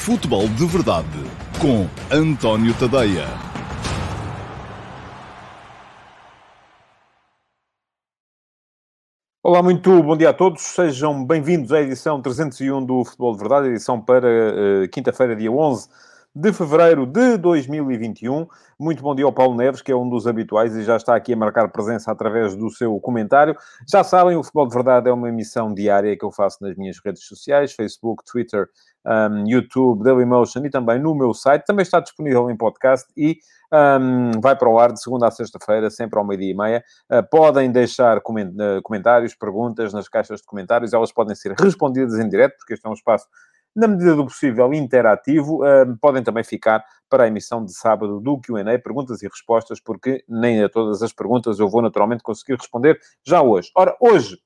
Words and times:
Futebol 0.00 0.48
de 0.48 0.64
Verdade 0.64 1.06
com 1.60 1.86
António 2.10 2.72
Tadeia. 2.78 3.26
Olá, 9.42 9.62
muito 9.62 10.02
bom 10.02 10.16
dia 10.16 10.30
a 10.30 10.32
todos. 10.32 10.62
Sejam 10.62 11.22
bem-vindos 11.22 11.70
à 11.70 11.82
edição 11.82 12.22
301 12.22 12.82
do 12.82 13.04
Futebol 13.04 13.34
de 13.34 13.40
Verdade, 13.40 13.68
edição 13.68 14.00
para 14.00 14.26
uh, 14.26 14.88
quinta-feira, 14.88 15.36
dia 15.36 15.52
11 15.52 15.86
de 16.34 16.52
fevereiro 16.52 17.06
de 17.06 17.36
2021. 17.36 18.46
Muito 18.78 19.02
bom 19.02 19.14
dia 19.14 19.24
ao 19.24 19.32
Paulo 19.32 19.56
Neves, 19.56 19.82
que 19.82 19.90
é 19.90 19.96
um 19.96 20.08
dos 20.08 20.26
habituais 20.26 20.76
e 20.76 20.84
já 20.84 20.96
está 20.96 21.16
aqui 21.16 21.32
a 21.32 21.36
marcar 21.36 21.68
presença 21.68 22.10
através 22.10 22.54
do 22.54 22.70
seu 22.70 22.98
comentário. 23.00 23.56
Já 23.86 24.04
sabem, 24.04 24.36
o 24.36 24.42
Futebol 24.42 24.68
de 24.68 24.74
Verdade 24.74 25.08
é 25.10 25.12
uma 25.12 25.28
emissão 25.28 25.74
diária 25.74 26.16
que 26.16 26.24
eu 26.24 26.30
faço 26.30 26.58
nas 26.62 26.76
minhas 26.76 26.98
redes 27.04 27.24
sociais, 27.24 27.72
Facebook, 27.72 28.22
Twitter, 28.24 28.68
um, 29.04 29.48
YouTube, 29.48 30.02
Dailymotion 30.02 30.64
e 30.64 30.70
também 30.70 30.98
no 30.98 31.14
meu 31.14 31.32
site. 31.34 31.64
Também 31.64 31.82
está 31.82 32.00
disponível 32.00 32.50
em 32.50 32.56
podcast 32.56 33.06
e 33.16 33.38
um, 33.72 34.40
vai 34.40 34.56
para 34.56 34.68
o 34.68 34.78
ar 34.78 34.92
de 34.92 35.02
segunda 35.02 35.28
a 35.28 35.30
sexta-feira, 35.30 35.90
sempre 35.90 36.18
ao 36.18 36.24
meio-dia 36.24 36.50
e 36.50 36.54
meia. 36.54 36.84
Uh, 37.10 37.22
podem 37.30 37.70
deixar 37.70 38.18
uh, 38.18 38.82
comentários, 38.82 39.34
perguntas 39.34 39.92
nas 39.92 40.08
caixas 40.08 40.40
de 40.40 40.46
comentários, 40.46 40.92
elas 40.92 41.12
podem 41.12 41.34
ser 41.34 41.52
respondidas 41.58 42.18
em 42.18 42.28
direto, 42.28 42.56
porque 42.58 42.74
este 42.74 42.86
é 42.86 42.90
um 42.90 42.94
espaço 42.94 43.26
na 43.74 43.86
medida 43.86 44.16
do 44.16 44.24
possível, 44.24 44.72
interativo. 44.74 45.62
Uh, 45.64 45.96
podem 46.00 46.22
também 46.22 46.42
ficar 46.42 46.84
para 47.08 47.24
a 47.24 47.26
emissão 47.26 47.64
de 47.64 47.72
sábado 47.72 48.20
do 48.20 48.40
QA, 48.40 48.78
perguntas 48.82 49.22
e 49.22 49.28
respostas, 49.28 49.80
porque 49.80 50.24
nem 50.28 50.62
a 50.62 50.68
todas 50.68 51.02
as 51.02 51.12
perguntas 51.12 51.58
eu 51.58 51.68
vou 51.68 51.82
naturalmente 51.82 52.22
conseguir 52.22 52.56
responder 52.56 52.98
já 53.24 53.42
hoje. 53.42 53.70
Ora, 53.76 53.96
hoje 54.00 54.38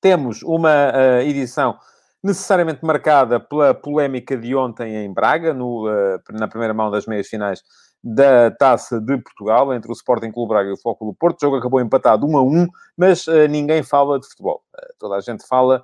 temos 0.00 0.42
uma 0.42 0.92
uh, 0.92 1.20
edição 1.22 1.78
necessariamente 2.24 2.84
marcada 2.84 3.38
pela 3.38 3.74
polémica 3.74 4.36
de 4.36 4.56
ontem 4.56 5.04
em 5.04 5.12
Braga, 5.12 5.52
no, 5.52 5.86
uh, 5.86 6.18
na 6.32 6.48
primeira 6.48 6.72
mão 6.72 6.90
das 6.90 7.06
meias 7.06 7.28
finais 7.28 7.62
da 8.04 8.50
Taça 8.50 9.00
de 9.00 9.16
Portugal, 9.16 9.72
entre 9.72 9.90
o 9.90 9.94
Sporting 9.94 10.30
Clube 10.30 10.50
Braga 10.50 10.68
e 10.68 10.72
o 10.74 10.76
Foco 10.76 11.06
do 11.06 11.14
Porto. 11.14 11.38
O 11.38 11.40
jogo 11.46 11.56
acabou 11.56 11.80
empatado 11.80 12.26
1 12.26 12.36
a 12.36 12.42
1, 12.42 12.66
mas 12.98 13.26
uh, 13.26 13.48
ninguém 13.48 13.82
fala 13.82 14.20
de 14.20 14.28
futebol. 14.28 14.62
Uh, 14.74 14.94
toda 14.98 15.16
a 15.16 15.20
gente 15.22 15.46
fala 15.48 15.82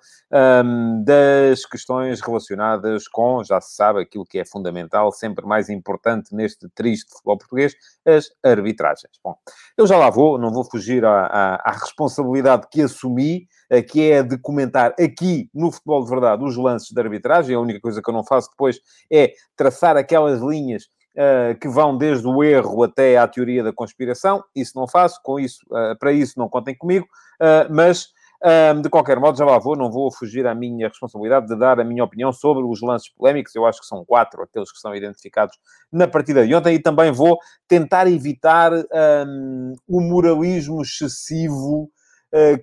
um, 0.63 1.03
das 1.03 1.65
questões 1.65 2.21
relacionadas 2.21 3.09
com, 3.09 3.43
já 3.43 3.59
se 3.59 3.75
sabe, 3.75 4.03
aquilo 4.03 4.27
que 4.27 4.39
é 4.39 4.45
fundamental, 4.45 5.11
sempre 5.13 5.47
mais 5.47 5.71
importante 5.71 6.35
neste 6.35 6.69
triste 6.75 7.11
futebol 7.11 7.39
português, 7.39 7.75
as 8.07 8.31
arbitragens. 8.45 9.19
Bom, 9.25 9.35
eu 9.79 9.87
já 9.87 9.97
lá 9.97 10.11
vou, 10.11 10.37
não 10.37 10.53
vou 10.53 10.65
fugir 10.65 11.07
à, 11.07 11.25
à, 11.25 11.71
à 11.71 11.73
responsabilidade 11.73 12.67
que 12.71 12.83
assumi, 12.83 13.49
uh, 13.73 13.83
que 13.83 14.11
é 14.11 14.23
de 14.23 14.37
comentar 14.37 14.95
aqui 15.01 15.49
no 15.55 15.73
Futebol 15.73 16.05
de 16.05 16.11
Verdade 16.11 16.45
os 16.45 16.55
lances 16.59 16.91
de 16.91 17.01
arbitragem. 17.01 17.57
A 17.57 17.61
única 17.61 17.81
coisa 17.81 18.03
que 18.03 18.11
eu 18.11 18.15
não 18.15 18.25
faço 18.25 18.51
depois 18.51 18.79
é 19.11 19.33
traçar 19.57 19.97
aquelas 19.97 20.43
linhas 20.43 20.87
uh, 21.17 21.59
que 21.59 21.69
vão 21.69 21.97
desde 21.97 22.27
o 22.27 22.43
erro 22.43 22.83
até 22.83 23.17
à 23.17 23.27
teoria 23.27 23.63
da 23.63 23.73
conspiração. 23.73 24.43
Isso 24.55 24.73
não 24.77 24.87
faço, 24.87 25.21
com 25.23 25.39
isso, 25.39 25.61
uh, 25.71 25.99
para 25.99 26.13
isso 26.13 26.39
não 26.39 26.49
contem 26.49 26.77
comigo, 26.77 27.07
uh, 27.41 27.73
mas 27.73 28.09
de 28.83 28.89
qualquer 28.89 29.21
modo, 29.21 29.37
já 29.37 29.45
lá 29.45 29.59
vou, 29.59 29.77
não 29.77 29.93
vou 29.93 30.11
fugir 30.11 30.47
à 30.47 30.55
minha 30.55 30.89
responsabilidade 30.89 31.47
de 31.47 31.55
dar 31.55 31.79
a 31.79 31.85
minha 31.85 32.03
opinião 32.03 32.33
sobre 32.33 32.65
os 32.65 32.81
lances 32.81 33.11
polémicos. 33.11 33.55
Eu 33.55 33.67
acho 33.67 33.81
que 33.81 33.87
são 33.87 34.03
quatro 34.03 34.43
aqueles 34.43 34.73
que 34.73 34.79
são 34.79 34.95
identificados 34.95 35.59
na 35.93 36.09
partida 36.09 36.47
de 36.47 36.55
ontem 36.55 36.77
e 36.77 36.79
também 36.79 37.13
vou 37.13 37.39
tentar 37.69 38.07
evitar 38.07 38.73
um, 38.73 39.75
o 39.87 40.01
moralismo 40.01 40.81
excessivo 40.81 41.91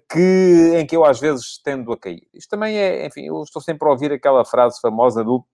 que, 0.09 0.73
em 0.77 0.87
que 0.87 0.97
eu 0.97 1.05
às 1.05 1.19
vezes 1.19 1.61
tendo 1.63 1.93
a 1.93 1.97
cair. 1.99 2.27
Isto 2.33 2.49
também 2.49 2.75
é, 2.75 3.05
enfim, 3.05 3.27
eu 3.27 3.43
estou 3.43 3.61
sempre 3.61 3.87
a 3.87 3.91
ouvir 3.91 4.11
aquela 4.11 4.43
frase 4.43 4.81
famosa 4.81 5.23
do 5.23 5.45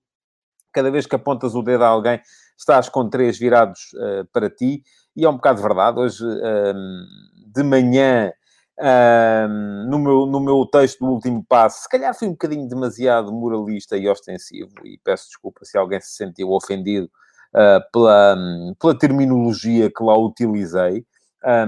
cada 0.73 0.89
vez 0.89 1.05
que 1.05 1.15
apontas 1.15 1.53
o 1.55 1.61
dedo 1.61 1.83
a 1.83 1.87
alguém, 1.87 2.19
estás 2.57 2.89
com 2.89 3.09
três 3.09 3.37
virados 3.37 3.93
uh, 3.93 4.25
para 4.31 4.49
ti, 4.49 4.83
e 5.15 5.25
é 5.25 5.29
um 5.29 5.35
bocado 5.35 5.61
verdade. 5.61 5.99
Hoje, 5.99 6.23
uh, 6.25 6.73
de 7.53 7.63
manhã, 7.63 8.31
uh, 8.79 9.89
no, 9.89 9.99
meu, 9.99 10.25
no 10.25 10.39
meu 10.39 10.65
texto 10.65 10.99
do 10.99 11.11
último 11.11 11.45
passo, 11.47 11.83
se 11.83 11.89
calhar 11.89 12.13
fui 12.17 12.27
um 12.27 12.31
bocadinho 12.31 12.67
demasiado 12.67 13.31
moralista 13.31 13.97
e 13.97 14.07
ostensivo, 14.07 14.73
e 14.85 14.99
peço 15.03 15.27
desculpa 15.27 15.65
se 15.65 15.77
alguém 15.77 16.01
se 16.01 16.15
sentiu 16.15 16.51
ofendido 16.51 17.09
ah, 17.55 17.79
pela, 17.91 18.35
pela 18.79 18.97
terminologia 18.97 19.91
que 19.95 20.03
lá 20.03 20.17
utilizei. 20.17 21.05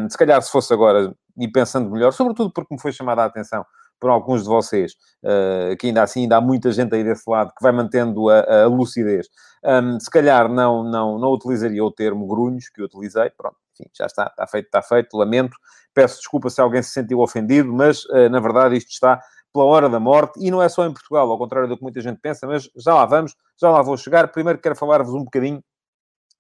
se 0.09 0.18
calhar, 0.18 0.41
se 0.41 0.51
fosse 0.51 0.74
agora, 0.74 1.16
e 1.38 1.47
pensando 1.47 1.91
melhor, 1.91 2.12
sobretudo 2.12 2.51
porque 2.51 2.74
me 2.74 2.81
foi 2.81 2.91
chamada 2.91 3.22
a 3.22 3.25
atenção 3.25 3.63
por 4.00 4.09
alguns 4.09 4.44
de 4.44 4.50
vocês, 4.50 4.94
uh, 5.23 5.75
que 5.78 5.88
ainda 5.88 6.03
assim 6.03 6.22
ainda 6.22 6.38
há 6.38 6.41
muita 6.41 6.72
gente 6.72 6.94
aí 6.94 7.03
desse 7.03 7.29
lado 7.29 7.51
que 7.57 7.63
vai 7.63 7.72
mantendo 7.72 8.29
a, 8.29 8.63
a 8.63 8.67
lucidez. 8.67 9.28
Um, 9.63 10.00
se 10.00 10.09
calhar 10.09 10.47
não, 10.47 10.83
não, 10.83 11.17
não 11.17 11.29
utilizaria 11.29 11.83
o 11.83 11.91
termo 11.91 12.28
grunhos 12.28 12.69
que 12.69 12.81
eu 12.81 12.85
utilizei, 12.85 13.29
pronto, 13.31 13.57
enfim, 13.73 13.89
já 13.97 14.06
está, 14.06 14.28
está 14.28 14.47
feito, 14.47 14.66
está 14.66 14.81
feito, 14.81 15.17
lamento, 15.17 15.56
peço 15.94 16.17
desculpa 16.17 16.50
se 16.50 16.61
alguém 16.61 16.83
se 16.83 16.91
sentiu 16.91 17.19
ofendido, 17.19 17.73
mas 17.73 18.06
uh, 18.06 18.29
na 18.29 18.39
verdade 18.39 18.78
isto 18.78 18.91
está 18.91 19.19
pela 19.56 19.66
hora 19.66 19.88
da 19.88 20.01
morte, 20.01 20.38
e 20.45 20.51
não 20.51 20.62
é 20.62 20.67
só 20.67 20.85
em 20.85 20.91
Portugal, 20.91 21.31
ao 21.31 21.38
contrário 21.38 21.69
do 21.69 21.77
que 21.77 21.83
muita 21.83 22.01
gente 22.01 22.19
pensa, 22.19 22.45
mas 22.45 22.69
já 22.75 22.94
lá 22.94 23.06
vamos, 23.06 23.33
já 23.59 23.69
lá 23.69 23.81
vou 23.81 23.95
chegar. 23.95 24.27
Primeiro 24.27 24.59
quero 24.59 24.75
falar-vos 24.75 25.13
um 25.13 25.23
bocadinho 25.23 25.63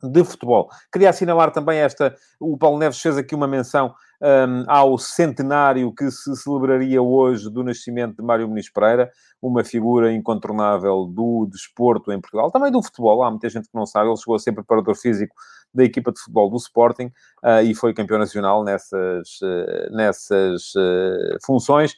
de 0.03 0.23
futebol. 0.23 0.69
Queria 0.91 1.09
assinalar 1.09 1.51
também 1.51 1.79
esta, 1.79 2.15
o 2.39 2.57
Paulo 2.57 2.77
Neves 2.77 2.99
fez 2.99 3.17
aqui 3.17 3.33
uma 3.33 3.47
menção 3.47 3.93
um, 4.21 4.63
ao 4.67 4.97
centenário 4.97 5.93
que 5.93 6.09
se 6.09 6.35
celebraria 6.35 7.01
hoje 7.01 7.49
do 7.49 7.63
nascimento 7.63 8.17
de 8.17 8.23
Mário 8.23 8.47
Muniz 8.47 8.69
Pereira, 8.69 9.11
uma 9.41 9.63
figura 9.63 10.11
incontornável 10.11 11.05
do 11.05 11.47
desporto 11.51 12.11
em 12.11 12.19
Portugal, 12.19 12.51
também 12.51 12.71
do 12.71 12.81
futebol. 12.81 13.23
Há 13.23 13.29
muita 13.29 13.49
gente 13.49 13.69
que 13.69 13.75
não 13.75 13.85
sabe, 13.85 14.09
ele 14.09 14.17
chegou 14.17 14.35
a 14.35 14.39
ser 14.39 14.53
preparador 14.53 14.95
físico 14.95 15.35
da 15.73 15.83
equipa 15.83 16.11
de 16.11 16.19
futebol 16.19 16.49
do 16.49 16.57
Sporting 16.57 17.11
uh, 17.43 17.61
e 17.63 17.75
foi 17.75 17.93
campeão 17.93 18.17
nacional 18.17 18.63
nessas, 18.63 19.41
uh, 19.41 19.95
nessas 19.95 20.73
uh, 20.75 21.37
funções. 21.45 21.93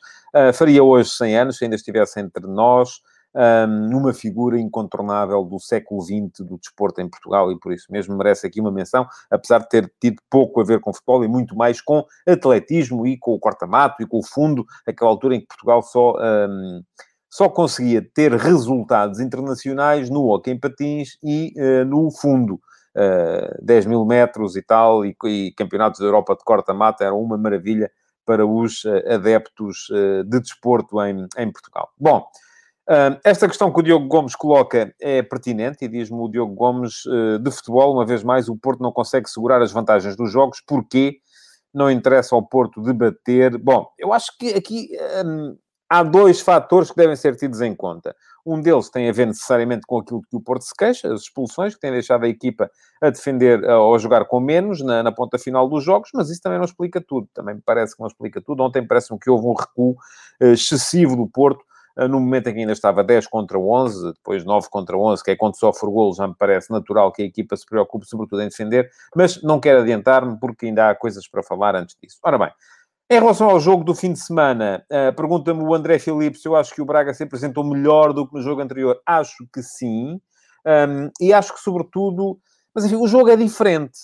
faria 0.54 0.84
hoje 0.84 1.12
100 1.12 1.38
anos, 1.38 1.58
se 1.58 1.64
ainda 1.64 1.76
estivesse 1.76 2.20
entre 2.20 2.46
nós 2.48 3.02
um, 3.38 3.90
numa 3.90 4.14
figura 4.14 4.60
incontornável 4.60 5.44
do 5.44 5.60
século 5.60 6.02
XX 6.02 6.40
do 6.40 6.58
desporto 6.58 7.00
em 7.02 7.08
Portugal 7.08 7.52
e 7.52 7.60
por 7.60 7.72
isso 7.72 7.86
mesmo 7.92 8.18
merece 8.18 8.48
aqui 8.48 8.60
uma 8.60 8.72
menção, 8.72 9.08
apesar 9.30 9.60
de 9.60 9.70
ter 9.70 9.94
tido 10.02 10.22
pouco 10.30 10.60
a 10.60 10.64
ver 10.64 10.80
com 10.80 10.92
futebol 10.92 11.24
e 11.24 11.28
muito 11.28 11.56
mais 11.56 11.80
com 11.80 12.04
atletismo 12.28 13.06
e 13.06 13.18
com 13.18 13.32
o 13.32 13.40
corta-mato 13.40 14.02
e 14.02 14.08
com 14.08 14.18
o 14.18 14.26
fundo, 14.26 14.66
aquela 14.88 15.12
altura 15.12 15.36
em 15.36 15.42
que 15.42 15.48
Portugal 15.48 15.82
só... 15.84 16.16
Um, 16.20 16.82
só 17.30 17.50
conseguia 17.50 18.02
ter 18.02 18.32
resultados 18.34 19.20
internacionais 19.20 20.10
no 20.10 20.26
hockey 20.30 20.52
em 20.52 20.60
patins 20.60 21.18
e 21.22 21.54
uh, 21.58 21.86
no 21.86 22.10
fundo. 22.10 22.60
Uh, 22.96 23.64
10 23.64 23.86
mil 23.86 24.06
metros 24.06 24.56
e 24.56 24.64
tal, 24.64 25.06
e, 25.06 25.16
e 25.26 25.52
campeonatos 25.52 26.00
da 26.00 26.06
Europa 26.06 26.36
de 26.36 26.44
corta-mata 26.44 27.04
eram 27.04 27.22
uma 27.22 27.38
maravilha 27.38 27.92
para 28.26 28.44
os 28.46 28.84
uh, 28.86 29.14
adeptos 29.14 29.90
uh, 29.90 30.24
de 30.24 30.40
desporto 30.40 31.00
em, 31.04 31.28
em 31.38 31.52
Portugal. 31.52 31.90
Bom, 32.00 32.26
esta 33.24 33.48
questão 33.48 33.72
que 33.72 33.80
o 33.80 33.84
Diogo 33.84 34.08
Gomes 34.08 34.36
coloca 34.36 34.94
é 35.02 35.22
pertinente 35.22 35.84
e 35.84 35.88
diz-me 35.88 36.18
o 36.20 36.30
Diogo 36.30 36.54
Gomes 36.54 37.06
uh, 37.06 37.38
de 37.40 37.52
futebol, 37.52 37.94
uma 37.94 38.06
vez 38.06 38.24
mais, 38.24 38.48
o 38.48 38.56
Porto 38.56 38.82
não 38.82 38.92
consegue 38.92 39.30
segurar 39.30 39.62
as 39.62 39.72
vantagens 39.72 40.16
dos 40.16 40.32
jogos, 40.32 40.62
porquê? 40.66 41.18
Não 41.74 41.92
interessa 41.92 42.34
ao 42.34 42.42
Porto 42.42 42.82
debater. 42.82 43.58
Bom, 43.58 43.88
eu 44.00 44.14
acho 44.14 44.32
que 44.38 44.50
aqui 44.54 44.90
há 45.90 46.04
dois 46.04 46.42
fatores 46.42 46.90
que 46.90 46.98
devem 46.98 47.16
ser 47.16 47.36
tidos 47.36 47.62
em 47.62 47.76
conta. 47.76 48.16
Um 48.46 48.62
deles 48.62 48.90
tem 48.90 49.10
a 49.10 49.12
ver 49.12 49.28
necessariamente 49.28 49.86
com 49.86 49.98
aquilo 49.98 50.22
que 50.22 50.36
o 50.36 50.40
Porto 50.40 50.64
se 50.64 50.74
queixa, 50.74 51.14
as 51.14 51.24
expulsões, 51.24 51.76
que 51.76 51.82
têm 51.82 51.92
deixado 51.92 52.24
a 52.24 52.30
equipa 52.30 52.72
a 53.02 53.10
defender 53.10 53.62
ou 53.66 53.94
a 53.94 53.98
jogar 53.98 54.24
com 54.26 54.40
menos 54.40 54.82
na, 54.82 55.04
na, 55.04 55.12
ponta 55.12 55.38
final 55.38 55.68
dos 55.68 55.84
jogos, 55.84 56.10
mas 56.14 56.30
isso 56.30 56.42
também 56.42 56.58
não 56.58 56.66
explica 56.66 57.02
tudo. 57.02 57.28
Também 57.34 57.56
me 57.56 57.62
parece 57.62 57.96
que 57.96 58.00
não 58.00 58.08
explica 58.08 58.42
tudo. 58.42 58.64
Ontem 58.64 58.88
parece-me 58.88 59.20
que 59.20 59.30
houve 59.30 59.46
um 59.46 59.54
recuo 59.54 59.98
uh, 60.42 60.46
excessivo 60.46 61.18
do 61.18 61.28
Porto 61.28 61.67
no 62.08 62.20
momento 62.20 62.48
em 62.48 62.54
que 62.54 62.60
ainda 62.60 62.74
estava 62.74 63.04
10 63.04 63.28
contra 63.28 63.58
11, 63.58 64.14
depois 64.14 64.44
9 64.44 64.70
contra 64.70 64.98
11, 64.98 65.24
que 65.24 65.32
é 65.32 65.36
quando 65.36 65.58
sofre 65.58 65.90
golo, 65.90 66.14
já 66.14 66.28
me 66.28 66.36
parece 66.38 66.72
natural 66.72 67.12
que 67.12 67.22
a 67.22 67.26
equipa 67.26 67.56
se 67.56 67.66
preocupe 67.66 68.06
sobretudo 68.06 68.42
em 68.42 68.50
defender, 68.50 68.90
mas 69.16 69.42
não 69.42 69.60
quero 69.60 69.82
adiantar-me 69.82 70.38
porque 70.40 70.68
ainda 70.68 70.90
há 70.90 70.96
coisas 70.96 71.28
para 71.28 71.42
falar 71.42 71.76
antes 71.76 71.96
disso. 72.02 72.18
Ora 72.24 72.38
bem, 72.38 72.52
em 73.10 73.20
relação 73.20 73.50
ao 73.50 73.60
jogo 73.60 73.86
do 73.86 73.96
fim 73.96 74.12
de 74.12 74.20
semana, 74.20 74.84
uh, 74.92 75.16
pergunta-me 75.16 75.64
o 75.64 75.74
André 75.74 75.98
Filipe 75.98 76.38
se 76.38 76.48
eu 76.48 76.58
acho 76.58 76.76
que 76.76 76.82
o 76.82 76.86
Braga 76.86 77.14
se 77.14 77.24
apresentou 77.24 77.64
melhor 77.64 78.12
do 78.12 78.28
que 78.28 78.36
no 78.36 78.42
jogo 78.42 78.62
anterior. 78.62 79.00
Acho 79.06 79.48
que 79.54 79.64
sim. 79.64 80.20
E 81.22 81.32
acho 81.32 81.54
que, 81.54 81.62
sobretudo... 81.62 82.38
Mas, 82.76 82.84
enfim, 82.84 82.98
o 82.98 83.08
jogo 83.08 83.30
é 83.30 83.38
diferente. 83.38 83.98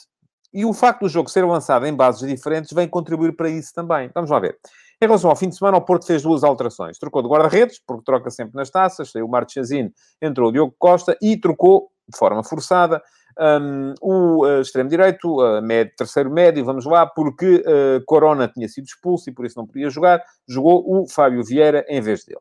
E 0.54 0.64
o 0.64 0.72
facto 0.72 1.02
do 1.02 1.10
jogo 1.10 1.30
ser 1.30 1.44
lançado 1.44 1.86
em 1.86 1.94
bases 1.94 2.26
diferentes 2.26 2.72
vem 2.72 2.88
contribuir 2.88 3.36
para 3.36 3.50
isso 3.50 3.74
também. 3.74 4.10
Vamos 4.16 4.30
lá 4.30 4.40
ver. 4.40 4.58
Em 5.02 5.06
relação 5.06 5.30
ao 5.30 5.36
fim 5.36 5.50
de 5.50 5.58
semana, 5.58 5.78
o 5.78 5.82
Porto 5.82 6.06
fez 6.06 6.22
duas 6.22 6.44
alterações. 6.44 6.98
Trocou 6.98 7.22
de 7.22 7.28
guarda-redes, 7.28 7.82
porque 7.86 8.04
troca 8.04 8.30
sempre 8.30 8.56
nas 8.56 8.70
taças, 8.70 9.12
saiu 9.12 9.26
o 9.26 9.30
Marchesino, 9.30 9.92
entrou 10.22 10.50
o 10.50 10.52
Diogo 10.52 10.76
Costa 10.78 11.18
e 11.22 11.38
trocou, 11.38 11.90
de 12.08 12.18
forma 12.18 12.44
forçada, 12.44 13.02
um, 13.40 13.94
o 14.02 14.46
uh, 14.46 14.62
extremo-direito, 14.62 15.28
uh, 15.42 15.62
médio, 15.62 15.94
terceiro 15.98 16.30
médio, 16.30 16.64
vamos 16.64 16.86
lá, 16.86 17.06
porque 17.06 17.64
uh, 17.66 18.04
Corona 18.06 18.48
tinha 18.48 18.68
sido 18.68 18.86
expulso 18.86 19.30
e 19.30 19.34
por 19.34 19.46
isso 19.46 19.58
não 19.58 19.66
podia 19.66 19.90
jogar. 19.90 20.24
Jogou 20.48 20.84
o 20.88 21.10
Fábio 21.10 21.44
Vieira 21.44 21.86
em 21.90 22.00
vez 22.02 22.24
dele. 22.26 22.40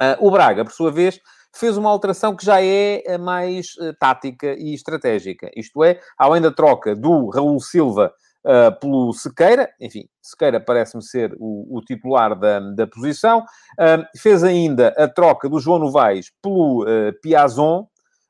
Uh, 0.00 0.26
o 0.26 0.30
Braga, 0.30 0.64
por 0.64 0.72
sua 0.72 0.90
vez, 0.90 1.20
fez 1.54 1.76
uma 1.76 1.90
alteração 1.90 2.34
que 2.34 2.44
já 2.44 2.62
é 2.62 3.18
mais 3.18 3.74
uh, 3.76 3.94
tática 3.98 4.54
e 4.58 4.72
estratégica. 4.72 5.50
Isto 5.54 5.84
é, 5.84 6.00
além 6.16 6.40
da 6.40 6.50
troca 6.50 6.96
do 6.96 7.28
Raul 7.28 7.60
Silva 7.60 8.12
uh, 8.44 8.78
pelo 8.80 9.12
Sequeira, 9.12 9.70
enfim, 9.80 10.08
Sequeira 10.20 10.60
parece-me 10.60 11.02
ser 11.02 11.34
o, 11.38 11.78
o, 11.78 11.80
titular 11.82 12.38
da, 12.38 12.60
da 12.60 12.86
posição, 12.86 13.40
uh, 13.40 14.18
fez 14.18 14.42
ainda 14.42 14.88
a 14.96 15.08
troca 15.08 15.48
do 15.48 15.58
João 15.58 15.78
Novaes 15.78 16.30
pelo 16.42 16.84
Piazon, 17.22 17.86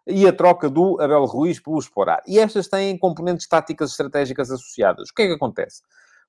e 0.06 0.26
a 0.26 0.32
troca 0.32 0.68
do 0.68 1.00
Abel 1.00 1.24
Ruiz 1.24 1.60
pelo 1.60 1.78
Esporar. 1.78 2.22
E 2.26 2.38
estas 2.38 2.68
têm 2.68 2.98
componentes 2.98 3.46
táticas 3.46 3.90
estratégicas 3.90 4.50
associadas. 4.50 5.08
O 5.10 5.14
que 5.14 5.22
é 5.22 5.26
que 5.28 5.34
acontece? 5.34 5.82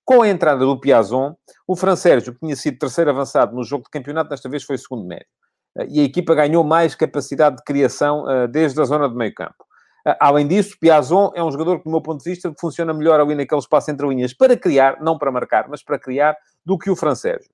Com 0.05 0.21
a 0.21 0.29
entrada 0.29 0.65
do 0.65 0.79
Piazon, 0.79 1.35
o 1.67 1.75
Fran 1.75 1.95
Sérgio, 1.95 2.33
que 2.33 2.39
tinha 2.39 2.55
sido 2.55 2.77
terceiro 2.77 3.09
avançado 3.09 3.55
no 3.55 3.63
jogo 3.63 3.85
de 3.85 3.89
campeonato, 3.89 4.29
desta 4.29 4.49
vez 4.49 4.63
foi 4.63 4.77
segundo 4.77 5.05
médio. 5.05 5.25
Eh, 5.77 5.87
e 5.89 5.99
a 5.99 6.03
equipa 6.03 6.35
ganhou 6.35 6.63
mais 6.63 6.95
capacidade 6.95 7.57
de 7.57 7.63
criação 7.63 8.25
desde 8.51 8.79
a 8.81 8.85
zona 8.85 9.09
de 9.09 9.15
meio 9.15 9.33
campo. 9.33 9.65
Eh, 10.05 10.17
além 10.19 10.47
disso, 10.47 10.77
Piazon 10.79 11.31
é 11.35 11.43
um 11.43 11.51
jogador 11.51 11.79
que, 11.79 11.85
do 11.85 11.91
meu 11.91 12.01
ponto 12.01 12.23
de 12.23 12.29
vista, 12.29 12.53
funciona 12.59 12.93
melhor 12.93 13.19
ali 13.19 13.35
naquele 13.35 13.59
espaço 13.59 13.91
entre 13.91 14.07
linhas 14.07 14.33
para 14.33 14.57
criar, 14.57 15.01
não 15.01 15.17
para 15.17 15.31
marcar, 15.31 15.67
mas 15.69 15.83
para 15.83 15.99
criar, 15.99 16.35
do 16.65 16.77
que 16.77 16.89
o 16.89 16.95
Fran 16.95 17.15
Sérgio. 17.15 17.49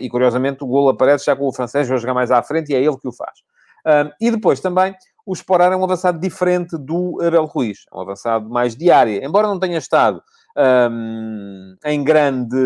E, 0.00 0.08
curiosamente, 0.08 0.62
o 0.62 0.66
golo 0.66 0.90
aparece 0.90 1.24
já 1.24 1.34
com 1.34 1.46
o 1.46 1.52
Fran 1.52 1.66
Sérgio 1.66 1.94
a 1.94 1.98
jogar 1.98 2.14
mais 2.14 2.30
à 2.30 2.42
frente 2.42 2.72
e 2.72 2.74
é 2.74 2.78
ele 2.78 2.98
que 2.98 3.08
o 3.08 3.12
faz. 3.12 3.38
E 4.20 4.30
depois 4.30 4.60
também, 4.60 4.94
o 5.24 5.32
Sporar 5.32 5.72
é 5.72 5.76
um 5.76 5.84
avançado 5.84 6.18
diferente 6.18 6.76
do 6.76 7.18
Abel 7.22 7.46
Ruiz. 7.46 7.86
É 7.92 7.96
um 7.96 8.00
avançado 8.00 8.48
mais 8.50 8.76
de 8.76 8.90
área. 8.90 9.24
Embora 9.24 9.46
não 9.46 9.58
tenha 9.58 9.78
estado 9.78 10.22
um, 10.58 11.76
em 11.84 12.02
grande 12.02 12.56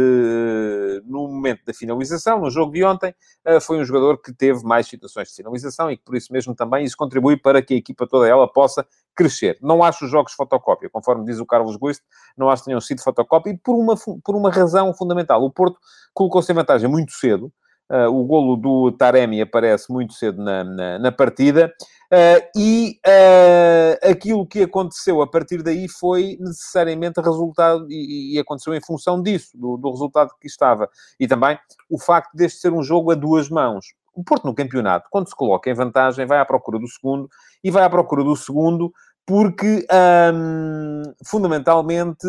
no 1.05 1.29
momento 1.29 1.61
da 1.67 1.75
finalização, 1.75 2.41
no 2.41 2.50
jogo 2.50 2.73
de 2.73 2.83
ontem, 2.83 3.15
uh, 3.47 3.61
foi 3.61 3.79
um 3.79 3.85
jogador 3.85 4.21
que 4.21 4.33
teve 4.33 4.65
mais 4.65 4.87
situações 4.87 5.29
de 5.29 5.35
finalização 5.35 5.91
e 5.91 5.97
que 5.97 6.03
por 6.03 6.17
isso 6.17 6.33
mesmo 6.33 6.55
também 6.55 6.85
isso 6.85 6.97
contribui 6.97 7.37
para 7.37 7.61
que 7.61 7.75
a 7.75 7.77
equipa 7.77 8.06
toda 8.06 8.27
ela 8.27 8.50
possa 8.50 8.87
crescer. 9.15 9.59
Não 9.61 9.83
acho 9.85 10.06
os 10.06 10.11
jogos 10.11 10.33
fotocópia, 10.33 10.89
conforme 10.89 11.25
diz 11.27 11.39
o 11.39 11.47
Carlos 11.47 11.77
Guist, 11.77 12.03
não 12.37 12.49
acho 12.49 12.62
que 12.62 12.67
tenham 12.67 12.81
sido 12.81 13.03
fotocópia 13.03 13.50
e 13.50 13.59
por 13.59 13.75
uma, 13.75 13.94
por 14.25 14.35
uma 14.35 14.50
razão 14.50 14.94
fundamental. 14.94 15.43
O 15.43 15.50
Porto 15.50 15.79
colocou-se 16.15 16.50
em 16.50 16.55
vantagem 16.55 16.89
muito 16.89 17.12
cedo, 17.12 17.53
Uh, 17.91 18.09
o 18.09 18.25
golo 18.25 18.56
do 18.56 18.91
Taremi 18.93 19.43
aparece 19.43 19.93
muito 19.93 20.15
cedo 20.15 20.43
na, 20.43 20.65
na, 20.65 20.99
na 20.99 21.12
partida. 21.12 21.71
Uh, 22.12 22.44
e 22.55 23.00
uh, 23.06 24.11
aquilo 24.11 24.47
que 24.47 24.64
aconteceu 24.64 25.23
a 25.23 25.26
partir 25.26 25.62
daí 25.62 25.88
foi 25.88 26.37
necessariamente 26.38 27.19
resultado, 27.23 27.87
e, 27.91 28.35
e 28.35 28.38
aconteceu 28.38 28.75
em 28.75 28.82
função 28.82 29.23
disso, 29.23 29.56
do, 29.56 29.79
do, 29.79 29.91
resultado 29.91 30.35
que 30.38 30.47
estava. 30.47 30.91
E 31.19 31.26
também 31.26 31.59
o 31.88 31.99
facto 31.99 32.35
deste 32.35 32.61
ser 32.61 32.73
um 32.75 32.82
jogo 32.82 33.12
a 33.12 33.14
duas 33.14 33.49
mãos. 33.49 33.94
O 34.14 34.23
Porto 34.23 34.44
no 34.44 34.55
campeonato, 34.55 35.09
quando 35.11 35.26
se 35.26 35.35
coloca 35.35 35.70
em 35.70 35.75
vantagem, 35.75 36.26
vai 36.26 36.38
à 36.38 36.44
procura 36.44 36.79
do 36.79 36.87
segundo, 36.87 37.31
e 37.64 37.70
vai 37.70 37.82
à 37.82 37.88
procura 37.88 38.23
do 38.23 38.37
segundo 38.37 38.93
porque, 39.25 39.87
um, 40.35 41.03
fundamentalmente, 41.25 42.26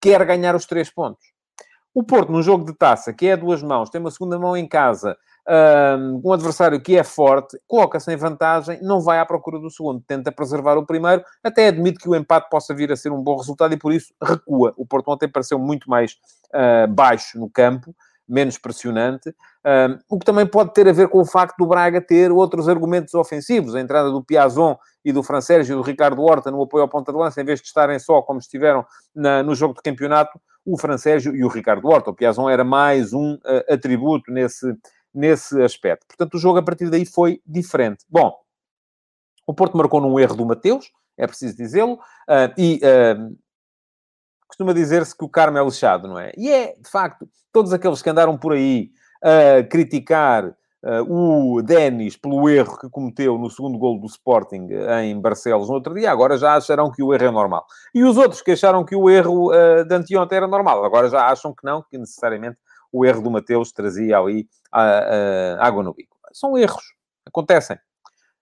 quer 0.00 0.24
ganhar 0.24 0.54
os 0.54 0.64
três 0.64 0.88
pontos. 0.88 1.26
O 1.92 2.02
Porto, 2.02 2.32
num 2.32 2.42
jogo 2.42 2.64
de 2.64 2.72
taça, 2.72 3.12
que 3.12 3.26
é 3.26 3.32
a 3.32 3.36
duas 3.36 3.62
mãos, 3.62 3.90
tem 3.90 4.00
uma 4.00 4.10
segunda 4.10 4.38
mão 4.38 4.56
em 4.56 4.66
casa, 4.66 5.16
um, 5.48 6.32
adversário 6.32 6.80
que 6.80 6.96
é 6.96 7.04
forte, 7.04 7.58
coloca-se 7.66 8.12
em 8.12 8.16
vantagem, 8.16 8.78
não 8.82 9.00
vai 9.00 9.18
à 9.18 9.26
procura 9.26 9.58
do 9.58 9.70
segundo, 9.70 10.02
tenta 10.06 10.32
preservar 10.32 10.76
o 10.76 10.84
primeiro, 10.84 11.22
até 11.42 11.68
admite 11.68 11.98
que 11.98 12.08
o 12.08 12.16
empate 12.16 12.50
possa 12.50 12.74
vir 12.74 12.90
a 12.90 12.96
ser 12.96 13.12
um 13.12 13.22
bom 13.22 13.36
resultado 13.36 13.72
e 13.72 13.76
por 13.76 13.92
isso 13.92 14.12
recua. 14.22 14.74
O 14.76 14.84
Porto 14.84 15.08
ontem 15.10 15.28
pareceu 15.28 15.58
muito 15.58 15.88
mais 15.88 16.16
uh, 16.54 16.92
baixo 16.92 17.38
no 17.38 17.48
campo, 17.48 17.94
menos 18.28 18.58
pressionante, 18.58 19.32
um, 19.64 19.98
o 20.08 20.18
que 20.18 20.26
também 20.26 20.44
pode 20.44 20.74
ter 20.74 20.88
a 20.88 20.92
ver 20.92 21.08
com 21.08 21.20
o 21.20 21.24
facto 21.24 21.56
do 21.58 21.66
Braga 21.66 22.00
ter 22.00 22.32
outros 22.32 22.68
argumentos 22.68 23.14
ofensivos, 23.14 23.76
a 23.76 23.80
entrada 23.80 24.10
do 24.10 24.24
Piazon 24.24 24.76
e 25.04 25.12
do 25.12 25.22
Fran 25.22 25.40
Sérgio 25.40 25.74
e 25.74 25.76
do 25.76 25.82
Ricardo 25.82 26.20
Horta 26.20 26.50
no 26.50 26.60
apoio 26.60 26.82
ao 26.82 26.88
ponta 26.88 27.12
de 27.12 27.18
lança, 27.18 27.40
em 27.40 27.44
vez 27.44 27.60
de 27.60 27.66
estarem 27.66 28.00
só 28.00 28.20
como 28.22 28.40
estiveram 28.40 28.84
na, 29.14 29.44
no 29.44 29.54
jogo 29.54 29.74
de 29.74 29.82
campeonato, 29.82 30.40
o 30.64 30.76
Francésio 30.76 31.34
e 31.36 31.44
o 31.44 31.48
Ricardo 31.48 31.86
Horta. 31.86 32.10
O 32.10 32.14
Piazon 32.14 32.50
era 32.50 32.64
mais 32.64 33.12
um 33.12 33.34
uh, 33.34 33.72
atributo 33.72 34.32
nesse, 34.32 34.66
nesse 35.16 35.60
aspecto. 35.62 36.06
Portanto, 36.06 36.34
o 36.34 36.38
jogo 36.38 36.58
a 36.58 36.62
partir 36.62 36.90
daí 36.90 37.06
foi 37.06 37.40
diferente. 37.46 38.04
Bom, 38.08 38.32
o 39.46 39.54
Porto 39.54 39.76
marcou 39.76 40.00
num 40.00 40.18
erro 40.18 40.36
do 40.36 40.44
Mateus, 40.44 40.90
é 41.16 41.26
preciso 41.26 41.56
dizê-lo, 41.56 41.94
uh, 41.94 42.52
e 42.58 42.80
uh, 42.84 43.36
costuma 44.46 44.72
dizer-se 44.72 45.16
que 45.16 45.24
o 45.24 45.28
Carmo 45.28 45.56
é 45.56 45.64
lixado, 45.64 46.08
não 46.08 46.18
é? 46.18 46.32
E 46.36 46.50
é, 46.50 46.74
de 46.74 46.90
facto, 46.90 47.28
todos 47.52 47.72
aqueles 47.72 48.02
que 48.02 48.10
andaram 48.10 48.36
por 48.36 48.52
aí 48.52 48.90
a 49.22 49.62
criticar 49.64 50.54
Uh, 50.84 51.56
o 51.56 51.62
Denis, 51.62 52.16
pelo 52.16 52.48
erro 52.48 52.78
que 52.78 52.88
cometeu 52.88 53.36
no 53.38 53.50
segundo 53.50 53.76
gol 53.76 53.98
do 53.98 54.06
Sporting 54.06 54.68
em 55.02 55.20
Barcelos 55.20 55.68
no 55.68 55.74
outro 55.74 55.92
dia, 55.94 56.12
agora 56.12 56.36
já 56.36 56.54
acharão 56.54 56.92
que 56.92 57.02
o 57.02 57.12
erro 57.12 57.24
é 57.24 57.30
normal. 57.30 57.66
E 57.92 58.04
os 58.04 58.16
outros 58.16 58.40
que 58.40 58.52
acharam 58.52 58.84
que 58.84 58.94
o 58.94 59.10
erro 59.10 59.50
de 59.84 59.92
anteontem 59.92 60.36
era 60.36 60.46
normal, 60.46 60.84
agora 60.84 61.08
já 61.08 61.26
acham 61.26 61.52
que 61.52 61.64
não, 61.64 61.82
que 61.82 61.98
necessariamente 61.98 62.58
o 62.96 63.04
erro 63.04 63.20
do 63.20 63.30
Mateus 63.30 63.72
trazia 63.72 64.18
ali 64.18 64.48
uh, 64.74 65.60
água 65.60 65.82
no 65.82 65.92
bico. 65.92 66.16
São 66.32 66.56
erros, 66.56 66.94
acontecem. 67.26 67.76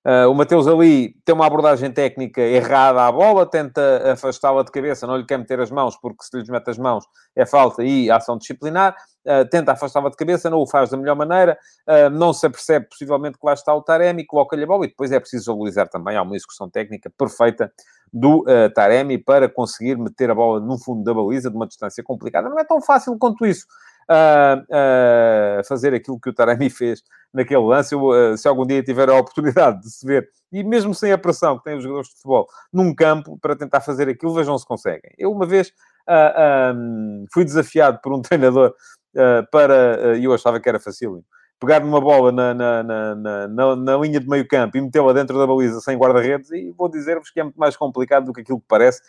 Uh, 0.06 0.30
o 0.30 0.34
Mateus 0.34 0.68
ali 0.68 1.16
tem 1.24 1.34
uma 1.34 1.46
abordagem 1.46 1.90
técnica 1.90 2.40
errada 2.40 3.06
à 3.06 3.10
bola, 3.10 3.46
tenta 3.46 4.12
afastá-la 4.12 4.62
de 4.62 4.70
cabeça, 4.70 5.06
não 5.06 5.16
lhe 5.16 5.24
quer 5.24 5.38
meter 5.38 5.58
as 5.60 5.70
mãos, 5.70 5.96
porque 5.96 6.22
se 6.22 6.36
lhe 6.36 6.52
mete 6.52 6.68
as 6.68 6.76
mãos 6.76 7.04
é 7.34 7.46
falta 7.46 7.82
e 7.82 8.10
ação 8.10 8.36
disciplinar. 8.36 8.94
Uh, 9.24 9.48
tenta 9.48 9.72
afastá-la 9.72 10.10
de 10.10 10.16
cabeça, 10.16 10.50
não 10.50 10.58
o 10.58 10.66
faz 10.66 10.90
da 10.90 10.98
melhor 10.98 11.16
maneira, 11.16 11.58
uh, 11.88 12.10
não 12.10 12.34
se 12.34 12.46
apercebe 12.46 12.86
possivelmente 12.86 13.38
que 13.38 13.46
lá 13.46 13.54
está 13.54 13.74
o 13.74 13.80
Taremi, 13.80 14.26
coloca-lhe 14.26 14.64
a 14.64 14.66
bola 14.66 14.84
e 14.84 14.88
depois 14.88 15.10
é 15.10 15.18
preciso 15.18 15.50
valorizar 15.52 15.88
também. 15.88 16.16
Há 16.16 16.22
uma 16.22 16.36
execução 16.36 16.68
técnica 16.68 17.10
perfeita 17.16 17.72
do 18.12 18.44
Taremi 18.74 19.18
para 19.18 19.48
conseguir 19.48 19.98
meter 19.98 20.30
a 20.30 20.34
bola 20.36 20.60
no 20.60 20.78
fundo 20.78 21.02
da 21.02 21.12
baliza 21.12 21.50
de 21.50 21.56
uma 21.56 21.66
distância 21.66 22.04
complicada. 22.04 22.48
Não 22.48 22.60
é 22.60 22.64
tão 22.64 22.80
fácil 22.80 23.16
quanto 23.18 23.44
isso 23.44 23.66
a, 24.08 25.58
a 25.58 25.64
fazer 25.64 25.94
aquilo 25.94 26.20
que 26.20 26.30
o 26.30 26.34
Taremi 26.34 26.70
fez 26.70 27.02
naquele 27.34 27.62
lance. 27.62 27.94
Eu, 27.94 28.02
uh, 28.04 28.38
se 28.38 28.46
algum 28.46 28.64
dia 28.64 28.82
tiver 28.82 29.08
a 29.10 29.18
oportunidade 29.18 29.80
de 29.82 29.90
se 29.90 30.06
ver, 30.06 30.28
e 30.52 30.62
mesmo 30.62 30.94
sem 30.94 31.12
a 31.12 31.18
pressão 31.18 31.58
que 31.58 31.64
têm 31.64 31.76
os 31.76 31.82
jogadores 31.82 32.08
de 32.08 32.14
futebol, 32.14 32.46
num 32.72 32.94
campo, 32.94 33.36
para 33.40 33.56
tentar 33.56 33.80
fazer 33.80 34.08
aquilo, 34.08 34.32
vejam 34.32 34.56
se 34.56 34.66
conseguem. 34.66 35.10
Eu, 35.18 35.32
uma 35.32 35.44
vez, 35.44 35.68
uh, 36.08 37.26
fui 37.32 37.44
desafiado 37.44 37.98
por 38.02 38.14
um 38.14 38.22
treinador 38.22 38.74
uh, 39.16 39.50
para, 39.50 40.16
e 40.16 40.24
eu 40.24 40.32
achava 40.32 40.60
que 40.60 40.68
era 40.68 40.78
facílimo, 40.78 41.24
pegar 41.58 41.80
numa 41.80 42.00
bola 42.00 42.30
na, 42.30 42.54
na, 42.54 42.82
na, 42.82 43.48
na, 43.48 43.76
na 43.76 43.96
linha 43.96 44.20
de 44.20 44.28
meio 44.28 44.46
campo 44.46 44.76
e 44.76 44.80
metê-la 44.80 45.12
dentro 45.12 45.38
da 45.38 45.46
baliza 45.46 45.80
sem 45.80 45.96
guarda-redes, 45.96 46.50
e 46.52 46.70
vou 46.70 46.88
dizer-vos 46.88 47.30
que 47.30 47.40
é 47.40 47.42
muito 47.42 47.58
mais 47.58 47.76
complicado 47.76 48.26
do 48.26 48.32
que 48.32 48.42
aquilo 48.42 48.60
que 48.60 48.66
parece, 48.68 49.00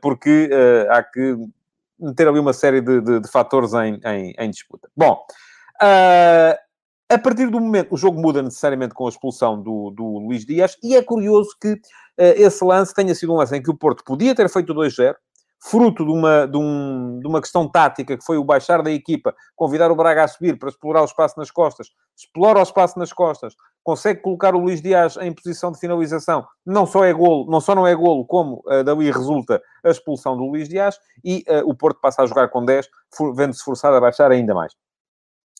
porque 0.00 0.48
há 0.88 1.02
que 1.02 1.36
meter 1.98 2.28
ali 2.28 2.38
uma 2.38 2.52
série 2.52 2.80
de, 2.80 3.00
de, 3.00 3.20
de 3.20 3.30
fatores 3.30 3.72
em, 3.74 4.00
em, 4.04 4.34
em, 4.38 4.50
disputa. 4.50 4.88
Bom, 4.96 5.24
uh, 5.82 6.56
a 7.08 7.18
partir 7.18 7.48
do 7.48 7.60
momento, 7.60 7.94
o 7.94 7.96
jogo 7.96 8.20
muda 8.20 8.42
necessariamente 8.42 8.94
com 8.94 9.06
a 9.06 9.08
expulsão 9.08 9.62
do, 9.62 9.90
do 9.90 10.18
Luís 10.18 10.44
Dias, 10.44 10.76
e 10.82 10.96
é 10.96 11.02
curioso 11.02 11.50
que 11.60 11.72
uh, 11.72 11.78
esse 12.16 12.64
lance 12.64 12.94
tenha 12.94 13.14
sido 13.14 13.32
um 13.32 13.36
lance 13.36 13.56
em 13.56 13.62
que 13.62 13.70
o 13.70 13.76
Porto 13.76 14.04
podia 14.04 14.34
ter 14.34 14.48
feito 14.48 14.74
2-0, 14.74 15.14
fruto 15.58 16.04
de 16.04 16.10
uma, 16.10 16.46
de, 16.46 16.56
um, 16.56 17.18
de 17.20 17.26
uma 17.26 17.40
questão 17.40 17.68
tática, 17.68 18.16
que 18.16 18.24
foi 18.24 18.36
o 18.36 18.44
baixar 18.44 18.82
da 18.82 18.90
equipa, 18.90 19.34
convidar 19.54 19.90
o 19.90 19.96
Braga 19.96 20.24
a 20.24 20.28
subir 20.28 20.58
para 20.58 20.68
explorar 20.68 21.02
o 21.02 21.06
espaço 21.06 21.38
nas 21.38 21.50
costas, 21.50 21.88
explora 22.16 22.58
o 22.58 22.62
espaço 22.62 22.98
nas 22.98 23.12
costas, 23.12 23.54
consegue 23.86 24.20
colocar 24.20 24.52
o 24.52 24.58
Luís 24.58 24.82
Dias 24.82 25.16
em 25.18 25.32
posição 25.32 25.70
de 25.70 25.78
finalização, 25.78 26.44
não 26.66 26.84
só 26.84 27.04
é 27.04 27.12
golo, 27.12 27.48
não 27.48 27.60
só 27.60 27.72
não 27.72 27.86
é 27.86 27.94
golo, 27.94 28.26
como 28.26 28.60
uh, 28.66 28.82
dali 28.82 29.08
resulta 29.12 29.62
a 29.84 29.90
expulsão 29.90 30.36
do 30.36 30.42
Luís 30.42 30.68
Dias, 30.68 30.98
e 31.24 31.44
uh, 31.48 31.70
o 31.70 31.72
Porto 31.72 32.00
passa 32.00 32.22
a 32.22 32.26
jogar 32.26 32.48
com 32.48 32.64
10, 32.64 32.88
vendo-se 33.36 33.62
forçado 33.62 33.94
a 33.94 34.00
baixar 34.00 34.32
ainda 34.32 34.52
mais. 34.52 34.72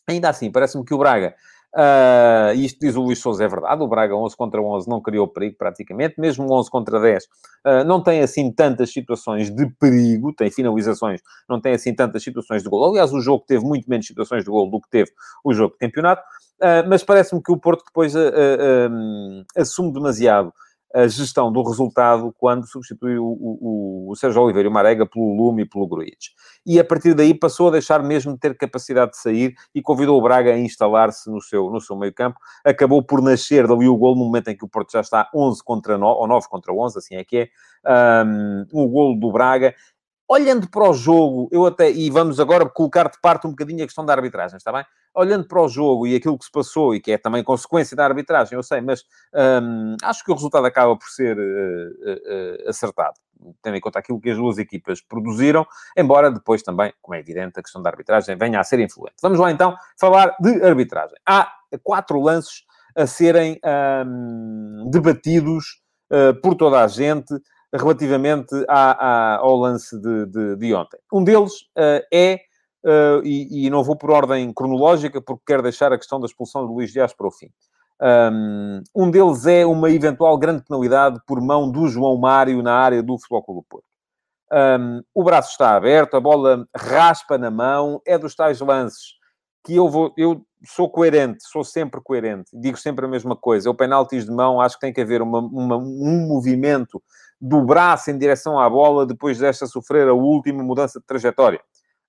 Ainda 0.09 0.27
assim, 0.27 0.51
parece-me 0.51 0.83
que 0.83 0.93
o 0.93 0.97
Braga 0.97 1.35
Uh, 1.75 2.53
isto 2.55 2.79
diz 2.79 2.95
o 2.95 3.01
Luís 3.01 3.19
Souza, 3.19 3.43
é 3.43 3.47
verdade. 3.47 3.83
O 3.83 3.87
Braga 3.87 4.15
11 4.15 4.35
contra 4.35 4.61
11 4.61 4.89
não 4.89 5.01
criou 5.01 5.27
perigo 5.27 5.57
praticamente, 5.57 6.15
mesmo 6.17 6.51
11 6.51 6.69
contra 6.71 6.99
10 6.99 7.23
uh, 7.23 7.27
ah, 7.65 7.83
não 7.83 8.01
tem 8.01 8.21
assim 8.21 8.51
tantas 8.51 8.91
situações 8.91 9.53
de 9.53 9.69
perigo, 9.79 10.33
tem 10.33 10.49
finalizações, 10.49 11.21
não 11.47 11.59
tem 11.61 11.73
assim 11.73 11.93
tantas 11.93 12.23
situações 12.23 12.63
de 12.63 12.69
gol. 12.69 12.89
Aliás, 12.89 13.13
o 13.13 13.19
jogo 13.19 13.43
teve 13.45 13.63
muito 13.63 13.89
menos 13.89 14.07
situações 14.07 14.43
de 14.43 14.49
gol 14.49 14.69
do 14.69 14.81
que 14.81 14.89
teve 14.89 15.11
o 15.43 15.53
jogo 15.53 15.73
de 15.73 15.79
campeonato, 15.79 16.21
uh, 16.61 16.87
mas 16.87 17.03
parece-me 17.03 17.43
que 17.43 17.51
o 17.51 17.57
Porto 17.57 17.83
depois 17.85 18.13
assume 19.55 19.93
demasiado 19.93 20.51
a 20.93 21.07
gestão 21.07 21.51
do 21.51 21.61
resultado 21.63 22.33
quando 22.37 22.65
substituiu 22.65 23.23
o, 23.23 24.07
o, 24.07 24.11
o 24.11 24.15
Sérgio 24.15 24.41
Oliveira 24.41 24.67
e 24.67 24.71
o 24.71 24.73
Marega 24.73 25.05
pelo 25.05 25.35
Lume 25.35 25.63
e 25.63 25.65
pelo 25.65 25.87
Gruitch. 25.87 26.29
E 26.65 26.79
a 26.79 26.83
partir 26.83 27.13
daí 27.13 27.33
passou 27.33 27.67
a 27.67 27.71
deixar 27.71 28.01
mesmo 28.01 28.33
de 28.33 28.39
ter 28.39 28.55
capacidade 28.57 29.11
de 29.11 29.17
sair 29.17 29.53
e 29.75 29.81
convidou 29.81 30.17
o 30.17 30.21
Braga 30.21 30.53
a 30.53 30.57
instalar-se 30.57 31.29
no 31.29 31.41
seu, 31.41 31.69
no 31.69 31.81
seu 31.81 31.95
meio 31.95 32.13
campo. 32.13 32.39
Acabou 32.65 33.03
por 33.03 33.21
nascer 33.21 33.67
dali 33.67 33.87
o 33.87 33.97
gol 33.97 34.15
no 34.15 34.25
momento 34.25 34.47
em 34.49 34.57
que 34.57 34.65
o 34.65 34.69
Porto 34.69 34.91
já 34.91 35.01
está 35.01 35.29
11 35.33 35.63
contra 35.63 35.97
9, 35.97 36.19
ou 36.19 36.27
9 36.27 36.47
contra 36.47 36.73
11, 36.73 36.97
assim 36.97 37.15
é 37.15 37.23
que 37.23 37.49
é, 37.85 38.23
um, 38.25 38.65
o 38.71 38.87
gol 38.87 39.19
do 39.19 39.31
Braga. 39.31 39.73
Olhando 40.27 40.69
para 40.69 40.89
o 40.89 40.93
jogo, 40.93 41.47
eu 41.51 41.65
até, 41.65 41.89
e 41.89 42.09
vamos 42.09 42.39
agora 42.39 42.67
colocar 42.67 43.09
de 43.09 43.19
parte 43.21 43.47
um 43.47 43.51
bocadinho 43.51 43.83
a 43.83 43.87
questão 43.87 44.05
da 44.05 44.13
arbitragem, 44.13 44.57
está 44.57 44.71
bem? 44.71 44.85
Olhando 45.15 45.47
para 45.47 45.61
o 45.61 45.69
jogo 45.69 46.05
e 46.05 46.15
aquilo 46.15 46.37
que 46.37 46.45
se 46.45 46.51
passou, 46.51 46.93
e 46.93 46.99
que 46.99 47.13
é 47.13 47.17
também 47.17 47.43
consequência 47.43 47.95
da 47.95 48.03
arbitragem, 48.03 48.55
eu 48.55 48.61
sei, 48.61 48.81
mas 48.81 49.03
hum, 49.33 49.95
acho 50.03 50.23
que 50.23 50.31
o 50.31 50.35
resultado 50.35 50.65
acaba 50.65 50.97
por 50.97 51.07
ser 51.07 51.37
uh, 51.37 52.65
uh, 52.65 52.69
acertado, 52.69 53.15
tendo 53.61 53.77
em 53.77 53.79
conta 53.79 53.99
aquilo 53.99 54.19
que 54.19 54.29
as 54.29 54.37
duas 54.37 54.57
equipas 54.57 55.01
produziram, 55.01 55.65
embora 55.95 56.29
depois 56.29 56.61
também, 56.61 56.93
como 57.01 57.15
é 57.15 57.19
evidente, 57.19 57.59
a 57.59 57.63
questão 57.63 57.81
da 57.81 57.89
arbitragem 57.89 58.37
venha 58.37 58.59
a 58.59 58.63
ser 58.63 58.79
influente. 58.79 59.15
Vamos 59.21 59.39
lá 59.39 59.49
então 59.49 59.75
falar 59.97 60.35
de 60.41 60.61
arbitragem. 60.61 61.17
Há 61.25 61.49
quatro 61.83 62.19
lances 62.19 62.63
a 62.95 63.07
serem 63.07 63.59
hum, 64.05 64.89
debatidos 64.91 65.81
uh, 66.11 66.39
por 66.41 66.55
toda 66.55 66.83
a 66.83 66.87
gente 66.87 67.33
relativamente 67.73 68.53
à, 68.67 68.91
à, 68.91 69.37
ao 69.37 69.55
lance 69.55 69.99
de, 69.99 70.25
de, 70.27 70.55
de, 70.55 70.73
ontem. 70.73 70.97
Um 71.11 71.23
deles 71.23 71.53
uh, 71.77 72.03
é, 72.13 72.39
uh, 72.85 73.21
e, 73.23 73.65
e, 73.65 73.69
não 73.69 73.83
vou 73.83 73.95
por 73.95 74.11
ordem 74.11 74.53
cronológica, 74.53 75.21
porque 75.21 75.43
quero 75.45 75.63
deixar 75.63 75.91
a 75.91 75.97
questão 75.97 76.19
da 76.19 76.25
expulsão 76.25 76.65
de 76.65 76.73
Luís 76.73 76.91
Dias 76.91 77.13
para 77.13 77.27
o 77.27 77.31
fim. 77.31 77.49
Um, 77.99 79.09
deles 79.09 79.45
é 79.47 79.65
uma 79.65 79.89
eventual 79.89 80.37
grande 80.37 80.63
penalidade 80.63 81.19
por 81.25 81.41
mão 81.41 81.69
do 81.69 81.87
João 81.87 82.17
Mário 82.17 82.61
na 82.61 82.73
área 82.73 83.01
do 83.01 83.17
Futebol 83.17 83.43
Clube 83.43 83.61
do 83.61 83.65
Porto. 83.67 83.87
Um, 84.79 85.01
o 85.13 85.23
braço 85.23 85.51
está 85.51 85.75
aberto, 85.75 86.15
a 86.15 86.21
bola 86.21 86.65
raspa 86.75 87.37
na 87.37 87.51
mão, 87.51 88.01
é 88.05 88.17
dos 88.17 88.33
tais 88.33 88.61
lances 88.61 89.17
que 89.67 89.75
eu 89.75 89.89
vou, 89.89 90.13
eu 90.15 90.45
sou 90.65 90.89
coerente, 90.89 91.43
sou 91.43 91.61
sempre 91.61 91.99
coerente, 92.01 92.49
digo 92.53 92.77
sempre 92.77 93.05
a 93.05 93.07
mesma 93.07 93.35
coisa. 93.35 93.69
O 93.69 93.75
penaltis 93.75 94.25
de 94.25 94.31
mão, 94.31 94.61
acho 94.61 94.75
que 94.75 94.81
tem 94.81 94.93
que 94.93 95.01
haver 95.01 95.21
uma, 95.21 95.39
uma, 95.39 95.75
um 95.75 96.25
movimento 96.25 97.03
do 97.39 97.61
braço 97.61 98.09
em 98.09 98.17
direção 98.17 98.59
à 98.59 98.69
bola 98.69 99.05
depois 99.05 99.37
desta 99.37 99.67
sofrer 99.67 100.07
a 100.07 100.13
última 100.13 100.63
mudança 100.63 100.99
de 100.99 101.05
trajetória. 101.05 101.59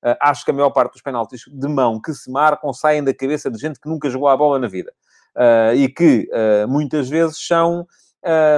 Uh, 0.02 0.14
acho 0.20 0.44
que 0.44 0.50
a 0.50 0.54
maior 0.54 0.70
parte 0.70 0.92
dos 0.92 1.02
penaltis 1.02 1.42
de 1.46 1.68
mão 1.68 2.00
que 2.00 2.14
se 2.14 2.30
marcam 2.30 2.72
saem 2.72 3.02
da 3.02 3.12
cabeça 3.12 3.50
de 3.50 3.58
gente 3.58 3.80
que 3.80 3.88
nunca 3.88 4.08
jogou 4.08 4.28
a 4.28 4.36
bola 4.36 4.58
na 4.58 4.68
vida. 4.68 4.92
Uh, 5.36 5.74
e 5.74 5.88
que 5.88 6.28
uh, 6.32 6.68
muitas 6.68 7.08
vezes 7.08 7.38
são 7.38 7.86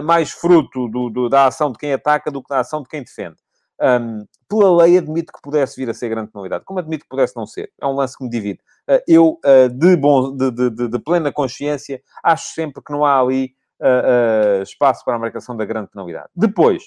mais 0.02 0.30
fruto 0.32 0.88
do, 0.88 1.10
do, 1.10 1.28
da 1.28 1.46
ação 1.46 1.70
de 1.70 1.78
quem 1.78 1.92
ataca 1.92 2.30
do 2.30 2.42
que 2.42 2.48
da 2.48 2.60
ação 2.60 2.82
de 2.82 2.88
quem 2.88 3.04
defende. 3.04 3.36
Um, 3.80 4.26
pela 4.48 4.82
lei, 4.82 4.98
admito 4.98 5.32
que 5.32 5.40
pudesse 5.40 5.76
vir 5.76 5.88
a 5.88 5.94
ser 5.94 6.08
grande 6.08 6.32
penalidade. 6.32 6.64
Como 6.64 6.80
admito 6.80 7.04
que 7.04 7.08
pudesse 7.08 7.36
não 7.36 7.46
ser? 7.46 7.70
É 7.80 7.86
um 7.86 7.92
lance 7.92 8.16
que 8.16 8.24
me 8.24 8.30
divide. 8.30 8.58
eu, 9.06 9.38
de, 9.70 9.96
bom, 9.96 10.34
de, 10.34 10.50
de, 10.50 10.88
de 10.88 10.98
plena 10.98 11.30
consciência, 11.30 12.02
acho 12.24 12.52
sempre 12.54 12.82
que 12.82 12.90
não 12.90 13.04
há 13.04 13.20
ali 13.20 13.54
uh, 13.80 14.62
espaço 14.62 15.04
para 15.04 15.16
a 15.16 15.18
marcação 15.18 15.56
da 15.56 15.64
grande 15.64 15.90
penalidade. 15.90 16.28
Depois, 16.34 16.84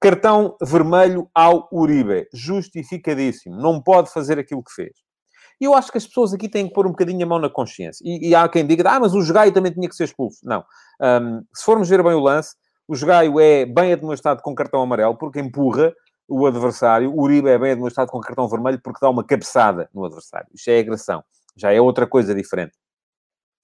cartão 0.00 0.56
vermelho 0.62 1.30
ao 1.34 1.68
Uribe. 1.72 2.26
Justificadíssimo. 2.32 3.56
Não 3.56 3.80
pode 3.80 4.12
fazer 4.12 4.38
aquilo 4.38 4.64
que 4.64 4.72
fez. 4.72 4.92
E 5.60 5.64
eu 5.64 5.74
acho 5.74 5.92
que 5.92 5.98
as 5.98 6.06
pessoas 6.06 6.32
aqui 6.32 6.48
têm 6.48 6.66
que 6.66 6.72
pôr 6.72 6.86
um 6.86 6.90
bocadinho 6.90 7.22
a 7.24 7.28
mão 7.28 7.38
na 7.38 7.50
consciência. 7.50 8.02
E, 8.02 8.30
e 8.30 8.34
há 8.34 8.48
quem 8.48 8.66
diga, 8.66 8.90
ah, 8.90 8.98
mas 8.98 9.12
o 9.12 9.20
Jogaio 9.20 9.52
também 9.52 9.70
tinha 9.70 9.88
que 9.88 9.94
ser 9.94 10.04
expulso. 10.04 10.38
Não. 10.42 10.64
Um, 11.00 11.42
se 11.54 11.64
formos 11.64 11.88
ver 11.88 12.02
bem 12.02 12.14
o 12.14 12.20
lance, 12.20 12.56
o 12.88 12.96
Jogaio 12.96 13.38
é 13.38 13.66
bem 13.66 13.92
administrado 13.92 14.40
com 14.42 14.54
cartão 14.54 14.80
amarelo, 14.80 15.16
porque 15.18 15.38
empurra 15.38 15.92
o 16.26 16.46
adversário. 16.46 17.12
O 17.12 17.22
Uribe 17.22 17.50
é 17.50 17.58
bem 17.58 17.72
administrado 17.72 18.10
com 18.10 18.18
cartão 18.20 18.48
vermelho, 18.48 18.80
porque 18.82 19.00
dá 19.02 19.10
uma 19.10 19.22
cabeçada 19.22 19.90
no 19.92 20.04
adversário. 20.04 20.48
Isto 20.54 20.70
é 20.70 20.78
agressão. 20.78 21.22
Já 21.56 21.72
é 21.72 21.80
outra 21.80 22.06
coisa 22.06 22.34
diferente. 22.34 22.72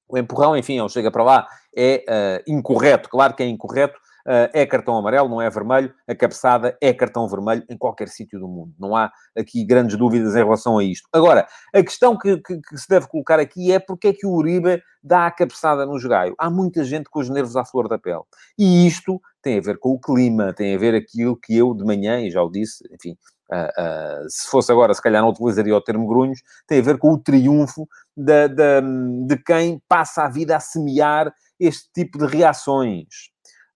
O 0.08 0.16
empurrão, 0.16 0.56
enfim, 0.56 0.78
ele 0.78 0.88
chega 0.88 1.10
para 1.10 1.24
lá, 1.24 1.46
é 1.76 2.04
uh, 2.08 2.50
incorreto. 2.50 3.08
Claro 3.08 3.34
que 3.34 3.42
é 3.42 3.46
incorreto. 3.46 3.98
Uh, 4.26 4.50
é 4.52 4.66
cartão 4.66 4.96
amarelo, 4.96 5.28
não 5.28 5.40
é 5.40 5.48
vermelho. 5.48 5.94
A 6.08 6.12
cabeçada 6.12 6.76
é 6.80 6.92
cartão 6.92 7.28
vermelho 7.28 7.64
em 7.70 7.78
qualquer 7.78 8.08
sítio 8.08 8.40
do 8.40 8.48
mundo. 8.48 8.74
Não 8.76 8.96
há 8.96 9.12
aqui 9.38 9.64
grandes 9.64 9.96
dúvidas 9.96 10.34
em 10.34 10.42
relação 10.42 10.78
a 10.78 10.82
isto. 10.82 11.08
Agora, 11.12 11.46
a 11.72 11.82
questão 11.82 12.18
que, 12.18 12.36
que, 12.38 12.60
que 12.60 12.76
se 12.76 12.88
deve 12.88 13.06
colocar 13.06 13.38
aqui 13.38 13.70
é 13.70 13.78
porque 13.78 14.08
é 14.08 14.12
que 14.12 14.26
o 14.26 14.32
Uribe 14.32 14.82
dá 15.00 15.26
a 15.26 15.30
cabeçada 15.30 15.86
no 15.86 15.96
jogaio. 15.96 16.34
Há 16.38 16.50
muita 16.50 16.82
gente 16.82 17.08
com 17.08 17.20
os 17.20 17.30
nervos 17.30 17.54
à 17.54 17.64
flor 17.64 17.88
da 17.88 17.98
pele. 17.98 18.22
E 18.58 18.84
isto 18.84 19.20
tem 19.46 19.58
a 19.58 19.62
ver 19.62 19.78
com 19.78 19.90
o 19.90 20.00
clima, 20.00 20.52
tem 20.52 20.74
a 20.74 20.78
ver 20.78 20.92
aquilo 20.92 21.36
que 21.36 21.56
eu 21.56 21.72
de 21.72 21.84
manhã, 21.84 22.20
e 22.20 22.32
já 22.32 22.42
o 22.42 22.50
disse, 22.50 22.84
enfim, 22.92 23.16
Uh, 23.48 24.24
uh, 24.24 24.28
se 24.28 24.48
fosse 24.48 24.72
agora, 24.72 24.92
se 24.92 25.00
calhar 25.00 25.22
não 25.22 25.28
utilizaria 25.28 25.76
o 25.76 25.80
termo 25.80 26.08
grunhos, 26.08 26.40
tem 26.66 26.80
a 26.80 26.82
ver 26.82 26.98
com 26.98 27.12
o 27.12 27.16
triunfo 27.16 27.86
de, 28.16 28.48
de, 28.48 28.80
de 29.24 29.36
quem 29.36 29.80
passa 29.88 30.24
a 30.24 30.28
vida 30.28 30.56
a 30.56 30.58
semear 30.58 31.32
este 31.60 31.88
tipo 31.94 32.18
de 32.18 32.26
reações. 32.26 33.06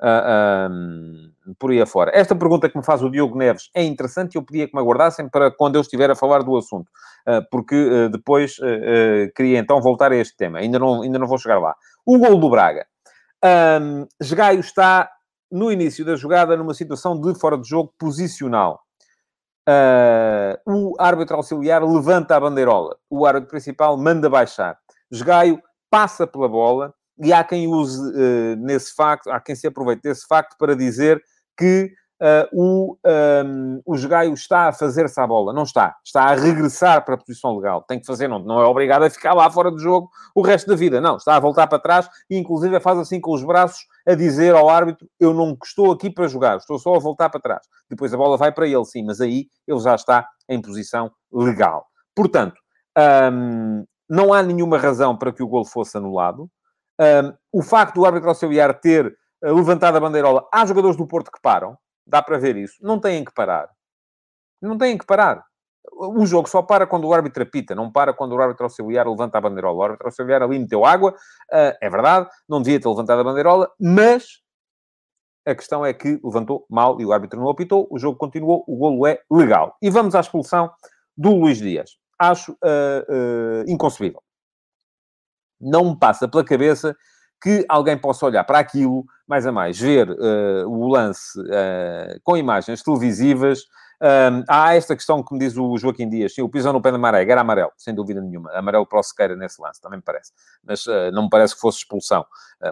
Uh, 0.02 1.54
por 1.56 1.70
aí 1.70 1.80
afora. 1.80 2.10
Esta 2.12 2.34
pergunta 2.34 2.68
que 2.68 2.76
me 2.76 2.84
faz 2.84 3.00
o 3.00 3.08
Diogo 3.08 3.38
Neves 3.38 3.70
é 3.72 3.84
interessante 3.84 4.34
e 4.34 4.38
eu 4.38 4.42
pedia 4.42 4.66
que 4.66 4.74
me 4.74 4.80
aguardassem 4.80 5.28
para 5.28 5.52
quando 5.52 5.76
eu 5.76 5.82
estiver 5.82 6.10
a 6.10 6.16
falar 6.16 6.42
do 6.42 6.56
assunto, 6.56 6.90
porque 7.48 8.08
depois 8.10 8.56
queria 9.36 9.60
então 9.60 9.80
voltar 9.80 10.10
a 10.10 10.16
este 10.16 10.36
tema. 10.36 10.58
Ainda 10.58 10.80
não, 10.80 11.02
ainda 11.02 11.16
não 11.16 11.28
vou 11.28 11.38
chegar 11.38 11.60
lá. 11.60 11.76
O 12.04 12.18
gol 12.18 12.40
do 12.40 12.50
Braga. 12.50 12.84
Um, 13.80 14.06
está 14.20 15.08
no 15.50 15.70
início 15.70 16.04
da 16.04 16.16
jogada 16.16 16.56
numa 16.56 16.74
situação 16.74 17.20
de 17.20 17.34
fora 17.38 17.58
de 17.58 17.68
jogo 17.68 17.92
posicional. 17.98 18.80
Uh, 19.68 20.56
o 20.66 20.94
árbitro 20.98 21.36
auxiliar 21.36 21.82
levanta 21.82 22.36
a 22.36 22.40
bandeirola. 22.40 22.96
O 23.08 23.26
árbitro 23.26 23.50
principal 23.50 23.96
manda 23.96 24.28
baixar. 24.28 24.78
Jogaio 25.10 25.60
passa 25.90 26.26
pela 26.26 26.48
bola 26.48 26.94
e 27.18 27.32
há 27.32 27.44
quem 27.44 27.66
use 27.66 28.00
uh, 28.00 28.56
nesse 28.56 28.94
facto, 28.94 29.30
há 29.30 29.40
quem 29.40 29.54
se 29.54 29.66
aproveite 29.66 30.02
desse 30.02 30.26
facto 30.26 30.56
para 30.58 30.74
dizer 30.74 31.22
que 31.58 31.92
uh, 32.20 32.48
o, 32.52 32.98
um, 33.44 33.82
o 33.84 33.96
Jogaio 33.96 34.32
está 34.34 34.68
a 34.68 34.72
fazer-se 34.72 35.20
à 35.20 35.26
bola. 35.26 35.52
Não 35.52 35.62
está. 35.62 35.96
Está 36.04 36.24
a 36.24 36.34
regressar 36.34 37.04
para 37.04 37.14
a 37.14 37.18
posição 37.18 37.56
legal. 37.56 37.82
Tem 37.82 37.98
que 37.98 38.06
fazer, 38.06 38.28
não, 38.28 38.38
não 38.38 38.60
é 38.60 38.64
obrigado 38.64 39.02
a 39.02 39.10
ficar 39.10 39.34
lá 39.34 39.50
fora 39.50 39.70
do 39.70 39.78
jogo 39.78 40.10
o 40.34 40.42
resto 40.42 40.68
da 40.68 40.76
vida. 40.76 41.00
Não, 41.00 41.16
está 41.16 41.36
a 41.36 41.40
voltar 41.40 41.66
para 41.66 41.78
trás 41.78 42.08
e, 42.28 42.36
inclusive, 42.36 42.78
faz 42.80 42.98
assim 42.98 43.20
com 43.20 43.32
os 43.32 43.44
braços 43.44 43.86
a 44.06 44.14
dizer 44.14 44.54
ao 44.54 44.68
árbitro: 44.68 45.08
Eu 45.18 45.32
não 45.32 45.56
estou 45.62 45.92
aqui 45.92 46.10
para 46.10 46.28
jogar, 46.28 46.56
estou 46.58 46.78
só 46.78 46.94
a 46.94 46.98
voltar 46.98 47.30
para 47.30 47.40
trás. 47.40 47.66
Depois 47.88 48.12
a 48.12 48.16
bola 48.16 48.36
vai 48.36 48.52
para 48.52 48.68
ele, 48.68 48.84
sim, 48.84 49.04
mas 49.04 49.20
aí 49.20 49.46
ele 49.66 49.80
já 49.80 49.94
está 49.94 50.26
em 50.48 50.60
posição 50.60 51.10
legal. 51.32 51.86
Portanto, 52.14 52.56
um, 53.32 53.84
não 54.08 54.32
há 54.32 54.42
nenhuma 54.42 54.78
razão 54.78 55.16
para 55.16 55.32
que 55.32 55.42
o 55.42 55.48
gol 55.48 55.64
fosse 55.64 55.96
anulado. 55.96 56.48
Um, 57.00 57.32
o 57.60 57.62
facto 57.62 57.94
do 57.94 58.04
árbitro 58.04 58.28
auxiliar 58.28 58.78
ter 58.78 59.16
eh, 59.42 59.50
levantado 59.50 59.96
a 59.96 60.00
bandeirola, 60.00 60.46
há 60.52 60.66
jogadores 60.66 60.96
do 60.96 61.06
Porto 61.06 61.30
que 61.30 61.40
param. 61.40 61.76
Dá 62.10 62.20
para 62.20 62.38
ver 62.38 62.56
isso. 62.56 62.74
Não 62.82 62.98
têm 62.98 63.24
que 63.24 63.32
parar. 63.32 63.70
Não 64.60 64.76
têm 64.76 64.98
que 64.98 65.06
parar. 65.06 65.44
O 65.92 66.26
jogo 66.26 66.48
só 66.48 66.60
para 66.60 66.86
quando 66.86 67.06
o 67.06 67.14
árbitro 67.14 67.42
apita, 67.42 67.74
não 67.74 67.90
para 67.90 68.12
quando 68.12 68.32
o 68.32 68.40
árbitro 68.40 68.64
auxiliar 68.64 69.06
levanta 69.08 69.38
a 69.38 69.40
bandeirola. 69.40 69.78
O 69.78 69.82
árbitro 69.82 70.06
auxiliar 70.08 70.42
ali 70.42 70.58
meteu 70.58 70.84
água, 70.84 71.12
uh, 71.12 71.76
é 71.80 71.88
verdade, 71.88 72.28
não 72.48 72.60
devia 72.60 72.80
ter 72.80 72.88
levantado 72.88 73.20
a 73.20 73.24
bandeirola, 73.24 73.70
mas 73.80 74.42
a 75.46 75.54
questão 75.54 75.86
é 75.86 75.94
que 75.94 76.20
levantou 76.22 76.66
mal 76.68 77.00
e 77.00 77.06
o 77.06 77.12
árbitro 77.12 77.40
não 77.40 77.48
apitou, 77.48 77.88
o 77.90 77.98
jogo 77.98 78.18
continuou, 78.18 78.64
o 78.66 78.76
golo 78.76 79.06
é 79.06 79.20
legal. 79.30 79.76
E 79.80 79.88
vamos 79.88 80.14
à 80.14 80.20
expulsão 80.20 80.70
do 81.16 81.34
Luís 81.34 81.58
Dias. 81.58 81.92
Acho 82.18 82.52
uh, 82.52 82.56
uh, 83.64 83.70
inconcebível. 83.70 84.22
Não 85.60 85.90
me 85.90 85.98
passa 85.98 86.28
pela 86.28 86.44
cabeça 86.44 86.94
que 87.40 87.64
alguém 87.68 87.96
possa 87.96 88.26
olhar 88.26 88.44
para 88.44 88.58
aquilo, 88.58 89.04
mais 89.26 89.46
a 89.46 89.52
mais, 89.52 89.78
ver 89.78 90.10
uh, 90.10 90.68
o 90.68 90.88
lance 90.88 91.38
uh, 91.40 92.20
com 92.22 92.36
imagens 92.36 92.82
televisivas. 92.82 93.60
Um, 94.02 94.44
há 94.48 94.74
esta 94.74 94.96
questão 94.96 95.22
que 95.22 95.32
me 95.34 95.40
diz 95.40 95.56
o 95.58 95.76
Joaquim 95.76 96.08
Dias, 96.08 96.34
sim, 96.34 96.40
o 96.40 96.48
pisão 96.48 96.72
no 96.72 96.80
pé 96.80 96.90
da 96.90 96.96
Marega 96.96 97.32
era 97.32 97.42
amarelo, 97.42 97.70
sem 97.76 97.94
dúvida 97.94 98.20
nenhuma. 98.20 98.50
Amarelo 98.52 98.86
para 98.86 98.98
o 98.98 99.02
Sequeira 99.02 99.36
nesse 99.36 99.60
lance, 99.60 99.80
também 99.80 99.98
me 99.98 100.02
parece. 100.02 100.32
Mas 100.64 100.86
uh, 100.86 101.10
não 101.12 101.24
me 101.24 101.30
parece 101.30 101.54
que 101.54 101.60
fosse 101.60 101.78
expulsão. 101.78 102.24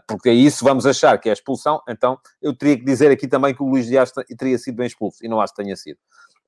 porque 0.06 0.30
aí, 0.30 0.50
se 0.50 0.64
vamos 0.64 0.86
achar 0.86 1.18
que 1.18 1.28
é 1.28 1.32
expulsão, 1.32 1.82
então 1.88 2.18
eu 2.40 2.56
teria 2.56 2.78
que 2.78 2.84
dizer 2.84 3.10
aqui 3.10 3.28
também 3.28 3.54
que 3.54 3.62
o 3.62 3.66
Luís 3.66 3.86
Dias 3.86 4.10
teria 4.38 4.58
sido 4.58 4.76
bem 4.76 4.86
expulso, 4.86 5.18
e 5.22 5.28
não 5.28 5.40
acho 5.40 5.54
que 5.54 5.62
tenha 5.62 5.76
sido. 5.76 5.98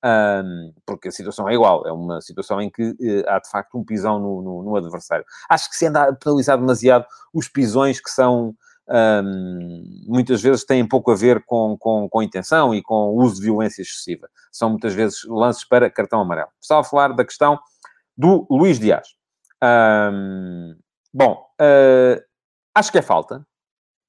Um, 0.03 0.73
porque 0.87 1.09
a 1.09 1.13
situação 1.13 1.47
é 1.47 1.53
igual, 1.53 1.87
é 1.87 1.93
uma 1.93 2.23
situação 2.23 2.59
em 2.59 2.71
que 2.71 2.83
uh, 2.83 3.25
há 3.29 3.39
de 3.39 3.51
facto 3.51 3.77
um 3.77 3.85
pisão 3.85 4.19
no, 4.19 4.41
no, 4.41 4.63
no, 4.63 4.77
adversário. 4.77 5.27
Acho 5.49 5.69
que 5.69 5.77
se 5.77 5.87
anda 5.87 6.05
a 6.05 6.15
penalizar 6.15 6.57
demasiado 6.57 7.05
os 7.35 7.49
pisões 7.49 8.01
que 8.01 8.11
são 8.11 8.55
um, 8.89 10.05
muitas 10.07 10.43
vezes 10.43 10.65
têm 10.65 10.87
pouco 10.87 11.13
a 11.13 11.15
ver 11.15 11.45
com, 11.45 11.77
com, 11.79 12.09
com 12.09 12.23
intenção 12.23 12.75
e 12.75 12.83
com 12.83 13.15
uso 13.15 13.37
de 13.37 13.43
violência 13.43 13.83
excessiva. 13.83 14.29
São 14.51 14.71
muitas 14.71 14.95
vezes 14.95 15.23
lances 15.25 15.65
para 15.65 15.91
cartão 15.91 16.21
amarelo. 16.21 16.49
Estava 16.61 16.81
a 16.81 16.85
falar 16.85 17.09
da 17.13 17.25
questão 17.25 17.59
do 18.17 18.47
Luís 18.51 18.79
Dias. 18.79 19.07
Um, 19.63 20.77
bom, 21.13 21.47
uh, 21.61 22.21
acho 22.75 22.91
que 22.91 22.99
é 22.99 23.03
falta. 23.03 23.47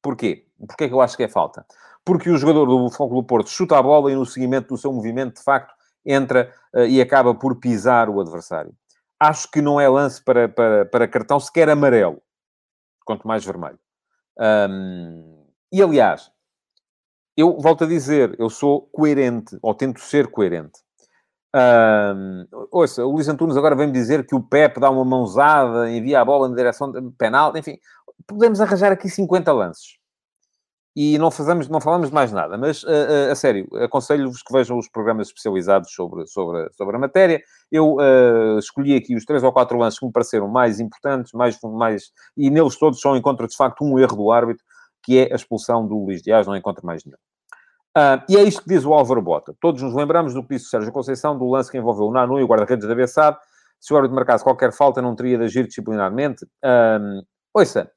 Porquê? 0.02 0.48
Porquê 0.68 0.86
é 0.86 0.88
que 0.88 0.94
eu 0.94 1.02
acho 1.02 1.16
que 1.16 1.24
é 1.24 1.28
falta? 1.28 1.66
Porque 2.04 2.30
o 2.30 2.38
jogador 2.38 2.66
do 2.66 2.90
Futebol 2.90 3.22
do 3.22 3.28
Porto 3.28 3.50
chuta 3.50 3.78
a 3.78 3.84
bola 3.84 4.12
e 4.12 4.16
no 4.16 4.26
seguimento 4.26 4.70
do 4.70 4.78
seu 4.78 4.92
movimento, 4.92 5.36
de 5.36 5.44
facto, 5.44 5.74
entra 6.06 6.54
uh, 6.74 6.86
e 6.86 7.02
acaba 7.02 7.34
por 7.34 7.60
pisar 7.60 8.10
o 8.10 8.20
adversário. 8.20 8.74
Acho 9.20 9.50
que 9.52 9.62
não 9.62 9.80
é 9.80 9.88
lance 9.88 10.24
para, 10.24 10.50
para, 10.50 10.86
para 10.86 11.08
cartão 11.08 11.40
sequer 11.40 11.70
amarelo, 11.70 12.22
quanto 13.06 13.28
mais 13.28 13.46
vermelho. 13.46 13.80
Um, 14.40 15.46
e, 15.72 15.82
aliás, 15.82 16.32
eu 17.38 17.58
volto 17.60 17.84
a 17.84 17.88
dizer, 17.88 18.36
eu 18.40 18.50
sou 18.50 18.82
coerente, 18.92 19.58
ou 19.62 19.74
tento 19.74 20.00
ser 20.00 20.28
coerente. 20.28 20.80
Um, 21.54 22.48
ouça, 22.72 23.06
o 23.06 23.12
Luís 23.12 23.28
Antunes 23.28 23.58
agora 23.58 23.76
vem-me 23.76 23.94
dizer 23.94 24.26
que 24.26 24.36
o 24.36 24.42
Pep 24.42 24.80
dá 24.80 24.90
uma 24.90 25.06
mãozada, 25.06 25.92
envia 25.92 26.22
a 26.22 26.26
bola 26.26 26.50
na 26.50 26.56
direção 26.56 26.92
penal, 27.18 27.56
enfim, 27.56 27.78
podemos 28.26 28.60
arranjar 28.62 28.92
aqui 28.92 29.10
50 29.10 29.52
lances. 29.52 30.01
E 30.94 31.18
não, 31.18 31.32
fazemos, 31.32 31.70
não 31.70 31.80
falamos 31.80 32.10
de 32.10 32.14
mais 32.14 32.34
nada, 32.34 32.58
mas 32.58 32.84
uh, 32.84 32.88
uh, 32.88 33.32
a 33.32 33.36
sério, 33.36 33.66
aconselho-vos 33.82 34.44
que 34.44 34.52
vejam 34.52 34.78
os 34.78 34.90
programas 34.90 35.28
especializados 35.28 35.94
sobre, 35.94 36.28
sobre, 36.28 36.70
sobre 36.74 36.98
a 36.98 37.00
matéria. 37.00 37.42
Eu 37.72 37.96
uh, 37.96 38.60
escolhi 38.60 38.98
aqui 38.98 39.16
os 39.16 39.24
três 39.24 39.42
ou 39.42 39.54
quatro 39.54 39.78
lances 39.78 39.98
que 39.98 40.06
me 40.06 40.12
pareceram 40.12 40.50
mais 40.50 40.82
importantes, 40.82 41.32
mais, 41.32 41.58
mais, 41.64 42.12
e 42.36 42.50
neles 42.50 42.78
todos 42.78 43.00
só 43.00 43.16
encontro 43.16 43.48
de 43.48 43.56
facto 43.56 43.86
um 43.86 43.98
erro 43.98 44.18
do 44.18 44.32
árbitro, 44.32 44.64
que 45.02 45.18
é 45.18 45.32
a 45.32 45.36
expulsão 45.36 45.88
do 45.88 45.96
Luís 45.96 46.22
Dias, 46.22 46.46
não 46.46 46.58
encontro 46.58 46.86
mais 46.86 47.06
nenhum. 47.06 47.18
Uh, 47.98 48.24
e 48.28 48.36
é 48.36 48.44
isto 48.44 48.62
que 48.62 48.70
diz 48.70 48.86
o 48.86 48.94
Álvaro 48.94 49.22
Bota. 49.22 49.56
Todos 49.62 49.82
nos 49.82 49.94
lembramos 49.94 50.34
do 50.34 50.42
que 50.44 50.56
disse 50.56 50.66
o 50.66 50.70
Sérgio 50.70 50.92
Conceição, 50.92 51.38
do 51.38 51.50
lance 51.50 51.72
que 51.72 51.78
envolveu 51.78 52.06
o 52.06 52.12
Nanu 52.12 52.38
e 52.38 52.44
o 52.44 52.48
guarda-redes 52.48 52.88
da 52.88 52.96
Bessade. 52.96 53.38
Se 53.80 53.94
o 53.94 53.96
árbitro 53.96 54.16
marcasse 54.16 54.44
qualquer 54.44 54.72
falta, 54.74 55.02
não 55.02 55.16
teria 55.16 55.38
de 55.38 55.46
agir 55.46 55.68
disciplinarmente? 55.68 56.46
Uh, 56.64 57.26
ouça, 57.54 57.90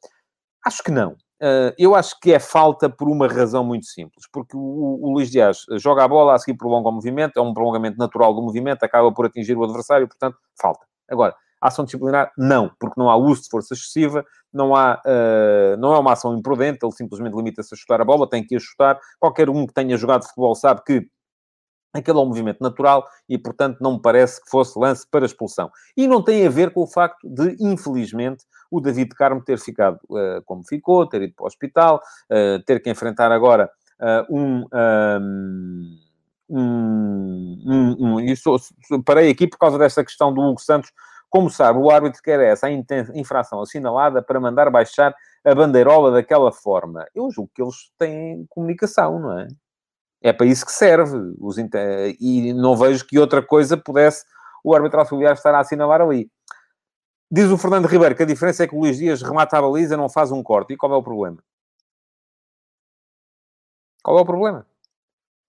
acho 0.65 0.83
que 0.83 0.91
não. 0.91 1.17
Uh, 1.43 1.75
eu 1.79 1.95
acho 1.95 2.19
que 2.21 2.33
é 2.33 2.38
falta 2.38 2.88
por 2.88 3.09
uma 3.09 3.26
razão 3.26 3.64
muito 3.64 3.87
simples. 3.87 4.26
Porque 4.33 4.57
o, 4.57 4.61
o, 5.03 5.12
Luís 5.12 5.31
Dias 5.31 5.67
joga 5.79 6.05
a 6.05 6.09
bola, 6.09 6.35
a 6.35 6.38
seguir 6.38 6.57
prolonga 6.57 6.88
o 6.88 6.93
movimento, 6.93 7.38
é 7.38 7.43
um 7.43 7.53
prolongamento 7.53 7.99
natural 7.99 8.35
do 8.35 8.43
movimento, 8.43 8.83
acaba 8.83 9.12
por 9.12 9.26
atingir 9.26 9.57
o 9.57 9.64
adversário, 9.64 10.07
portanto, 10.09 10.38
falta. 10.57 10.87
Agora, 11.09 11.35
Ação 11.64 11.87
disciplinar, 11.87 12.31
não, 12.37 12.71
porque 12.79 13.00
não 13.00 13.09
há 13.09 13.17
uso 13.17 13.45
de 13.45 13.49
força 13.49 13.73
excessiva, 13.73 14.23
não, 14.53 14.76
há, 14.76 15.00
uh, 15.00 15.79
não 15.79 15.95
é 15.95 15.99
uma 15.99 16.12
ação 16.12 16.37
imprudente, 16.37 16.81
ele 16.85 16.93
simplesmente 16.93 17.35
limita-se 17.35 17.75
a 17.75 17.76
chutar 17.79 18.03
a 18.03 18.05
bola, 18.05 18.29
tem 18.29 18.47
que 18.47 18.55
a 18.55 18.61
chutar. 18.61 19.00
Qualquer 19.19 19.49
um 19.49 19.67
que 19.67 19.73
tenha 19.73 19.97
jogado 19.97 20.26
futebol 20.26 20.55
sabe 20.55 20.83
que 20.85 21.09
aquele 21.95 22.19
é 22.19 22.21
um 22.21 22.26
movimento 22.26 22.61
natural 22.61 23.09
e, 23.26 23.38
portanto, 23.38 23.79
não 23.81 23.95
me 23.95 24.03
parece 24.03 24.43
que 24.43 24.50
fosse 24.50 24.79
lance 24.79 25.07
para 25.11 25.25
expulsão. 25.25 25.71
E 25.97 26.07
não 26.07 26.23
tem 26.23 26.47
a 26.47 26.50
ver 26.50 26.71
com 26.71 26.83
o 26.83 26.87
facto 26.87 27.26
de, 27.26 27.57
infelizmente, 27.59 28.45
o 28.71 28.80
David 28.80 29.14
Carmo 29.14 29.42
ter 29.42 29.59
ficado 29.59 29.99
uh, 30.11 30.42
como 30.44 30.62
ficou, 30.66 31.06
ter 31.06 31.23
ido 31.23 31.35
para 31.35 31.44
o 31.44 31.47
hospital, 31.47 32.02
uh, 32.30 32.62
ter 32.64 32.80
que 32.80 32.90
enfrentar 32.90 33.30
agora 33.33 33.71
uh, 34.00 34.37
um, 34.37 34.66
um, 36.49 37.66
um, 37.66 37.97
um, 37.99 38.21
Isso, 38.21 38.56
parei 39.04 39.30
aqui 39.30 39.47
por 39.47 39.59
causa 39.59 39.78
desta 39.78 40.04
questão 40.04 40.33
do 40.33 40.40
Hugo 40.40 40.61
Santos 40.61 40.92
como 41.35 41.50
sabe, 41.50 41.80
o 41.80 41.90
árbitro 41.90 42.23
quer 42.23 42.38
essa 42.38 42.71
infração 42.71 43.61
assinalada 43.61 44.23
para 44.23 44.38
mandar 44.38 44.71
baixar 44.71 45.12
a 45.44 45.52
bandeirola 45.52 46.12
daquela 46.12 46.52
forma. 46.52 47.04
Eu 47.12 47.28
julgo 47.28 47.50
que 47.52 47.61
eles 47.61 47.90
têm 47.99 48.47
comunicação, 48.49 49.18
não 49.18 49.40
é? 49.40 49.49
É 50.23 50.33
para 50.33 50.47
isso 50.47 50.64
que 50.64 50.71
serve. 50.71 51.35
Os 51.40 51.56
E 52.21 52.52
não 52.52 52.76
vejo 52.76 53.04
que 53.04 53.18
outra 53.18 53.42
coisa 53.42 53.76
pudesse 53.76 54.25
o 54.62 54.76
árbitro 54.76 55.00
auxiliar 55.00 55.33
estar 55.33 55.52
a 55.52 55.59
assinalar 55.59 56.00
ali. 56.00 56.30
Diz 57.35 57.50
o 57.50 57.59
Fernando 57.59 57.88
Ribeiro 57.88 58.14
que 58.14 58.23
a 58.23 58.26
diferença 58.26 58.62
é 58.62 58.69
que 58.69 58.76
o 58.76 58.79
Luís 58.79 58.97
Dias 58.97 59.21
remata 59.21 59.59
a 59.59 59.61
baliza, 59.61 59.97
não 59.97 60.09
faz 60.09 60.31
um 60.31 60.41
corte. 60.41 60.73
E 60.73 60.76
qual 60.76 60.93
é 60.93 60.97
o 60.97 61.03
problema? 61.03 61.38
Qual 64.05 64.17
é 64.17 64.21
o 64.21 64.25
problema? 64.25 64.64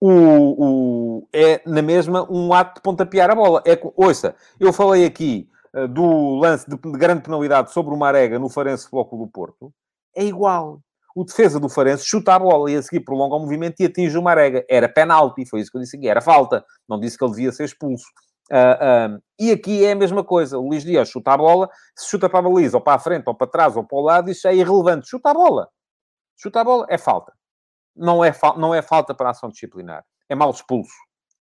O, 0.01 0.09
o, 0.09 1.27
é, 1.31 1.61
na 1.63 1.83
mesma, 1.83 2.27
um 2.27 2.51
ato 2.53 2.77
de 2.77 2.81
pontapear 2.81 3.29
a 3.29 3.35
bola. 3.35 3.61
É, 3.67 3.79
ouça, 3.95 4.35
eu 4.59 4.73
falei 4.73 5.05
aqui 5.05 5.47
eh, 5.75 5.85
do 5.85 6.39
lance 6.39 6.67
de, 6.67 6.75
grande 6.75 7.21
penalidade 7.21 7.71
sobre 7.71 7.93
o 7.93 7.97
Marega 7.97 8.39
no 8.39 8.49
Farense 8.49 8.89
Futebol 8.89 9.19
do 9.23 9.31
Porto, 9.31 9.71
é 10.15 10.25
igual. 10.25 10.81
O 11.15 11.23
defesa 11.23 11.59
do 11.59 11.69
Farense 11.69 12.03
chuta 12.03 12.33
a 12.33 12.39
bola 12.39 12.71
e 12.71 12.75
a 12.77 12.81
seguir 12.81 13.01
prolonga 13.01 13.35
o 13.35 13.39
movimento 13.41 13.79
e 13.81 13.85
atinge 13.85 14.17
o 14.17 14.23
Marega. 14.23 14.65
Era 14.67 14.89
penalti, 14.89 15.45
foi 15.45 15.59
isso 15.61 15.69
que 15.69 15.77
eu 15.77 15.81
disse 15.81 15.97
aqui. 15.97 16.09
Era 16.09 16.19
falta. 16.19 16.65
Não 16.89 16.99
disse 16.99 17.15
que 17.15 17.23
ele 17.23 17.33
devia 17.33 17.51
ser 17.51 17.65
expulso. 17.65 18.07
Uh, 18.51 19.21
e 19.39 19.51
aqui 19.51 19.85
é 19.85 19.91
a 19.91 19.95
mesma 19.95 20.23
coisa. 20.23 20.57
O 20.57 20.67
Luís 20.67 20.83
Dias 20.83 21.09
chuta 21.09 21.31
a 21.33 21.37
bola, 21.37 21.69
se 21.95 22.09
chuta 22.09 22.29
para 22.29 22.39
a 22.39 22.41
baliza, 22.49 22.77
ou 22.77 22.83
para 22.83 22.95
a 22.95 22.99
frente, 22.99 23.23
ou 23.27 23.35
para 23.35 23.47
trás, 23.47 23.75
ou 23.75 23.83
para 23.83 23.97
o 23.97 24.01
lado, 24.01 24.29
isso 24.29 24.47
é 24.47 24.55
irrelevante. 24.55 25.09
Chuta 25.09 25.31
a 25.31 25.33
bola. 25.33 25.69
Chuta 26.37 26.61
a 26.61 26.63
bola 26.63 26.85
é 26.89 26.97
falta. 26.97 27.33
Não 27.95 28.23
é, 28.23 28.33
fa 28.33 28.55
não 28.57 28.73
é 28.73 28.81
falta 28.81 29.13
para 29.13 29.29
a 29.29 29.31
ação 29.31 29.49
disciplinar. 29.49 30.03
É 30.29 30.35
mal 30.35 30.51
expulso 30.51 30.93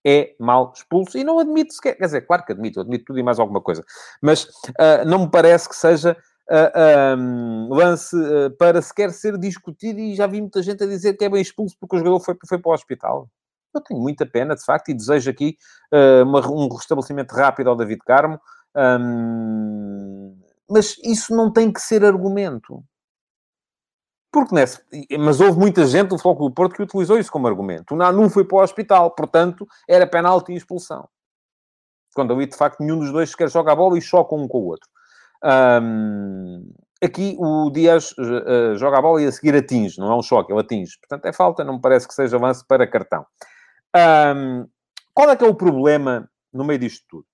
é 0.06 0.36
mal 0.40 0.74
expulso 0.76 1.18
e 1.18 1.24
não 1.24 1.40
admito 1.40 1.74
sequer, 1.74 1.96
quer 1.96 2.06
dizer, 2.06 2.22
claro 2.22 2.44
que 2.44 2.52
admito, 2.52 2.82
admito 2.82 3.06
tudo 3.06 3.20
e 3.20 3.24
mais 3.24 3.40
alguma 3.40 3.62
coisa, 3.62 3.84
mas 4.22 4.44
uh, 4.44 5.06
não 5.08 5.20
me 5.20 5.32
parece 5.32 5.70
que 5.70 5.76
seja 5.76 6.18
uh, 6.50 7.18
um, 7.18 7.70
lance 7.74 8.16
para 8.58 8.82
sequer 8.82 9.12
ser 9.12 9.38
discutido 9.38 10.00
e 10.00 10.16
já 10.16 10.28
vi 10.28 10.42
muita 10.42 10.62
gente 10.62 10.84
a 10.84 10.88
dizer 10.88 11.14
que 11.14 11.24
é 11.24 11.30
bem 11.30 11.42
expulso 11.42 11.76
porque 11.80 11.96
o 11.96 12.00
jogador 12.00 12.20
foi, 12.20 12.36
foi 12.48 12.60
para 12.60 12.70
o 12.70 12.74
hospital. 12.74 13.30
Eu 13.74 13.82
tenho 13.82 14.00
muita 14.00 14.26
pena, 14.26 14.56
de 14.56 14.64
facto, 14.64 14.90
e 14.90 14.94
desejo 14.94 15.30
aqui 15.30 15.58
uma, 16.26 16.40
um 16.48 16.68
restabelecimento 16.68 17.32
rápido 17.34 17.70
ao 17.70 17.76
David 17.76 18.02
Carmo, 18.06 18.40
um, 18.76 20.38
mas 20.70 20.96
isso 21.04 21.36
não 21.36 21.52
tem 21.52 21.72
que 21.72 21.80
ser 21.80 22.04
argumento. 22.04 22.84
Porque 24.32 24.56
nesse, 24.56 24.82
mas 25.20 25.40
houve 25.40 25.60
muita 25.60 25.86
gente 25.86 26.10
do 26.10 26.18
Futebol 26.18 26.50
do 26.50 26.56
Porto 26.56 26.74
que 26.76 26.82
utilizou 26.82 27.20
isso 27.20 27.32
como 27.32 27.48
argumento. 27.48 27.94
O 27.94 27.98
Nanu 27.98 28.30
foi 28.32 28.44
para 28.44 28.58
o 28.58 28.62
hospital, 28.62 29.12
portanto, 29.12 29.68
era 29.88 30.08
penalti 30.08 30.54
e 30.54 30.56
expulsão. 30.56 31.08
Quando 32.16 32.34
ali, 32.34 32.48
de 32.48 32.58
facto, 32.58 32.80
nenhum 32.80 32.98
dos 32.98 33.12
dois 33.12 33.30
sequer 33.30 33.50
joga 33.50 33.72
a 33.72 33.76
bola 33.76 33.96
e 33.96 34.02
choca 34.02 34.34
um 34.34 34.48
com 34.48 34.58
o 34.58 34.66
outro. 34.66 34.90
Um, 35.44 36.74
aqui 37.04 37.36
o 37.38 37.70
Dias 37.70 38.12
uh, 38.14 38.76
joga 38.76 38.98
a 38.98 39.02
bola 39.02 39.22
e 39.22 39.28
a 39.28 39.32
seguir 39.32 39.56
atinge, 39.56 40.00
não 40.00 40.12
é 40.12 40.16
um 40.16 40.24
choque, 40.24 40.52
ele 40.52 40.62
atinge. 40.62 40.98
Portanto, 41.00 41.26
é 41.26 41.34
falta, 41.34 41.64
não 41.64 41.76
me 41.76 41.82
parece 41.82 42.08
que 42.08 42.14
seja 42.16 42.40
lance 42.40 42.66
para 42.66 42.88
cartão. 42.88 43.26
Um, 43.96 44.68
qual 45.14 45.30
é 45.30 45.36
que 45.36 45.44
é 45.44 45.48
o 45.48 45.56
problema 45.56 46.30
no 46.52 46.64
meio 46.64 46.80
disto 46.80 47.06
tudo? 47.08 47.26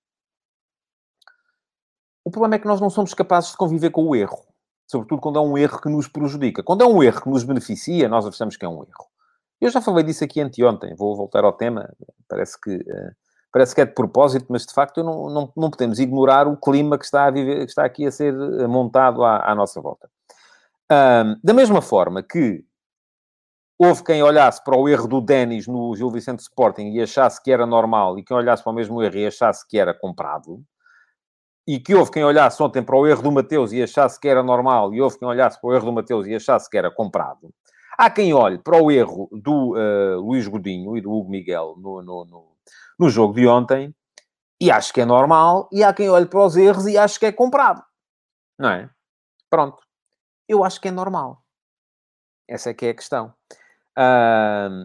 O 2.24 2.30
problema 2.30 2.56
é 2.56 2.58
que 2.58 2.66
nós 2.66 2.80
não 2.80 2.90
somos 2.90 3.14
capazes 3.14 3.52
de 3.52 3.56
conviver 3.56 3.90
com 3.90 4.04
o 4.04 4.14
erro 4.14 4.50
sobretudo 4.90 5.20
quando 5.20 5.38
é 5.38 5.42
um 5.42 5.56
erro 5.56 5.80
que 5.80 5.88
nos 5.88 6.08
prejudica. 6.08 6.64
Quando 6.64 6.82
é 6.82 6.86
um 6.86 7.00
erro 7.00 7.22
que 7.22 7.30
nos 7.30 7.44
beneficia, 7.44 8.08
nós 8.08 8.26
achamos 8.26 8.56
que 8.56 8.64
é 8.64 8.68
um 8.68 8.82
erro. 8.82 9.06
Eu 9.60 9.70
já 9.70 9.80
falei 9.80 10.02
disso 10.02 10.24
aqui 10.24 10.40
anteontem, 10.40 10.96
vou 10.96 11.16
voltar 11.16 11.44
ao 11.44 11.52
tema, 11.52 11.88
parece 12.28 12.60
que, 12.60 12.74
uh, 12.74 13.12
parece 13.52 13.72
que 13.72 13.82
é 13.82 13.84
de 13.84 13.94
propósito, 13.94 14.46
mas 14.48 14.66
de 14.66 14.74
facto 14.74 15.04
não, 15.04 15.30
não, 15.30 15.52
não 15.56 15.70
podemos 15.70 16.00
ignorar 16.00 16.48
o 16.48 16.56
clima 16.56 16.98
que 16.98 17.04
está, 17.04 17.26
a 17.26 17.30
viver, 17.30 17.58
que 17.58 17.70
está 17.70 17.84
aqui 17.84 18.04
a 18.04 18.10
ser 18.10 18.34
montado 18.66 19.22
à, 19.22 19.48
à 19.48 19.54
nossa 19.54 19.80
volta. 19.80 20.10
Da 21.44 21.54
mesma 21.54 21.80
forma 21.80 22.20
que 22.20 22.64
houve 23.82 24.04
quem 24.04 24.22
olhasse 24.22 24.62
para 24.62 24.76
o 24.76 24.86
erro 24.86 25.08
do 25.08 25.22
Denis 25.22 25.66
no 25.66 25.96
Gil 25.96 26.10
Vicente 26.10 26.40
Sporting 26.40 26.90
e 26.90 27.00
achasse 27.00 27.42
que 27.42 27.50
era 27.50 27.64
normal, 27.64 28.18
e 28.18 28.22
quem 28.22 28.36
olhasse 28.36 28.62
para 28.62 28.72
o 28.72 28.74
mesmo 28.74 29.02
erro 29.02 29.16
e 29.16 29.26
achasse 29.26 29.66
que 29.66 29.78
era 29.78 29.94
comprado, 29.94 30.62
e 31.66 31.80
que 31.80 31.94
houve 31.94 32.10
quem 32.10 32.22
olhasse 32.22 32.62
ontem 32.62 32.82
para 32.82 32.94
o 32.94 33.06
erro 33.06 33.22
do 33.22 33.32
Mateus 33.32 33.72
e 33.72 33.82
achasse 33.82 34.20
que 34.20 34.28
era 34.28 34.42
normal, 34.42 34.92
e 34.92 35.00
houve 35.00 35.18
quem 35.18 35.26
olhasse 35.26 35.58
para 35.58 35.70
o 35.70 35.74
erro 35.74 35.86
do 35.86 35.92
Mateus 35.92 36.26
e 36.26 36.34
achasse 36.34 36.68
que 36.68 36.76
era 36.76 36.90
comprado. 36.90 37.54
Há 37.96 38.10
quem 38.10 38.34
olhe 38.34 38.58
para 38.58 38.76
o 38.76 38.90
erro 38.90 39.30
do 39.32 39.74
uh, 39.74 40.20
Luís 40.20 40.46
Godinho 40.46 40.94
e 40.98 41.00
do 41.00 41.10
Hugo 41.10 41.30
Miguel 41.30 41.74
no, 41.78 42.02
no, 42.02 42.24
no, 42.26 42.56
no 42.98 43.08
jogo 43.08 43.32
de 43.32 43.48
ontem 43.48 43.94
e 44.60 44.70
acho 44.70 44.92
que 44.92 45.00
é 45.00 45.06
normal, 45.06 45.70
e 45.72 45.82
há 45.82 45.94
quem 45.94 46.10
olhe 46.10 46.26
para 46.26 46.44
os 46.44 46.54
erros 46.54 46.86
e 46.86 46.98
acho 46.98 47.18
que 47.18 47.24
é 47.24 47.32
comprado. 47.32 47.82
Não 48.58 48.68
é? 48.68 48.90
Pronto. 49.48 49.82
Eu 50.46 50.62
acho 50.64 50.78
que 50.78 50.88
é 50.88 50.90
normal. 50.90 51.42
Essa 52.46 52.70
é 52.70 52.74
que 52.74 52.84
é 52.84 52.90
a 52.90 52.94
questão. 52.94 53.32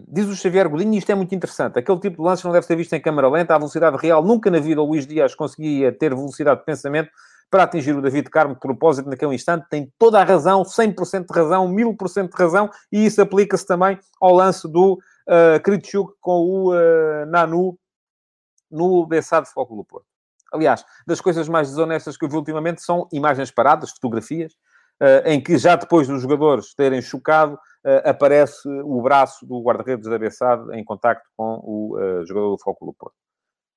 Diz 0.08 0.26
o 0.26 0.36
Xavier 0.36 0.68
Godinho, 0.68 0.94
isto 0.94 1.10
é 1.10 1.14
muito 1.14 1.34
interessante. 1.34 1.78
Aquele 1.78 1.98
tipo 2.00 2.16
de 2.16 2.22
lance 2.22 2.44
não 2.44 2.52
deve 2.52 2.66
ser 2.66 2.76
visto 2.76 2.92
em 2.92 3.00
câmara 3.00 3.28
lenta, 3.28 3.54
à 3.54 3.58
velocidade 3.58 3.96
real. 3.96 4.22
Nunca 4.22 4.50
na 4.50 4.58
vida 4.58 4.82
o 4.82 4.86
Luís 4.86 5.06
Dias 5.06 5.34
conseguia 5.34 5.92
ter 5.92 6.14
velocidade 6.14 6.60
de 6.60 6.66
pensamento 6.66 7.10
para 7.50 7.62
atingir 7.62 7.96
o 7.96 8.02
David 8.02 8.28
Carmo 8.28 8.54
de 8.54 8.60
propósito 8.60 9.08
naquele 9.08 9.34
instante. 9.34 9.66
Tem 9.70 9.92
toda 9.98 10.20
a 10.20 10.24
razão, 10.24 10.62
100% 10.62 11.26
de 11.26 11.38
razão, 11.38 11.68
1000% 11.68 12.28
de 12.28 12.36
razão, 12.36 12.70
e 12.90 13.06
isso 13.06 13.22
aplica-se 13.22 13.66
também 13.66 13.98
ao 14.20 14.34
lance 14.34 14.68
do 14.68 14.94
uh, 14.94 15.60
Kritschuk 15.62 16.12
com 16.20 16.40
o 16.40 16.72
uh, 16.72 17.26
Nanu 17.26 17.78
no 18.70 19.06
Bessado 19.06 19.46
Foco 19.46 19.76
do 19.76 19.84
Porto. 19.84 20.06
Aliás, 20.52 20.84
das 21.06 21.20
coisas 21.20 21.48
mais 21.48 21.68
desonestas 21.68 22.16
que 22.16 22.24
eu 22.24 22.28
vi 22.28 22.36
ultimamente 22.36 22.82
são 22.82 23.08
imagens 23.12 23.50
paradas, 23.50 23.90
fotografias, 23.90 24.54
em 25.24 25.42
que 25.42 25.58
já 25.58 25.76
depois 25.76 26.08
dos 26.08 26.22
jogadores 26.22 26.74
terem 26.74 27.02
chocado, 27.02 27.58
uh, 27.86 28.08
aparece 28.08 28.68
o 28.68 29.00
braço 29.00 29.46
do 29.46 29.62
guarda-redes 29.62 30.08
da 30.08 30.18
Bessade 30.18 30.76
em 30.76 30.84
contacto 30.84 31.28
com 31.36 31.60
o 31.62 31.96
uh, 31.96 32.26
jogador 32.26 32.50
do 32.56 32.62
Foco 32.62 32.86
do 32.86 32.92
Porto. 32.92 33.14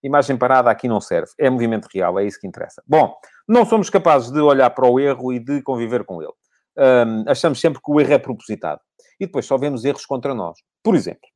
Imagem 0.01 0.37
parada 0.37 0.71
aqui 0.71 0.87
não 0.87 1.01
serve. 1.01 1.31
É 1.37 1.49
movimento 1.49 1.87
real, 1.93 2.17
é 2.17 2.25
isso 2.25 2.39
que 2.39 2.47
interessa. 2.47 2.81
Bom, 2.87 3.13
não 3.47 3.65
somos 3.65 3.89
capazes 3.89 4.31
de 4.31 4.39
olhar 4.39 4.69
para 4.69 4.89
o 4.89 4.99
erro 4.99 5.33
e 5.33 5.39
de 5.39 5.61
conviver 5.61 6.05
com 6.05 6.21
ele. 6.21 6.33
Um, 6.77 7.29
achamos 7.29 7.59
sempre 7.59 7.81
que 7.83 7.91
o 7.91 7.99
erro 7.99 8.13
é 8.13 8.17
propositado. 8.17 8.79
E 9.19 9.25
depois 9.25 9.45
só 9.45 9.57
vemos 9.57 9.83
erros 9.83 10.05
contra 10.05 10.33
nós. 10.33 10.57
Por 10.81 10.95
exemplo, 10.95 11.27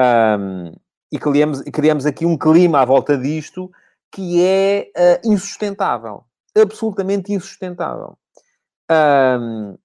um, 0.00 0.72
e 1.12 1.18
criamos, 1.18 1.60
criamos 1.62 2.06
aqui 2.06 2.24
um 2.24 2.38
clima 2.38 2.80
à 2.80 2.84
volta 2.84 3.18
disto 3.18 3.70
que 4.10 4.42
é 4.42 4.90
uh, 4.96 5.30
insustentável. 5.30 6.24
Absolutamente 6.56 7.32
insustentável. 7.34 8.16
Um, 8.90 9.76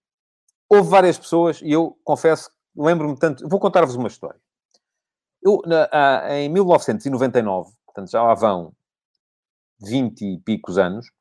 houve 0.69 0.89
várias 0.89 1.17
pessoas, 1.17 1.61
e 1.61 1.71
eu 1.71 1.97
confesso, 2.03 2.51
lembro-me 2.75 3.17
tanto... 3.17 3.47
Vou 3.47 3.59
contar-vos 3.59 3.95
uma 3.95 4.07
história. 4.07 4.39
Eu, 5.41 5.61
na, 5.65 6.37
em 6.37 6.49
1999, 6.49 7.71
portanto 7.85 8.11
já 8.11 8.21
lá 8.21 8.33
vão 8.33 8.73
20 9.81 10.21
e 10.21 10.37
picos 10.39 10.77
anos, 10.77 11.11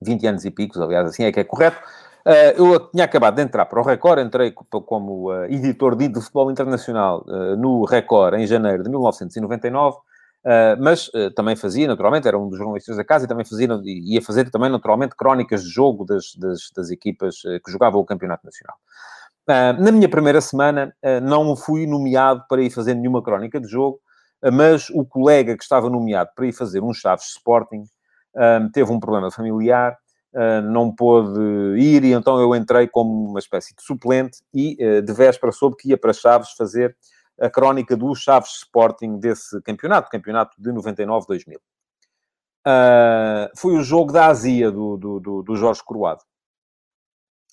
20 0.00 0.26
anos 0.26 0.44
e 0.44 0.50
picos, 0.50 0.80
aliás, 0.80 1.08
assim 1.08 1.24
é 1.24 1.32
que 1.32 1.40
é 1.40 1.44
correto. 1.44 1.78
Uh, 2.24 2.54
eu 2.56 2.90
tinha 2.90 3.04
acabado 3.04 3.34
de 3.34 3.42
entrar 3.42 3.66
para 3.66 3.80
o 3.80 3.84
Record, 3.84 4.20
entrei 4.20 4.52
como 4.52 5.32
uh, 5.32 5.44
editor 5.46 5.96
de, 5.96 6.06
de 6.06 6.20
futebol 6.20 6.52
internacional 6.52 7.24
uh, 7.26 7.56
no 7.56 7.84
Record 7.84 8.34
em 8.34 8.46
janeiro 8.46 8.84
de 8.84 8.88
1999, 8.88 9.96
mas 10.80 11.10
também 11.36 11.54
fazia, 11.54 11.86
naturalmente, 11.86 12.26
era 12.26 12.38
um 12.38 12.48
dos 12.48 12.58
jornalistas 12.58 12.96
da 12.96 13.04
casa 13.04 13.24
e 13.24 13.28
também 13.28 13.44
fazia, 13.44 13.68
ia 13.84 14.20
fazer 14.20 14.50
também, 14.50 14.70
naturalmente, 14.70 15.14
crónicas 15.16 15.62
de 15.62 15.70
jogo 15.70 16.04
das, 16.04 16.34
das, 16.36 16.70
das 16.74 16.90
equipas 16.90 17.36
que 17.64 17.70
jogavam 17.70 18.00
o 18.00 18.04
Campeonato 18.04 18.44
Nacional. 18.44 18.76
na 19.80 19.92
minha 19.92 20.08
primeira 20.08 20.40
semana, 20.40 20.92
não 21.22 21.54
fui 21.54 21.86
nomeado 21.86 22.44
para 22.48 22.60
ir 22.60 22.70
fazer 22.70 22.94
nenhuma 22.94 23.22
crónica 23.22 23.60
de 23.60 23.68
jogo, 23.68 24.00
mas 24.52 24.90
o 24.90 25.04
colega 25.04 25.56
que 25.56 25.62
estava 25.62 25.88
nomeado 25.88 26.30
para 26.34 26.46
ir 26.46 26.52
fazer 26.52 26.80
um 26.82 26.92
Chaves 26.92 27.26
Sporting 27.26 27.84
teve 28.72 28.90
um 28.90 28.98
problema 28.98 29.30
familiar 29.30 29.96
Uh, 30.34 30.62
não 30.62 30.90
pôde 30.90 31.38
ir, 31.76 32.04
e 32.04 32.12
então 32.12 32.40
eu 32.40 32.56
entrei 32.56 32.88
como 32.88 33.28
uma 33.28 33.38
espécie 33.38 33.76
de 33.76 33.82
suplente 33.82 34.38
e 34.54 34.78
uh, 34.80 35.02
de 35.02 35.12
véspera 35.12 35.52
soube 35.52 35.76
que 35.76 35.90
ia 35.90 35.98
para 35.98 36.14
Chaves 36.14 36.52
fazer 36.52 36.96
a 37.42 37.50
crónica 37.50 37.96
do 37.96 38.14
Chaves 38.14 38.58
Sporting 38.58 39.18
desse 39.18 39.60
campeonato, 39.62 40.08
campeonato 40.08 40.56
de 40.56 40.70
99-2000. 40.70 41.56
Uh, 42.64 43.50
foi 43.56 43.74
o 43.74 43.82
jogo 43.82 44.12
da 44.12 44.26
azia 44.26 44.70
do, 44.70 44.96
do, 44.96 45.18
do, 45.18 45.42
do 45.42 45.56
Jorge 45.56 45.82
Croado. 45.84 46.22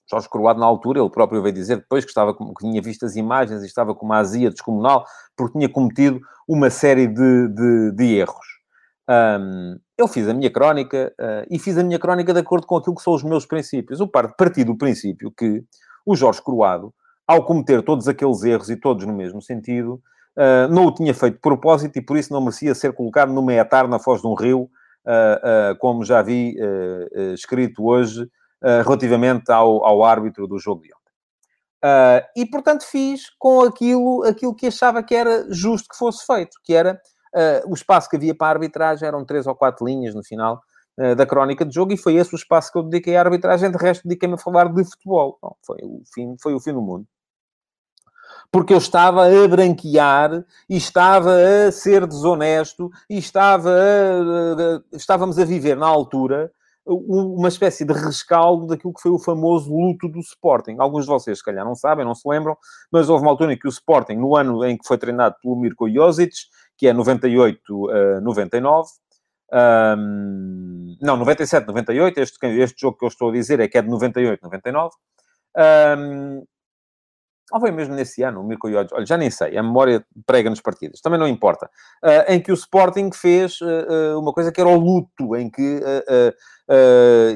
Jorge 0.10 0.30
Croado, 0.30 0.60
na 0.60 0.66
altura, 0.68 1.00
ele 1.00 1.10
próprio 1.10 1.42
veio 1.42 1.54
dizer 1.54 1.78
depois 1.78 2.06
que, 2.06 2.12
estava, 2.12 2.36
que 2.36 2.44
tinha 2.60 2.82
visto 2.82 3.06
as 3.06 3.16
imagens 3.16 3.64
e 3.64 3.66
estava 3.66 3.96
com 3.96 4.06
uma 4.06 4.18
azia 4.18 4.52
descomunal 4.52 5.06
porque 5.36 5.58
tinha 5.58 5.70
cometido 5.70 6.20
uma 6.48 6.70
série 6.70 7.08
de, 7.08 7.48
de, 7.48 7.92
de 7.92 8.16
erros. 8.16 8.60
Um, 9.10 9.80
eu 9.98 10.08
fiz 10.08 10.28
a 10.28 10.34
minha 10.36 10.52
crónica 10.52 11.12
uh, 11.20 11.48
e 11.50 11.58
fiz 11.58 11.78
a 11.80 11.84
minha 11.84 11.98
crónica 11.98 12.32
de 12.32 12.40
acordo 12.40 12.68
com 12.68 12.78
aquilo 12.78 12.96
que 12.96 13.02
são 13.02 13.14
os 13.14 13.24
meus 13.24 13.46
princípios. 13.46 14.00
Eu 14.00 14.08
parti 14.08 14.64
do 14.64 14.78
princípio 14.78 15.32
que 15.36 15.64
o 16.06 16.16
Jorge 16.16 16.44
Croado, 16.44 16.94
ao 17.30 17.46
cometer 17.46 17.84
todos 17.84 18.08
aqueles 18.08 18.44
erros 18.44 18.72
e 18.72 18.76
todos 18.76 19.06
no 19.06 19.14
mesmo 19.14 19.40
sentido, 19.40 20.02
uh, 20.36 20.68
não 20.74 20.88
o 20.88 20.92
tinha 20.92 21.14
feito 21.14 21.36
de 21.36 21.42
propósito 21.42 21.96
e 22.00 22.02
por 22.02 22.18
isso 22.18 22.34
não 22.34 22.42
merecia 22.42 22.74
ser 22.74 22.92
colocado 22.92 23.32
no 23.32 23.44
meatar 23.44 23.88
na 23.88 24.00
foz 24.00 24.20
de 24.20 24.26
um 24.26 24.34
rio, 24.34 24.64
uh, 24.64 25.78
como 25.78 26.04
já 26.04 26.24
vi 26.24 26.56
escrito 27.36 27.86
hoje, 27.86 28.28
relativamente 28.84 29.52
ao, 29.52 29.86
ao, 29.86 30.04
árbitro 30.04 30.48
do 30.48 30.58
jogo 30.58 30.82
de 30.82 30.90
ontem. 30.90 32.26
e, 32.36 32.46
portanto, 32.48 32.84
fiz 32.84 33.30
com 33.38 33.62
aquilo, 33.62 34.24
aquilo 34.24 34.54
que 34.54 34.68
achava 34.68 35.02
que 35.04 35.16
era 35.16 35.46
justo 35.50 35.88
que 35.88 35.98
fosse 35.98 36.26
feito, 36.26 36.58
que 36.64 36.74
era 36.74 37.00
o 37.68 37.74
espaço 37.74 38.10
que 38.10 38.18
havia 38.18 38.36
para 38.36 38.48
a 38.48 38.50
arbitragem 38.50 39.08
eram 39.08 39.24
três 39.24 39.48
ou 39.48 39.56
quatro 39.56 39.86
linhas 39.86 40.14
no 40.14 40.24
final 40.24 40.60
da 41.16 41.26
crónica 41.26 41.64
de 41.64 41.74
jogo 41.74 41.94
e 41.94 41.98
foi 41.98 42.16
esse 42.16 42.34
o 42.34 42.36
espaço 42.36 42.70
que 42.70 42.78
eu 42.78 42.84
dediquei 42.84 43.16
à 43.16 43.22
arbitragem. 43.22 43.72
De 43.72 43.78
resto, 43.78 44.06
dediquei-me 44.06 44.36
a 44.36 44.38
falar 44.38 44.74
de 44.74 44.84
futebol. 44.84 45.40
Foi, 45.66 45.78
o 45.82 46.02
fim, 46.14 46.36
foi 46.42 46.54
o 46.54 46.60
fim 46.60 46.74
do 46.74 46.82
mundo. 46.82 47.08
Porque 48.52 48.74
eu 48.74 48.78
estava 48.78 49.26
a 49.26 49.48
branquear 49.48 50.44
e 50.68 50.78
estava 50.78 51.36
a 51.36 51.72
ser 51.72 52.08
desonesto 52.08 52.90
e 53.10 53.18
estava 53.18 53.70
a, 53.70 54.96
estávamos 54.98 55.38
a 55.38 55.46
viver 55.46 55.78
na 55.78 55.88
altura 55.88 56.52
uma 56.86 57.48
espécie 57.48 57.86
de 57.86 57.94
rescaldo 57.94 58.68
daquilo 58.68 58.94
que 58.94 59.02
foi 59.02 59.12
o 59.12 59.20
famoso 59.20 59.72
luto 59.72 60.08
do 60.08 60.20
Sporting. 60.20 60.78
Alguns 60.80 61.06
de 61.06 61.12
vocês, 61.12 61.38
se 61.38 61.44
calhar, 61.44 61.64
não 61.64 61.76
sabem, 61.76 62.04
não 62.04 62.16
se 62.16 62.28
lembram, 62.28 62.58
mas 62.92 63.10
houve 63.10 63.24
uma 63.24 63.32
altura 63.32 63.54
em 63.54 63.58
que 63.58 63.68
o 63.68 63.70
Sporting, 63.70 64.16
no 64.16 64.36
ano 64.36 64.66
em 64.66 64.78
que 64.78 64.88
foi 64.88 64.98
treinado 64.98 65.36
pelo 65.42 65.56
Mirko 65.56 65.90
Josic, 65.90 66.34
que 66.78 66.88
é 66.88 66.94
98, 66.94 67.60
uh, 67.86 68.22
99. 68.22 68.90
Um, 69.52 70.98
não, 71.02 71.18
97, 71.18 71.68
98. 71.68 72.20
Este, 72.20 72.46
este 72.46 72.82
jogo 72.82 72.98
que 72.98 73.06
eu 73.06 73.10
estou 73.10 73.30
a 73.30 73.34
dizer 73.34 73.60
é 73.60 73.68
que 73.68 73.78
é 73.78 73.82
de 73.82 73.90
98, 73.90 74.42
99. 74.42 74.90
Um, 75.58 76.44
ou 77.52 77.60
foi 77.60 77.72
mesmo 77.72 77.96
nesse 77.96 78.22
ano, 78.22 78.42
o 78.42 78.44
Mirko 78.44 78.70
Jojic, 78.70 78.94
olha, 78.94 79.06
já 79.06 79.18
nem 79.18 79.30
sei, 79.30 79.58
a 79.58 79.64
memória 79.64 80.06
prega 80.26 80.50
nos 80.50 80.62
partidas, 80.62 81.02
também 81.02 81.20
não 81.20 81.28
importa. 81.28 81.70
Uh, 82.04 82.32
em 82.32 82.42
que 82.42 82.52
o 82.52 82.54
Sporting 82.54 83.10
fez 83.14 83.60
uh, 83.62 84.16
uh, 84.16 84.20
uma 84.20 84.34
coisa 84.34 84.52
que 84.52 84.62
era 84.62 84.70
o 84.70 84.78
luto, 84.78 85.36
em 85.36 85.50
que 85.50 85.82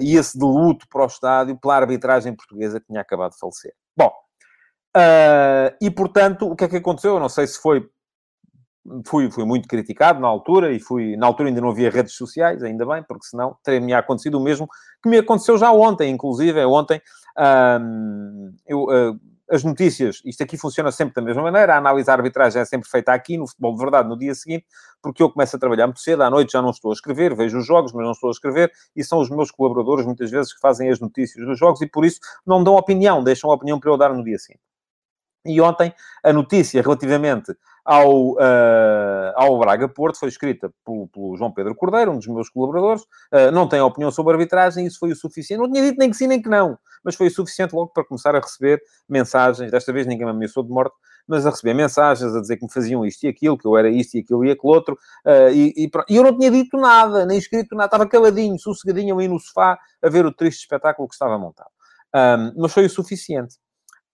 ia-se 0.02 0.38
de 0.38 0.46
luto 0.46 0.88
para 0.88 1.04
o 1.04 1.08
estádio 1.08 1.58
pela 1.58 1.76
arbitragem 1.76 2.36
portuguesa 2.36 2.80
que 2.80 2.88
tinha 2.88 3.02
acabado 3.02 3.32
de 3.32 3.40
falecer. 3.40 3.74
Bom, 3.98 4.12
e 5.82 5.90
portanto, 5.90 6.48
o 6.48 6.56
que 6.56 6.66
é 6.66 6.68
que 6.68 6.78
aconteceu? 6.78 7.16
Eu 7.16 7.20
não 7.20 7.30
sei 7.30 7.48
se 7.48 7.60
foi 7.60 7.88
fui, 9.06 9.32
fui 9.32 9.46
muito 9.46 9.68
criticado 9.68 10.20
na 10.20 10.28
altura 10.28 10.72
e 10.74 10.80
fui, 10.80 11.16
na 11.16 11.26
altura 11.26 11.50
ainda 11.50 11.62
não 11.62 11.70
havia 11.70 11.90
redes 11.90 12.14
sociais, 12.14 12.62
ainda 12.64 12.86
bem, 12.86 13.04
porque 13.04 13.26
senão 13.26 13.56
teria-me 13.64 13.94
acontecido 13.94 14.38
o 14.38 14.44
mesmo 14.44 14.68
que 15.02 15.10
me 15.10 15.18
aconteceu 15.18 15.58
já 15.58 15.72
ontem, 15.72 16.12
inclusive, 16.12 16.60
é 16.60 16.68
ontem, 16.68 17.02
eu, 18.68 18.84
uh, 18.84 19.20
as 19.54 19.64
notícias, 19.64 20.20
isto 20.26 20.42
aqui 20.42 20.58
funciona 20.58 20.92
sempre 20.92 21.14
da 21.14 21.22
mesma 21.22 21.44
maneira, 21.44 21.76
a 21.76 21.78
análise 21.78 22.08
da 22.08 22.14
arbitragem 22.14 22.60
é 22.60 22.66
sempre 22.66 22.90
feita 22.90 23.14
aqui, 23.14 23.38
no 23.38 23.48
futebol 23.48 23.74
de 23.74 23.80
verdade, 23.80 24.10
no 24.10 24.18
dia 24.18 24.34
seguinte, 24.34 24.66
porque 25.00 25.22
eu 25.22 25.30
começo 25.30 25.56
a 25.56 25.60
trabalhar 25.60 25.86
muito 25.86 26.00
cedo, 26.00 26.24
à 26.24 26.30
noite 26.30 26.54
já 26.54 26.62
não 26.62 26.72
estou 26.72 26.90
a 26.90 26.94
escrever, 26.96 27.36
vejo 27.36 27.60
os 27.60 27.66
jogos, 27.66 27.94
mas 27.94 28.04
não 28.04 28.14
estou 28.14 28.30
a 28.30 28.32
escrever, 28.32 28.72
e 28.96 29.04
são 29.04 29.20
os 29.20 29.30
meus 29.30 29.52
colaboradores, 29.52 30.08
muitas 30.08 30.32
vezes, 30.32 30.52
que 30.52 30.60
fazem 30.60 30.90
as 30.90 31.00
notícias 31.00 31.46
dos 31.46 31.60
jogos, 31.60 31.82
e 31.82 31.88
por 31.88 32.04
isso 32.04 32.20
não 32.44 32.64
dão 32.64 32.76
opinião, 32.76 33.24
deixam 33.24 33.52
a 33.52 33.54
opinião 33.54 33.80
para 33.80 33.92
eu 33.92 33.98
dar 33.98 34.12
no 34.12 34.24
dia 34.24 34.40
seguinte. 34.40 34.64
E 35.46 35.62
ontem, 35.62 35.94
a 36.24 36.34
notícia 36.34 36.82
relativamente 36.82 37.54
ao, 37.86 38.34
uh, 38.34 39.34
ao 39.36 39.60
Braga 39.60 39.90
Porto 39.90 40.20
foi 40.20 40.30
escrita 40.30 40.72
pelo, 40.86 41.08
pelo, 41.08 41.36
João 41.36 41.52
Pedro 41.52 41.76
Cordeiro, 41.76 42.12
um 42.12 42.18
dos 42.18 42.28
meus 42.28 42.50
colaboradores. 42.50 43.04
Uh, 43.32 43.52
não 43.52 43.68
tem 43.68 43.82
opinião 43.82 44.12
sobre 44.12 44.34
arbitragem, 44.34 44.86
isso 44.86 45.00
foi 45.00 45.12
o 45.12 45.16
suficiente. 45.16 45.60
Não 45.60 45.72
tinha 45.72 45.84
dito 45.84 45.98
nem 45.98 46.10
que 46.10 46.16
sim 46.16 46.28
nem 46.28 46.42
que 46.42 46.50
não, 46.50 46.78
mas 47.04 47.16
foi 47.16 47.28
o 47.28 47.32
suficiente 47.32 47.74
logo 47.74 47.92
para 47.94 48.06
começar 48.06 48.36
a 48.36 48.40
receber 48.40 48.82
mensagens. 49.08 49.70
Desta 49.70 49.92
vez 49.92 50.08
ninguém 50.08 50.26
me 50.26 50.32
ameaçou 50.32 50.64
de 50.64 50.70
morte, 50.70 50.96
mas 51.28 51.46
a 51.46 51.50
receber 51.50 51.74
mensagens 51.74 52.34
a 52.34 52.40
dizer 52.40 52.58
que 52.58 52.66
me 52.66 52.72
faziam 52.72 53.06
isto 53.06 53.24
e 53.24 53.28
aquilo, 53.28 53.58
que 53.58 53.68
eu 53.68 53.78
era 53.78 53.90
isto 53.90 54.16
e 54.16 54.22
aquilo 54.22 54.46
e 54.46 54.52
aquilo 54.52 54.74
outro. 54.74 54.98
Uh, 55.26 55.50
e, 55.52 55.74
e, 55.76 55.92
e, 56.10 56.16
eu 56.16 56.24
não 56.24 56.38
tinha 56.38 56.52
dito 56.52 56.78
nada, 56.78 57.26
nem 57.26 57.38
escrito 57.38 57.76
nada. 57.76 57.88
Estava 57.88 58.08
caladinho, 58.08 58.58
sossegadinho 58.58 59.20
aí 59.20 59.28
no 59.28 59.40
sofá 59.40 59.78
a 60.02 60.10
ver 60.10 60.26
o 60.26 60.32
triste 60.32 60.62
espetáculo 60.62 61.08
que 61.08 61.16
estava 61.16 61.38
montado. 61.38 61.70
Um, 62.16 62.62
mas 62.62 62.72
foi 62.72 62.86
o 62.86 62.90
suficiente. 62.90 63.56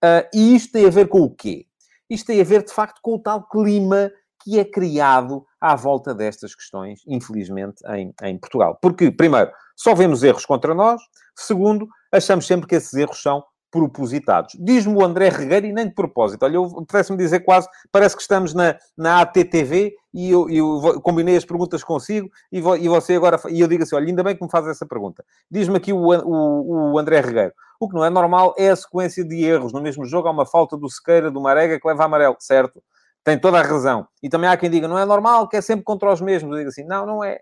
Uh, 0.03 0.25
e 0.34 0.55
isto 0.55 0.71
tem 0.71 0.86
a 0.86 0.89
ver 0.89 1.10
com 1.10 1.19
o 1.19 1.29
quê? 1.29 1.65
Isto 2.10 2.28
tem 2.28 2.41
a 2.41 2.43
ver, 2.43 2.63
de 2.63 2.74
facto, 2.74 3.00
com 3.02 3.15
o 3.15 3.19
tal 3.19 3.48
clima 3.48 4.12
que 4.43 4.58
é 4.60 4.65
criado 4.65 5.45
à 5.60 5.76
volta 5.76 6.13
destas 6.13 6.56
questões, 6.56 7.02
infelizmente, 7.06 7.84
em, 7.89 8.13
em 8.24 8.38
Portugal. 8.38 8.78
Porque, 8.82 9.12
primeiro, 9.12 9.52
só 9.76 9.93
vemos 9.93 10.24
erros 10.24 10.45
contra 10.45 10.74
nós. 10.74 11.02
Segundo, 11.36 11.88
achamos 12.12 12.48
sempre 12.48 12.67
que 12.67 12.76
esses 12.76 12.93
erros 12.93 13.22
são 13.22 13.43
propositados. 13.72 14.56
Diz-me 14.60 14.95
o 14.95 15.04
André 15.04 15.30
Regueiro 15.30 15.67
e 15.67 15.74
nem 15.74 15.88
de 15.88 15.93
propósito. 15.93 16.43
Olha, 16.43 16.56
eu 16.56 16.86
parece-me 16.88 17.17
dizer 17.17 17.41
quase, 17.41 17.67
parece 17.91 18.15
que 18.15 18.22
estamos 18.22 18.54
na, 18.54 18.76
na 18.98 19.22
ATTV 19.22 19.93
e 20.13 20.32
eu, 20.32 20.50
eu 20.50 21.00
combinei 21.02 21.38
as 21.38 21.45
perguntas 21.45 21.84
consigo 21.84 22.30
e, 22.52 22.60
vo, 22.62 22.76
e 22.76 22.88
você 22.88 23.15
agora... 23.15 23.39
E 23.50 23.60
eu 23.60 23.67
digo 23.67 23.84
assim, 23.84 23.95
olha, 23.95 24.08
ainda 24.08 24.24
bem 24.24 24.36
que 24.36 24.43
me 24.43 24.50
faz 24.50 24.67
essa 24.67 24.86
pergunta. 24.86 25.24
Diz-me 25.52 25.78
aqui 25.78 25.93
o, 25.93 26.00
o, 26.00 26.93
o, 26.93 27.00
André 27.00 27.22
Regueiro. 27.22 27.54
O 27.79 27.87
que 27.87 27.95
não 27.95 28.03
é 28.03 28.09
normal 28.09 28.53
é 28.57 28.69
a 28.69 28.75
sequência 28.75 29.23
de 29.23 29.43
erros. 29.43 29.71
No 29.71 29.81
mesmo 29.81 30.05
jogo 30.05 30.27
há 30.27 30.31
uma 30.31 30.45
falta 30.45 30.75
do 30.75 30.89
Sequeira, 30.89 31.31
do 31.31 31.39
Marega, 31.39 31.79
que 31.79 31.87
leva 31.87 32.03
a 32.03 32.05
amarelo. 32.05 32.35
Certo. 32.39 32.83
Tem 33.23 33.39
toda 33.39 33.59
a 33.59 33.61
razão. 33.61 34.07
E 34.21 34.29
também 34.29 34.49
há 34.49 34.57
quem 34.57 34.69
diga, 34.69 34.87
não 34.87 34.97
é 34.97 35.05
normal, 35.05 35.47
que 35.47 35.57
é 35.57 35.61
sempre 35.61 35.83
contra 35.83 36.11
os 36.11 36.21
mesmos. 36.21 36.51
Eu 36.51 36.57
digo 36.57 36.69
assim, 36.69 36.83
não, 36.83 37.05
não 37.05 37.23
é. 37.23 37.39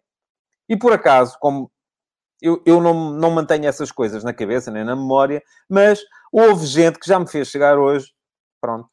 E 0.69 0.77
por 0.77 0.93
acaso, 0.93 1.37
como 1.39 1.71
eu, 2.41 2.61
eu 2.65 2.81
não, 2.81 3.11
não 3.11 3.31
mantenho 3.31 3.65
essas 3.67 3.91
coisas 3.91 4.23
na 4.23 4.33
cabeça, 4.33 4.71
nem 4.71 4.83
na 4.83 4.95
memória, 4.95 5.41
mas 5.69 6.01
houve 6.31 6.65
gente 6.65 6.99
que 6.99 7.07
já 7.07 7.19
me 7.19 7.27
fez 7.27 7.47
chegar 7.47 7.77
hoje, 7.77 8.13
pronto, 8.61 8.87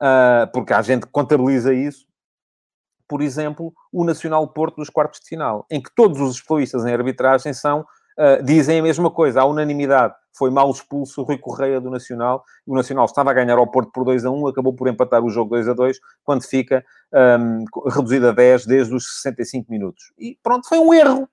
uh, 0.00 0.50
porque 0.52 0.72
há 0.72 0.82
gente 0.82 1.06
que 1.06 1.12
contabiliza 1.12 1.74
isso, 1.74 2.06
por 3.08 3.22
exemplo, 3.22 3.72
o 3.90 4.04
Nacional 4.04 4.46
Porto 4.48 4.76
dos 4.76 4.90
quartos 4.90 5.20
de 5.20 5.26
final, 5.26 5.66
em 5.70 5.82
que 5.82 5.90
todos 5.94 6.20
os 6.20 6.36
especialistas 6.36 6.84
em 6.84 6.92
arbitragem 6.92 7.52
são, 7.54 7.86
uh, 8.18 8.42
dizem 8.42 8.80
a 8.80 8.82
mesma 8.82 9.10
coisa, 9.10 9.42
à 9.42 9.44
unanimidade. 9.44 10.14
Foi 10.36 10.50
mal 10.50 10.70
expulso 10.70 11.20
o 11.20 11.24
Rui 11.24 11.38
Correia 11.38 11.80
do 11.80 11.90
Nacional. 11.90 12.44
O 12.66 12.74
Nacional 12.74 13.04
estava 13.04 13.30
a 13.30 13.34
ganhar 13.34 13.58
ao 13.58 13.70
Porto 13.70 13.90
por 13.92 14.04
2 14.04 14.24
a 14.24 14.30
1, 14.30 14.48
acabou 14.48 14.74
por 14.74 14.88
empatar 14.88 15.24
o 15.24 15.30
jogo 15.30 15.50
2 15.50 15.68
a 15.68 15.72
2, 15.72 15.98
quando 16.24 16.42
fica 16.42 16.84
um, 17.40 17.64
reduzido 17.90 18.28
a 18.28 18.32
10 18.32 18.66
desde 18.66 18.94
os 18.94 19.20
65 19.20 19.70
minutos. 19.70 20.12
E 20.18 20.38
pronto, 20.42 20.68
foi 20.68 20.78
um 20.78 20.92
erro 20.92 21.28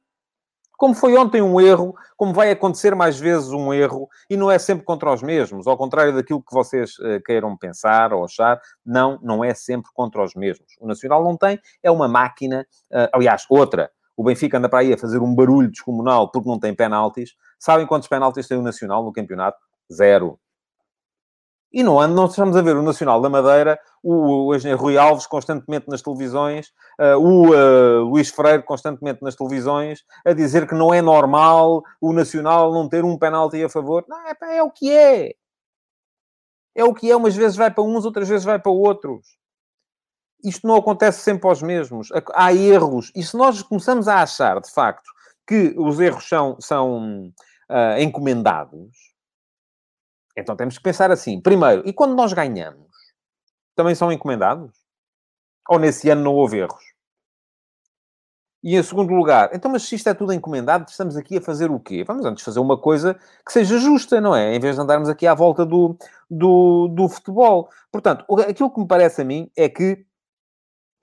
como 0.77 0.93
foi 0.93 1.15
ontem 1.17 1.41
um 1.41 1.59
erro, 1.59 1.95
como 2.17 2.33
vai 2.33 2.51
acontecer 2.51 2.95
mais 2.95 3.19
vezes 3.19 3.49
um 3.49 3.73
erro, 3.73 4.07
e 4.29 4.35
não 4.37 4.51
é 4.51 4.59
sempre 4.59 4.85
contra 4.85 5.11
os 5.11 5.21
mesmos, 5.21 5.67
ao 5.67 5.77
contrário 5.77 6.13
daquilo 6.13 6.43
que 6.43 6.53
vocês 6.53 6.97
uh, 6.99 7.21
queiram 7.25 7.55
pensar 7.57 8.13
ou 8.13 8.25
achar, 8.25 8.59
não, 8.85 9.19
não 9.21 9.43
é 9.43 9.53
sempre 9.53 9.89
contra 9.93 10.23
os 10.23 10.35
mesmos. 10.35 10.75
O 10.79 10.87
Nacional 10.87 11.23
não 11.23 11.37
tem, 11.37 11.59
é 11.81 11.89
uma 11.89 12.07
máquina, 12.07 12.65
uh, 12.91 13.09
aliás, 13.13 13.45
outra, 13.49 13.89
o 14.17 14.23
Benfica 14.23 14.57
anda 14.57 14.69
para 14.69 14.79
aí 14.79 14.93
a 14.93 14.97
fazer 14.97 15.19
um 15.19 15.33
barulho 15.33 15.69
descomunal 15.69 16.31
porque 16.31 16.49
não 16.49 16.59
tem 16.59 16.73
penaltis. 16.73 17.35
Sabem 17.59 17.85
quantos 17.85 18.07
penaltis 18.07 18.47
tem 18.47 18.57
o 18.57 18.61
Nacional 18.61 19.03
no 19.03 19.11
campeonato? 19.11 19.57
Zero. 19.91 20.39
E 21.75 21.83
não, 21.83 22.07
não 22.07 22.25
estamos 22.27 22.55
a 22.55 22.61
ver 22.61 22.77
o 22.77 22.81
Nacional 22.81 23.19
da 23.19 23.27
Madeira, 23.27 23.77
o, 24.01 24.47
o 24.47 24.55
engenheiro 24.55 24.81
Rui 24.81 24.97
Alves 24.97 25.27
constantemente 25.27 25.89
nas 25.89 26.01
televisões, 26.01 26.67
uh, 26.97 27.19
o 27.19 27.49
uh, 27.49 28.03
Luís 28.05 28.29
Freire 28.29 28.63
constantemente 28.63 29.21
nas 29.21 29.35
televisões, 29.35 29.99
a 30.25 30.31
dizer 30.31 30.69
que 30.69 30.73
não 30.73 30.93
é 30.93 31.01
normal 31.01 31.83
o 31.99 32.13
Nacional 32.13 32.73
não 32.73 32.87
ter 32.87 33.03
um 33.03 33.17
penalti 33.17 33.61
a 33.61 33.67
favor. 33.67 34.05
Não, 34.07 34.17
é, 34.25 34.57
é 34.57 34.63
o 34.63 34.71
que 34.71 34.89
é. 34.89 35.33
É 36.73 36.85
o 36.85 36.93
que 36.93 37.11
é. 37.11 37.15
Umas 37.15 37.35
vezes 37.35 37.57
vai 37.57 37.69
para 37.69 37.83
uns, 37.83 38.05
outras 38.05 38.29
vezes 38.29 38.45
vai 38.45 38.57
para 38.57 38.71
outros. 38.71 39.37
Isto 40.45 40.67
não 40.67 40.75
acontece 40.75 41.21
sempre 41.21 41.47
aos 41.47 41.61
mesmos. 41.61 42.09
Há 42.33 42.53
erros. 42.53 43.11
E 43.15 43.23
se 43.23 43.35
nós 43.35 43.61
começamos 43.61 44.07
a 44.07 44.21
achar, 44.21 44.59
de 44.61 44.71
facto, 44.71 45.09
que 45.47 45.73
os 45.77 45.99
erros 45.99 46.27
são, 46.27 46.57
são 46.59 47.31
uh, 47.69 47.99
encomendados, 47.99 48.91
então 50.37 50.55
temos 50.55 50.77
que 50.77 50.83
pensar 50.83 51.11
assim. 51.11 51.41
Primeiro, 51.41 51.83
e 51.85 51.93
quando 51.93 52.15
nós 52.15 52.33
ganhamos? 52.33 52.85
Também 53.75 53.95
são 53.95 54.11
encomendados? 54.11 54.71
Ou 55.69 55.79
nesse 55.79 56.09
ano 56.09 56.23
não 56.23 56.33
houve 56.33 56.57
erros? 56.57 56.95
E 58.65 58.75
em 58.75 58.81
segundo 58.81 59.13
lugar, 59.13 59.51
então, 59.53 59.71
mas 59.71 59.83
se 59.83 59.93
isto 59.93 60.09
é 60.09 60.13
tudo 60.15 60.33
encomendado, 60.33 60.89
estamos 60.89 61.15
aqui 61.15 61.37
a 61.37 61.41
fazer 61.41 61.69
o 61.69 61.79
quê? 61.79 62.03
Vamos 62.03 62.25
antes 62.25 62.43
fazer 62.43 62.59
uma 62.59 62.75
coisa 62.75 63.13
que 63.45 63.53
seja 63.53 63.77
justa, 63.77 64.19
não 64.19 64.35
é? 64.35 64.55
Em 64.55 64.59
vez 64.59 64.75
de 64.75 64.81
andarmos 64.81 65.07
aqui 65.07 65.27
à 65.27 65.35
volta 65.35 65.63
do, 65.63 65.95
do, 66.27 66.87
do 66.87 67.07
futebol. 67.07 67.69
Portanto, 67.91 68.25
aquilo 68.41 68.73
que 68.73 68.79
me 68.79 68.87
parece 68.87 69.21
a 69.21 69.23
mim 69.23 69.51
é 69.55 69.69
que, 69.69 70.03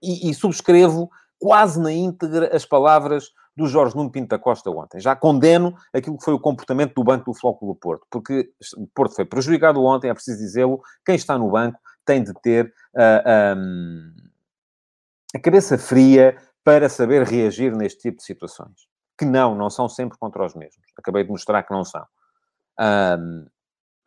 e, 0.03 0.31
e 0.31 0.35
subscrevo 0.35 1.11
quase 1.39 1.81
na 1.81 1.93
íntegra 1.93 2.55
as 2.55 2.65
palavras 2.65 3.31
do 3.57 3.67
Jorge 3.67 3.95
Nuno 3.95 4.11
Pinto 4.11 4.29
da 4.29 4.39
Costa 4.39 4.71
ontem. 4.71 5.01
Já 5.01 5.15
condeno 5.15 5.75
aquilo 5.93 6.17
que 6.17 6.25
foi 6.25 6.35
o 6.35 6.41
comportamento 6.41 6.95
do 6.95 7.05
banco 7.05 7.31
do 7.31 7.39
Flóculo 7.39 7.75
Porto, 7.75 8.07
porque 8.11 8.51
o 8.77 8.87
Porto 8.87 9.15
foi 9.15 9.25
prejudicado 9.25 9.83
ontem, 9.83 10.09
é 10.09 10.15
preciso 10.15 10.39
dizê-lo. 10.39 10.81
Quem 11.05 11.15
está 11.15 11.37
no 11.37 11.51
banco 11.51 11.79
tem 12.05 12.23
de 12.23 12.33
ter 12.35 12.67
uh, 12.67 13.23
ah, 13.25 13.55
um, 13.57 14.13
a 15.35 15.39
cabeça 15.39 15.79
fria 15.79 16.37
para 16.65 16.89
saber 16.89 17.25
reagir 17.25 17.77
neste 17.77 18.01
tipo 18.01 18.19
de 18.19 18.25
situações. 18.25 18.89
Que 19.19 19.25
não, 19.25 19.55
não 19.55 19.69
são 19.69 19.89
sempre 19.89 20.19
contra 20.19 20.45
os 20.45 20.55
mesmos. 20.55 20.87
Acabei 20.97 21.23
de 21.25 21.31
mostrar 21.31 21.63
que 21.63 21.73
não 21.73 21.85
são. 21.85 22.05
Um, 22.81 23.47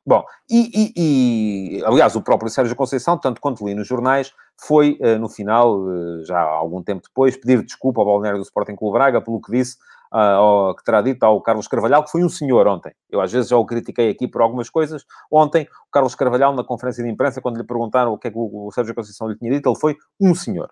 Bom, 0.07 0.23
e, 0.47 0.93
e, 0.95 1.79
e, 1.79 1.83
aliás, 1.83 2.15
o 2.15 2.21
próprio 2.21 2.51
Sérgio 2.51 2.75
Conceição, 2.75 3.17
tanto 3.17 3.41
quanto 3.41 3.65
li 3.65 3.73
nos 3.73 3.87
jornais, 3.87 4.31
foi 4.59 4.97
uh, 5.01 5.19
no 5.19 5.29
final, 5.29 5.79
uh, 5.79 6.23
já 6.25 6.39
algum 6.39 6.81
tempo 6.81 7.03
depois, 7.03 7.35
pedir 7.35 7.63
desculpa 7.63 8.01
ao 8.01 8.05
balneário 8.05 8.39
do 8.39 8.43
Sporting 8.43 8.75
Clube 8.75 8.97
Braga 8.97 9.21
pelo 9.21 9.41
que 9.41 9.51
disse, 9.51 9.77
ao, 10.11 10.75
que 10.75 10.83
terá 10.83 11.01
dito 11.01 11.23
ao 11.23 11.41
Carlos 11.41 11.67
Carvalhal, 11.67 12.03
que 12.03 12.11
foi 12.11 12.23
um 12.23 12.29
senhor 12.29 12.67
ontem. 12.67 12.93
Eu 13.09 13.19
às 13.19 13.31
vezes 13.31 13.49
já 13.49 13.57
o 13.57 13.65
critiquei 13.65 14.09
aqui 14.09 14.27
por 14.27 14.41
algumas 14.41 14.69
coisas. 14.69 15.05
Ontem, 15.29 15.63
o 15.87 15.91
Carlos 15.91 16.15
Carvalhal, 16.15 16.53
na 16.53 16.63
conferência 16.63 17.03
de 17.03 17.09
imprensa, 17.09 17.41
quando 17.41 17.57
lhe 17.57 17.63
perguntaram 17.63 18.13
o 18.13 18.17
que 18.17 18.27
é 18.27 18.31
que 18.31 18.37
o, 18.37 18.71
Sérgio 18.71 18.95
Conceição 18.95 19.27
lhe 19.27 19.37
tinha 19.37 19.51
dito, 19.51 19.69
ele 19.69 19.77
foi 19.77 19.97
um 20.19 20.33
senhor. 20.33 20.71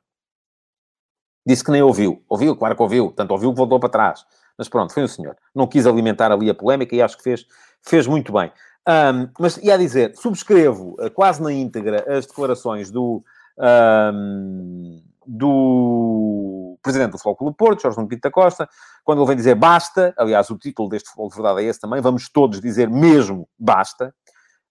Disse 1.46 1.64
que 1.64 1.72
nem 1.72 1.82
ouviu. 1.82 2.24
Ouviu? 2.30 2.56
Claro 2.56 2.76
que 2.76 2.82
ouviu. 2.82 3.12
Tanto 3.12 3.32
ouviu 3.32 3.52
que 3.52 3.58
voltou 3.58 3.80
para 3.80 3.90
trás. 3.90 4.26
Mas 4.58 4.70
pronto, 4.70 4.94
foi 4.94 5.04
um 5.04 5.08
senhor. 5.08 5.36
Não 5.54 5.68
quis 5.68 5.86
alimentar 5.86 6.32
ali 6.32 6.50
a 6.50 6.56
polémica 6.56 6.96
e 6.96 7.02
acho 7.02 7.18
que 7.18 7.24
fez, 7.24 7.46
fez 7.82 8.08
muito 8.08 8.32
bem. 8.32 8.52
Um, 8.88 9.30
mas 9.40 9.58
ia 9.58 9.78
dizer, 9.78 10.16
subscrevo 10.16 10.96
uh, 11.00 11.10
quase 11.12 11.42
na 11.42 11.52
íntegra 11.52 12.06
as 12.08 12.26
declarações 12.26 12.92
do, 12.92 13.24
um, 13.58 15.04
do 15.26 16.78
presidente 16.82 17.12
do 17.12 17.18
Futebol 17.18 17.36
Clube 17.36 17.58
Porto, 17.58 17.82
Jorge 17.82 18.08
Pinto 18.08 18.22
da 18.22 18.32
Costa, 18.32 18.70
quando 19.04 19.20
ele 19.20 19.28
vem 19.28 19.38
dizer 19.38 19.56
basta, 19.56 20.14
aliás, 20.18 20.50
o 20.50 20.58
título 20.58 20.90
deste 20.90 21.10
Futebol 21.10 21.30
de 21.30 21.36
Verdade 21.36 21.62
é 21.62 21.64
esse 21.70 21.80
também, 21.80 22.02
vamos 22.02 22.30
todos 22.30 22.60
dizer 22.60 22.90
mesmo 22.90 23.48
basta. 23.58 24.14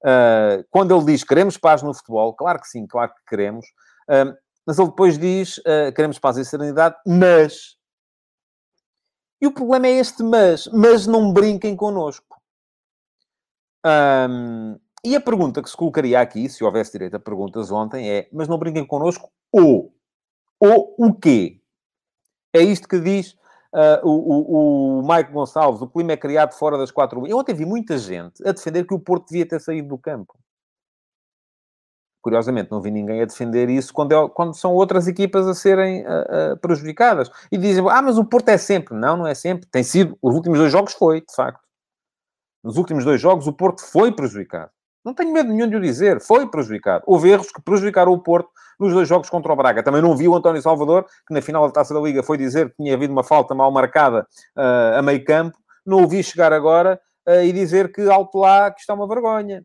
Uh, 0.05 0.65
quando 0.71 0.95
ele 0.95 1.07
diz 1.07 1.23
queremos 1.23 1.57
paz 1.57 1.83
no 1.83 1.95
futebol, 1.95 2.35
claro 2.35 2.61
que 2.61 2.69
sim, 2.69 2.87
claro 2.87 3.13
que 3.15 3.25
queremos, 3.29 3.65
uh, 4.11 4.37
mas 4.67 4.79
ele 4.79 4.89
depois 4.89 5.17
diz 5.17 5.59
uh, 5.59 5.93
queremos 5.95 6.19
paz 6.19 6.37
e 6.37 6.45
serenidade, 6.45 6.97
mas. 7.07 7.77
E 9.41 9.47
o 9.47 9.53
problema 9.53 9.89
é 9.89 9.93
este 9.93 10.23
mas, 10.23 10.69
mas 10.69 11.07
não 11.07 11.33
brinquem 11.33 11.75
connosco. 11.75 12.41
Um, 13.85 14.79
e 15.05 15.17
a 15.17 15.21
pergunta 15.21 15.63
que 15.63 15.71
se 15.71 15.77
colocaria 15.77 16.21
aqui, 16.21 16.49
se 16.49 16.63
houvesse 16.65 16.93
direito 16.93 17.17
a 17.17 17.21
perguntas 17.21 17.71
ontem, 17.71 18.09
é: 18.11 18.29
mas 18.33 18.49
não 18.49 18.59
brinquem 18.59 18.87
connosco 18.87 19.31
ou? 19.51 19.95
Ou 20.61 20.95
o 20.99 21.13
quê? 21.15 21.61
É 22.55 22.63
isto 22.63 22.89
que 22.89 23.01
diz 23.01 23.33
uh, 23.75 24.05
o, 24.05 24.11
o, 24.11 25.01
o 25.01 25.03
Mike 25.03 25.33
Gonçalves: 25.33 25.83
o 25.83 25.89
clima 25.89 26.13
é 26.13 26.17
criado 26.17 26.53
fora 26.55 26.79
das 26.79 26.91
quatro. 26.91 27.27
Eu 27.27 27.39
ontem 27.39 27.55
vi 27.55 27.65
muita 27.65 27.99
gente 27.99 28.47
a 28.47 28.53
defender 28.53 28.87
que 28.87 28.95
o 28.95 29.01
Porto 29.01 29.29
devia 29.29 29.47
ter 29.47 29.61
saído 29.61 29.89
do 29.89 29.99
campo. 29.99 30.39
Curiosamente, 32.23 32.71
não 32.71 32.81
vi 32.81 32.93
ninguém 32.93 33.21
a 33.21 33.25
defender 33.25 33.69
isso 33.69 33.93
quando, 33.93 34.13
é, 34.13 34.29
quando 34.29 34.55
são 34.55 34.73
outras 34.73 35.09
equipas 35.09 35.45
a 35.49 35.55
serem 35.55 36.05
uh, 36.07 36.53
uh, 36.53 36.57
prejudicadas. 36.59 37.29
E 37.51 37.59
dizem, 37.59 37.85
ah, 37.91 38.01
mas 38.01 38.17
o 38.17 38.25
Porto 38.25 38.49
é 38.49 38.57
sempre. 38.57 38.95
Não, 38.95 39.17
não 39.17 39.27
é 39.27 39.35
sempre. 39.35 39.67
Tem 39.67 39.83
sido. 39.83 40.17
Os 40.23 40.33
últimos 40.33 40.59
dois 40.59 40.71
jogos 40.71 40.93
foi, 40.93 41.21
de 41.21 41.35
facto 41.35 41.63
nos 42.63 42.77
últimos 42.77 43.05
dois 43.05 43.21
jogos, 43.21 43.47
o 43.47 43.53
Porto 43.53 43.83
foi 43.83 44.13
prejudicado. 44.13 44.71
Não 45.05 45.15
tenho 45.15 45.33
medo 45.33 45.53
nenhum 45.53 45.69
de 45.69 45.77
o 45.77 45.81
dizer, 45.81 46.21
foi 46.21 46.47
prejudicado. 46.49 47.05
Houve 47.07 47.31
erros 47.31 47.51
que 47.51 47.61
prejudicaram 47.61 48.13
o 48.13 48.23
Porto 48.23 48.51
nos 48.79 48.93
dois 48.93 49.09
jogos 49.09 49.29
contra 49.29 49.53
o 49.53 49.57
Braga. 49.57 49.83
Também 49.83 50.01
não 50.03 50.17
vi 50.17 50.29
o 50.29 50.35
António 50.35 50.63
Salvador, 50.63 51.07
que 51.27 51.35
na 51.35 51.43
final 51.43 51.67
da 51.67 51.73
Taça 51.73 51.93
da 51.93 52.01
Liga 52.01 52.23
foi 52.23 52.37
dizer 52.39 52.71
que 52.71 52.77
tinha 52.77 52.95
havido 52.95 53.13
uma 53.13 53.25
falta 53.25 53.55
mal 53.55 53.71
marcada 53.71 54.27
uh, 54.57 54.99
a 54.99 55.03
meio 55.03 55.25
campo. 55.25 55.59
Não 55.85 56.05
o 56.05 56.09
vi 56.09 56.23
chegar 56.23 56.53
agora 56.53 57.01
uh, 57.29 57.43
e 57.43 57.53
dizer 57.53 57.93
que 57.93 58.03
alto 58.09 58.39
lá, 58.39 58.71
que 58.71 58.81
está 58.81 58.95
uma 58.95 59.09
vergonha. 59.09 59.65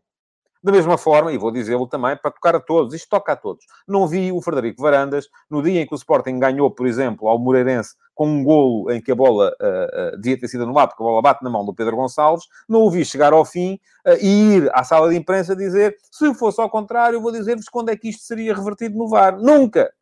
Da 0.62 0.72
mesma 0.72 0.98
forma, 0.98 1.32
e 1.32 1.38
vou 1.38 1.52
dizê-lo 1.52 1.86
também, 1.86 2.16
para 2.16 2.32
tocar 2.32 2.56
a 2.56 2.60
todos, 2.60 2.92
isto 2.92 3.08
toca 3.08 3.32
a 3.32 3.36
todos. 3.36 3.64
Não 3.86 4.08
vi 4.08 4.32
o 4.32 4.42
Frederico 4.42 4.82
Varandas, 4.82 5.28
no 5.48 5.62
dia 5.62 5.80
em 5.80 5.86
que 5.86 5.94
o 5.94 5.96
Sporting 5.96 6.38
ganhou, 6.38 6.70
por 6.70 6.86
exemplo, 6.86 7.28
ao 7.28 7.38
Moreirense, 7.38 7.94
com 8.12 8.26
um 8.26 8.42
golo 8.42 8.90
em 8.90 9.00
que 9.00 9.12
a 9.12 9.14
bola 9.14 9.54
uh, 9.60 10.14
uh, 10.14 10.20
devia 10.20 10.40
ter 10.40 10.48
sido 10.48 10.64
anulada, 10.64 10.88
porque 10.88 11.02
a 11.02 11.06
bola 11.06 11.22
bate 11.22 11.44
na 11.44 11.50
mão 11.50 11.64
do 11.64 11.72
Pedro 11.72 11.94
Gonçalves, 11.96 12.46
não 12.68 12.80
o 12.80 12.90
vi 12.90 13.04
chegar 13.04 13.32
ao 13.32 13.44
fim 13.44 13.78
uh, 14.04 14.18
e 14.20 14.56
ir 14.56 14.70
à 14.74 14.82
sala 14.82 15.10
de 15.10 15.16
imprensa 15.16 15.54
dizer, 15.54 15.96
se 16.10 16.34
fosse 16.34 16.60
ao 16.60 16.68
contrário, 16.68 17.20
vou 17.20 17.30
dizer-vos 17.30 17.68
quando 17.68 17.90
é 17.90 17.96
que 17.96 18.08
isto 18.08 18.24
seria 18.24 18.52
revertido 18.52 18.98
no 18.98 19.08
VAR. 19.08 19.38
Nunca! 19.38 19.92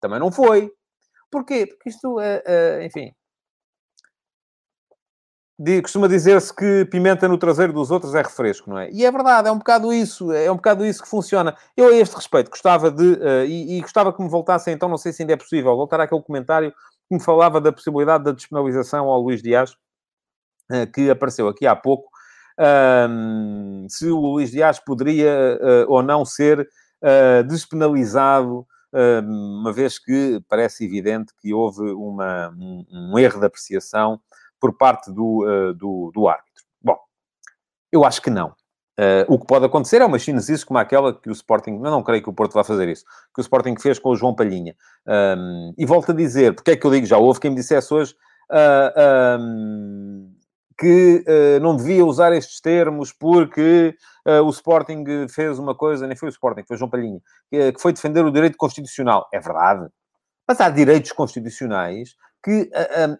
Também 0.00 0.18
não 0.18 0.30
foi. 0.30 0.70
Porquê? 1.30 1.66
Porque 1.66 1.88
isto, 1.88 2.18
enfim, 2.84 3.12
costuma 5.82 6.08
dizer-se 6.08 6.52
que 6.52 6.84
pimenta 6.86 7.28
no 7.28 7.38
traseiro 7.38 7.72
dos 7.72 7.90
outros 7.90 8.14
é 8.14 8.22
refresco, 8.22 8.70
não 8.70 8.78
é? 8.78 8.90
E 8.90 9.04
é 9.04 9.10
verdade, 9.10 9.48
é 9.48 9.52
um 9.52 9.58
bocado 9.58 9.92
isso, 9.92 10.32
é 10.32 10.50
um 10.50 10.56
bocado 10.56 10.84
isso 10.84 11.02
que 11.02 11.08
funciona. 11.08 11.56
Eu, 11.76 11.88
a 11.88 11.94
este 11.94 12.16
respeito, 12.16 12.50
gostava 12.50 12.90
de, 12.90 13.04
uh, 13.04 13.44
e, 13.46 13.78
e, 13.78 13.80
gostava 13.80 14.12
que 14.12 14.20
me 14.22 14.28
voltassem, 14.28 14.74
então, 14.74 14.88
não 14.88 14.98
sei 14.98 15.12
se 15.12 15.22
ainda 15.22 15.34
é 15.34 15.36
possível, 15.36 15.76
voltar 15.76 16.00
àquele 16.00 16.22
comentário 16.22 16.72
que 17.08 17.14
me 17.14 17.22
falava 17.22 17.60
da 17.60 17.72
possibilidade 17.72 18.24
da 18.24 18.32
despenalização 18.32 19.06
ao 19.06 19.20
Luís 19.20 19.42
Dias, 19.42 19.72
uh, 20.72 20.90
que 20.92 21.08
apareceu 21.08 21.46
aqui 21.46 21.66
há 21.66 21.76
pouco, 21.76 22.10
um, 23.08 23.86
se 23.88 24.08
o 24.10 24.18
Luís 24.18 24.50
Dias 24.50 24.80
poderia 24.80 25.58
uh, 25.60 25.92
ou 25.92 26.02
não 26.02 26.24
ser 26.24 26.68
despenalizado, 27.46 28.66
uma 29.22 29.70
vez 29.74 29.98
que 29.98 30.42
parece 30.48 30.86
evidente 30.86 31.34
que 31.38 31.52
houve 31.52 31.82
uma, 31.90 32.48
um, 32.48 32.86
um 32.90 33.18
erro 33.18 33.40
de 33.40 33.44
apreciação 33.44 34.18
por 34.64 34.72
parte 34.72 35.12
do, 35.12 35.44
uh, 35.44 35.74
do, 35.74 36.10
do, 36.14 36.26
árbitro. 36.26 36.64
Bom, 36.82 36.96
eu 37.92 38.02
acho 38.02 38.22
que 38.22 38.30
não. 38.30 38.48
Uh, 38.98 39.28
o 39.28 39.38
que 39.38 39.46
pode 39.46 39.66
acontecer 39.66 40.00
é 40.00 40.06
uma 40.06 40.18
chinesice 40.18 40.64
como 40.64 40.78
aquela 40.78 41.12
que 41.12 41.28
o 41.28 41.32
Sporting, 41.32 41.72
não, 41.72 41.90
não 41.90 42.02
creio 42.02 42.22
que 42.22 42.30
o 42.30 42.32
Porto 42.32 42.54
vá 42.54 42.64
fazer 42.64 42.88
isso, 42.88 43.04
que 43.34 43.40
o 43.40 43.42
Sporting 43.42 43.76
fez 43.78 43.98
com 43.98 44.08
o 44.08 44.16
João 44.16 44.34
Palhinha. 44.34 44.74
Um, 45.06 45.74
e 45.76 45.84
volto 45.84 46.12
a 46.12 46.14
dizer, 46.14 46.54
porque 46.54 46.70
é 46.70 46.76
que 46.78 46.86
eu 46.86 46.90
digo, 46.90 47.04
já 47.04 47.18
houve 47.18 47.40
quem 47.40 47.50
me 47.50 47.56
dissesse 47.56 47.92
hoje 47.92 48.14
uh, 48.50 48.96
ah, 48.96 49.38
um, 49.38 50.34
que 50.78 51.22
uh, 51.28 51.60
não 51.60 51.76
devia 51.76 52.06
usar 52.06 52.32
estes 52.32 52.58
termos 52.62 53.12
porque 53.12 53.94
o 54.42 54.48
Sporting 54.48 55.04
fez 55.28 55.58
uma 55.58 55.74
coisa, 55.74 56.06
nem 56.06 56.16
foi 56.16 56.30
o 56.30 56.30
Sporting, 56.30 56.64
foi 56.66 56.76
o 56.76 56.78
João 56.78 56.90
Palhinha, 56.90 57.20
que, 57.50 57.72
que 57.72 57.82
foi 57.82 57.92
defender 57.92 58.24
o 58.24 58.32
direito 58.32 58.56
constitucional. 58.56 59.28
É 59.30 59.38
verdade. 59.38 59.86
Mas 60.48 60.58
há 60.62 60.70
direitos 60.70 61.12
constitucionais 61.12 62.16
que, 62.44 62.70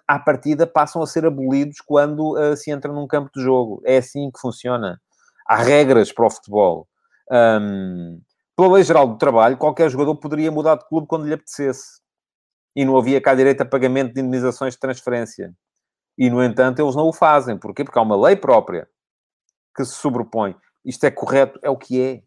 à 0.06 0.18
partida, 0.18 0.66
passam 0.66 1.02
a 1.02 1.06
ser 1.06 1.24
abolidos 1.24 1.78
quando 1.80 2.38
uh, 2.38 2.54
se 2.54 2.70
entra 2.70 2.92
num 2.92 3.06
campo 3.06 3.30
de 3.34 3.42
jogo. 3.42 3.80
É 3.82 3.96
assim 3.96 4.30
que 4.30 4.38
funciona. 4.38 5.00
Há 5.46 5.56
regras 5.56 6.12
para 6.12 6.26
o 6.26 6.30
futebol. 6.30 6.86
Um, 7.32 8.20
pela 8.54 8.74
lei 8.74 8.84
geral 8.84 9.08
do 9.08 9.16
trabalho, 9.16 9.56
qualquer 9.56 9.88
jogador 9.88 10.14
poderia 10.16 10.52
mudar 10.52 10.76
de 10.76 10.86
clube 10.86 11.06
quando 11.06 11.26
lhe 11.26 11.32
apetecesse. 11.32 12.02
E 12.76 12.84
não 12.84 12.98
havia 12.98 13.18
cá 13.18 13.34
direito 13.34 13.62
a 13.62 13.64
pagamento 13.64 14.12
de 14.12 14.20
indemnizações 14.20 14.74
de 14.74 14.80
transferência. 14.80 15.54
E, 16.18 16.28
no 16.28 16.44
entanto, 16.44 16.82
eles 16.82 16.94
não 16.94 17.08
o 17.08 17.12
fazem. 17.12 17.56
Porquê? 17.56 17.82
Porque 17.82 17.98
há 17.98 18.02
uma 18.02 18.20
lei 18.20 18.36
própria 18.36 18.86
que 19.74 19.84
se 19.86 19.92
sobrepõe. 19.92 20.54
Isto 20.84 21.04
é 21.04 21.10
correto, 21.10 21.58
é 21.62 21.70
o 21.70 21.78
que 21.78 21.98
é. 21.98 22.22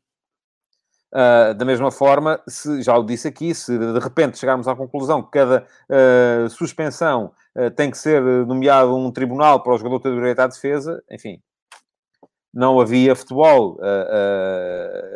Uh, 1.13 1.53
da 1.53 1.63
mesma 1.63 1.89
forma, 1.89 2.41
se, 2.49 2.81
já 2.81 2.97
o 2.97 3.03
disse 3.03 3.29
aqui, 3.29 3.55
se 3.55 3.77
de 3.77 3.99
repente 3.99 4.37
chegarmos 4.37 4.67
à 4.67 4.75
conclusão 4.75 5.23
que 5.23 5.31
cada 5.31 5.65
uh, 5.89 6.49
suspensão 6.49 7.31
uh, 7.55 7.71
tem 7.71 7.89
que 7.89 7.97
ser 7.97 8.21
nomeado 8.45 8.93
um 8.93 9.09
tribunal 9.09 9.63
para 9.63 9.73
o 9.73 9.77
jogador 9.77 10.01
ter 10.01 10.13
direito 10.13 10.39
à 10.41 10.47
defesa, 10.47 11.01
enfim, 11.09 11.41
não 12.53 12.79
havia 12.79 13.15
futebol. 13.15 13.79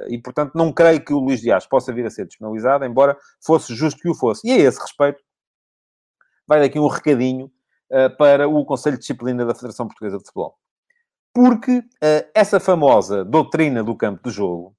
E, 0.07 0.17
portanto, 0.19 0.51
não 0.53 0.71
creio 0.71 1.03
que 1.03 1.13
o 1.13 1.19
Luís 1.19 1.41
Dias 1.41 1.65
possa 1.65 1.91
vir 1.91 2.05
a 2.05 2.09
ser 2.09 2.25
despenalizado, 2.25 2.85
embora 2.85 3.17
fosse 3.43 3.73
justo 3.73 3.99
que 3.99 4.09
o 4.09 4.13
fosse. 4.13 4.47
E 4.47 4.51
a 4.51 4.57
esse 4.57 4.79
respeito, 4.79 5.19
vai 6.47 6.59
daqui 6.59 6.77
um 6.79 6.87
recadinho 6.87 7.51
para 8.17 8.47
o 8.47 8.63
Conselho 8.63 8.95
de 8.95 9.01
Disciplina 9.01 9.43
da 9.43 9.55
Federação 9.55 9.87
Portuguesa 9.87 10.17
de 10.17 10.23
Futebol. 10.25 10.55
Porque 11.33 11.81
essa 12.35 12.59
famosa 12.59 13.25
doutrina 13.25 13.83
do 13.83 13.97
campo 13.97 14.29
de 14.29 14.35
jogo, 14.35 14.75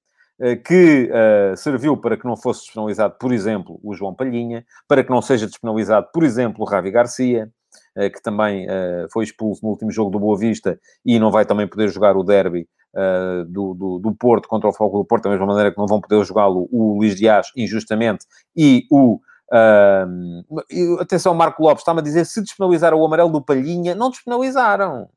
que 0.65 1.11
serviu 1.57 1.97
para 1.97 2.17
que 2.17 2.25
não 2.25 2.37
fosse 2.37 2.65
despenalizado, 2.65 3.15
por 3.19 3.33
exemplo, 3.33 3.79
o 3.83 3.95
João 3.95 4.15
Palhinha, 4.15 4.65
para 4.89 5.05
que 5.05 5.11
não 5.11 5.23
seja 5.23 5.47
despenalizado, 5.47 6.09
por 6.13 6.25
exemplo, 6.25 6.63
o 6.63 6.69
Ravi 6.69 6.91
Garcia, 6.91 7.51
eh, 7.95 8.09
que 8.09 8.23
também 8.23 8.67
eh, 8.69 9.07
foi 9.13 9.25
expulso 9.25 9.63
no 9.63 9.71
último 9.71 9.91
jogo 9.91 10.11
do 10.11 10.19
Boa 10.19 10.39
Vista 10.39 10.79
e 11.05 11.19
não 11.19 11.31
vai 11.31 11.45
também 11.45 11.67
poder 11.67 11.89
jogar 11.89 12.17
o 12.17 12.23
derby 12.23 12.69
Uh, 12.95 13.47
do, 13.47 13.73
do, 13.73 13.99
do, 13.99 14.15
Porto 14.15 14.47
contra 14.47 14.69
o 14.69 14.73
Foco 14.75 14.99
do 14.99 15.05
Porto, 15.07 15.25
da 15.25 15.31
mesma 15.31 15.47
maneira 15.47 15.73
que 15.73 15.79
não 15.79 15.87
vão 15.87 15.99
poder 15.99 16.23
jogá-lo 16.27 16.69
o 16.71 16.99
Luís 16.99 17.17
Dias, 17.17 17.47
injustamente, 17.57 18.27
e 18.55 18.85
o. 18.91 19.19
Uh, 19.51 21.01
atenção, 21.01 21.33
Marco 21.33 21.63
Lopes 21.63 21.81
está-me 21.81 22.01
a 22.01 22.03
dizer 22.03 22.27
se 22.27 22.43
despenalizaram 22.43 23.01
o 23.01 23.07
amarelo 23.07 23.31
do 23.31 23.41
Palhinha, 23.41 23.95
não 23.95 24.11
despenalizaram. 24.11 25.09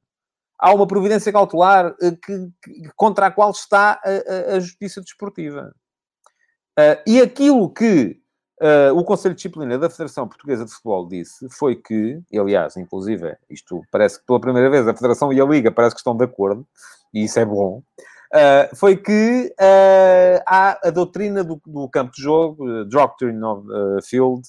Há 0.58 0.74
uma 0.74 0.88
providência 0.88 1.32
cautelar 1.32 1.92
uh, 1.92 2.18
que, 2.18 2.50
que, 2.64 2.90
contra 2.96 3.28
a 3.28 3.32
qual 3.32 3.52
está 3.52 4.00
a, 4.04 4.54
a, 4.54 4.56
a 4.56 4.60
justiça 4.60 5.02
desportiva. 5.02 5.74
e 7.06 7.22
aquilo 7.22 7.70
que 7.74 8.20
Uh, 8.62 8.98
o 8.98 9.04
Conselho 9.04 9.34
de 9.34 9.40
Disciplina 9.40 9.78
da 9.78 9.90
Federação 9.90 10.30
Portuguesa 10.30 10.64
de 10.64 10.72
Futebol 10.72 11.06
disse 11.10 11.46
foi 11.50 11.76
que, 11.76 12.22
e, 12.32 12.40
aliás, 12.40 12.78
inclusive, 12.78 13.36
isto 13.50 13.82
parece 13.92 14.18
que 14.18 14.26
pela 14.26 14.40
primeira 14.40 14.70
vez 14.70 14.88
a 14.88 14.96
Federação 14.96 15.34
e 15.34 15.42
a 15.42 15.46
Liga 15.46 15.72
parece 15.72 15.94
que 15.94 16.00
estão 16.00 16.16
de 16.16 16.24
acordo, 16.24 16.66
e 17.14 17.26
isso 17.26 17.38
é 17.38 17.44
bom, 17.44 17.84
uh, 18.34 18.76
foi 18.76 18.96
que 18.96 19.54
uh, 19.60 20.42
há 20.48 20.88
a 20.88 20.90
doutrina 20.90 21.44
do, 21.44 21.62
do 21.68 21.90
campo 21.90 22.14
de 22.14 22.22
jogo, 22.22 22.66
uh, 22.66 22.86
Doctrine 22.86 23.44
of 23.44 23.68
Field, 24.08 24.48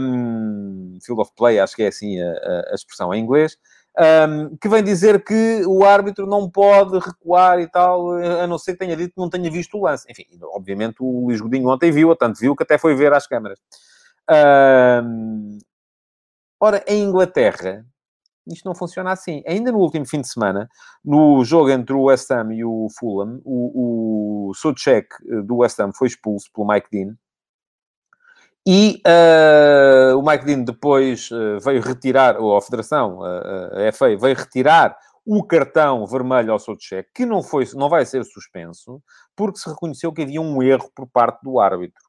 um, 0.00 0.96
Field 1.04 1.20
of 1.20 1.32
Play, 1.36 1.58
acho 1.58 1.74
que 1.74 1.82
é 1.82 1.88
assim 1.88 2.20
a, 2.20 2.70
a 2.70 2.74
expressão 2.74 3.12
em 3.12 3.20
inglês, 3.20 3.58
um, 3.98 4.56
que 4.56 4.68
vem 4.68 4.82
dizer 4.82 5.22
que 5.24 5.62
o 5.66 5.84
árbitro 5.84 6.26
não 6.26 6.50
pode 6.50 6.98
recuar 6.98 7.60
e 7.60 7.68
tal, 7.68 8.12
a 8.12 8.46
não 8.46 8.58
ser 8.58 8.72
que 8.72 8.78
tenha 8.78 8.96
dito 8.96 9.14
que 9.14 9.20
não 9.20 9.30
tenha 9.30 9.50
visto 9.50 9.76
o 9.76 9.82
lance. 9.82 10.10
Enfim, 10.10 10.24
obviamente 10.42 10.96
o 11.00 11.26
Luís 11.26 11.40
Godinho 11.40 11.68
ontem 11.68 11.92
viu, 11.92 12.14
tanto 12.16 12.40
viu 12.40 12.56
que 12.56 12.62
até 12.62 12.76
foi 12.76 12.94
ver 12.94 13.12
às 13.12 13.26
câmaras. 13.26 13.58
Um, 15.04 15.58
ora, 16.58 16.82
em 16.88 17.04
Inglaterra, 17.04 17.84
isto 18.46 18.64
não 18.66 18.74
funciona 18.74 19.12
assim. 19.12 19.42
Ainda 19.46 19.70
no 19.70 19.78
último 19.78 20.06
fim 20.06 20.20
de 20.20 20.28
semana, 20.28 20.68
no 21.04 21.44
jogo 21.44 21.70
entre 21.70 21.94
o 21.94 22.04
West 22.04 22.30
Ham 22.30 22.52
e 22.52 22.64
o 22.64 22.88
Fulham, 22.98 23.40
o, 23.44 24.50
o 24.50 24.52
eh, 24.88 25.42
do 25.42 25.58
West 25.58 25.78
Ham 25.78 25.92
foi 25.94 26.08
expulso 26.08 26.50
pelo 26.52 26.66
Mike 26.66 26.88
Dean 26.90 27.16
e 28.66 29.02
uh, 29.06 30.18
o 30.18 30.22
Mike 30.22 30.46
Dean 30.46 30.62
depois 30.62 31.30
uh, 31.30 31.60
veio 31.60 31.82
retirar, 31.82 32.38
ou 32.40 32.56
a 32.56 32.62
Federação, 32.62 33.18
uh, 33.18 33.88
a 33.88 33.92
FA, 33.92 34.16
veio 34.16 34.34
retirar 34.34 34.96
o 35.26 35.42
cartão 35.44 36.06
vermelho 36.06 36.50
ao 36.50 36.58
Sotchek, 36.58 37.10
que 37.14 37.26
não, 37.26 37.42
foi, 37.42 37.66
não 37.74 37.90
vai 37.90 38.06
ser 38.06 38.24
suspenso, 38.24 39.02
porque 39.36 39.58
se 39.58 39.68
reconheceu 39.68 40.12
que 40.12 40.22
havia 40.22 40.40
um 40.40 40.62
erro 40.62 40.90
por 40.94 41.06
parte 41.06 41.42
do 41.42 41.60
árbitro. 41.60 42.02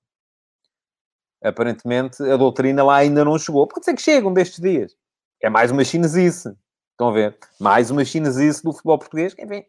Aparentemente, 1.43 2.23
a 2.23 2.37
doutrina 2.37 2.83
lá 2.83 2.97
ainda 2.97 3.23
não 3.23 3.37
chegou. 3.37 3.67
Pode 3.67 3.85
ser 3.85 3.93
que 3.93 4.01
chegue 4.01 4.25
um 4.25 4.33
destes 4.33 4.59
dias. 4.59 4.93
É 5.41 5.49
mais 5.49 5.71
uma 5.71 5.83
chinesice. 5.83 6.55
Estão 6.91 7.09
a 7.09 7.11
ver? 7.11 7.37
Mais 7.59 7.91
uma 7.91 8.03
chinesice 8.03 8.63
do 8.63 8.71
futebol 8.71 8.97
português. 8.97 9.35
Enfim, 9.37 9.63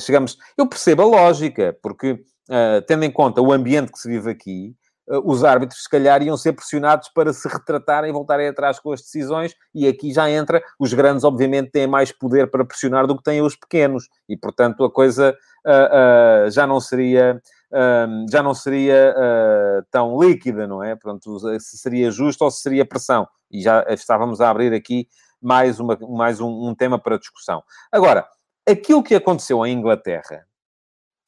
chegamos... 0.00 0.36
Eu 0.58 0.68
percebo 0.68 1.02
a 1.02 1.06
lógica, 1.06 1.78
porque, 1.80 2.24
tendo 2.88 3.04
em 3.04 3.10
conta 3.10 3.40
o 3.40 3.52
ambiente 3.52 3.92
que 3.92 3.98
se 3.98 4.08
vive 4.08 4.30
aqui, 4.30 4.74
os 5.24 5.44
árbitros, 5.44 5.82
se 5.82 5.88
calhar, 5.88 6.22
iam 6.22 6.36
ser 6.36 6.52
pressionados 6.52 7.08
para 7.08 7.32
se 7.32 7.48
retratarem 7.48 8.10
e 8.10 8.12
voltarem 8.12 8.48
atrás 8.48 8.78
com 8.78 8.92
as 8.92 9.00
decisões, 9.00 9.54
e 9.74 9.86
aqui 9.86 10.12
já 10.12 10.30
entra, 10.30 10.62
os 10.78 10.92
grandes, 10.92 11.24
obviamente, 11.24 11.70
têm 11.70 11.86
mais 11.86 12.12
poder 12.12 12.50
para 12.50 12.64
pressionar 12.64 13.06
do 13.06 13.16
que 13.16 13.22
têm 13.22 13.42
os 13.42 13.56
pequenos, 13.56 14.08
e, 14.28 14.36
portanto, 14.36 14.84
a 14.84 14.90
coisa 14.90 15.36
uh, 15.66 16.46
uh, 16.46 16.50
já 16.50 16.66
não 16.66 16.80
seria... 16.80 17.40
Já 18.30 18.40
não 18.40 18.54
seria 18.54 19.16
tão 19.90 20.22
líquida, 20.22 20.64
não 20.64 20.80
é? 20.80 20.94
Pronto, 20.94 21.40
se 21.58 21.76
seria 21.76 22.08
justo 22.08 22.44
ou 22.44 22.50
se 22.52 22.60
seria 22.60 22.86
pressão. 22.86 23.26
E 23.50 23.60
já 23.60 23.84
estávamos 23.88 24.40
a 24.40 24.48
abrir 24.48 24.72
aqui 24.72 25.08
mais, 25.42 25.80
uma, 25.80 25.98
mais 26.08 26.40
um, 26.40 26.68
um 26.68 26.72
tema 26.72 27.00
para 27.00 27.18
discussão. 27.18 27.64
Agora, 27.90 28.28
aquilo 28.64 29.02
que 29.02 29.16
aconteceu 29.16 29.66
em 29.66 29.76
Inglaterra 29.76 30.46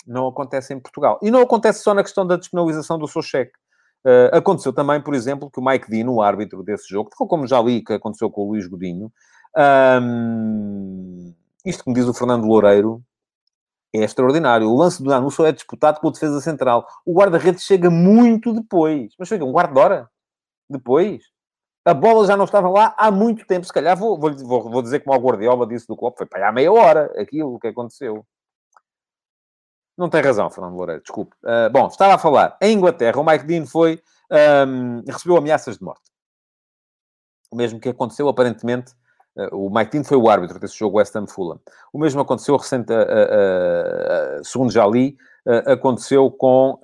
não 0.06 0.28
acontece 0.28 0.72
em 0.72 0.78
Portugal. 0.78 1.18
E 1.20 1.32
não 1.32 1.40
acontece 1.40 1.82
só 1.82 1.92
na 1.92 2.04
questão 2.04 2.24
da 2.24 2.36
despenalização 2.36 2.96
do 2.96 3.08
seu 3.08 3.22
cheque. 3.22 3.58
Uh, 4.06 4.30
aconteceu 4.30 4.72
também, 4.72 5.00
por 5.00 5.16
exemplo, 5.16 5.50
que 5.50 5.58
o 5.58 5.64
Mike 5.64 5.90
Dean, 5.90 6.08
o 6.08 6.22
árbitro 6.22 6.62
desse 6.62 6.88
jogo, 6.88 7.10
tal 7.10 7.26
como 7.26 7.44
já 7.44 7.60
li 7.60 7.82
que 7.82 7.92
aconteceu 7.92 8.30
com 8.30 8.42
o 8.42 8.50
Luís 8.50 8.64
Godinho, 8.68 9.10
um, 10.00 11.34
isto 11.64 11.82
que 11.82 11.90
me 11.90 11.94
diz 11.96 12.06
o 12.06 12.14
Fernando 12.14 12.46
Loureiro, 12.46 13.02
é 13.92 14.04
extraordinário. 14.04 14.70
O 14.70 14.76
lance 14.76 15.02
do 15.02 15.08
Nanu 15.08 15.30
só 15.30 15.46
é 15.46 15.52
disputado 15.52 16.00
com 16.00 16.08
a 16.08 16.12
defesa 16.12 16.40
central. 16.40 16.86
O 17.04 17.14
guarda-redes 17.14 17.64
chega 17.64 17.90
muito 17.90 18.52
depois. 18.52 19.12
Mas 19.18 19.28
chega 19.28 19.44
um 19.44 19.52
quarto 19.52 19.72
de 19.72 19.80
hora 19.80 20.08
depois. 20.68 21.22
A 21.84 21.94
bola 21.94 22.26
já 22.26 22.36
não 22.36 22.44
estava 22.44 22.68
lá 22.68 22.94
há 22.98 23.10
muito 23.10 23.46
tempo. 23.46 23.64
Se 23.64 23.72
calhar 23.72 23.96
vou, 23.96 24.18
vou, 24.18 24.70
vou 24.70 24.82
dizer 24.82 25.00
como 25.00 25.16
o 25.18 25.22
Guardiola 25.22 25.66
disse 25.66 25.86
do 25.86 25.96
Klopp, 25.96 26.18
foi 26.18 26.26
para 26.26 26.40
aí 26.40 26.44
há 26.44 26.52
meia 26.52 26.72
hora 26.72 27.12
aquilo 27.16 27.58
que 27.58 27.68
aconteceu. 27.68 28.24
Não 29.96 30.10
tem 30.10 30.20
razão, 30.20 30.50
Fernando 30.50 30.74
Loureiro, 30.74 31.00
desculpe. 31.00 31.34
Uh, 31.42 31.70
bom, 31.72 31.86
estava 31.86 32.14
a 32.14 32.18
falar. 32.18 32.56
Em 32.60 32.74
Inglaterra, 32.74 33.18
o 33.18 33.24
Mike 33.24 33.46
Dean 33.46 33.64
foi, 33.64 34.02
um, 34.68 35.02
recebeu 35.10 35.38
ameaças 35.38 35.78
de 35.78 35.84
morte. 35.84 36.10
O 37.50 37.56
mesmo 37.56 37.80
que 37.80 37.88
aconteceu, 37.88 38.28
aparentemente, 38.28 38.92
uh, 39.38 39.56
o 39.56 39.74
Mike 39.74 39.92
Dean 39.92 40.04
foi 40.04 40.18
o 40.18 40.28
árbitro 40.28 40.58
desse 40.58 40.76
jogo 40.76 40.98
West 40.98 41.16
Ham 41.16 41.26
Fulham. 41.26 41.58
O 41.94 41.98
mesmo 41.98 42.20
aconteceu 42.20 42.54
recente, 42.56 42.92
uh, 42.92 44.44
segundo 44.44 44.70
já 44.70 44.86
li, 44.86 45.16
aconteceu 45.66 46.28
com 46.28 46.76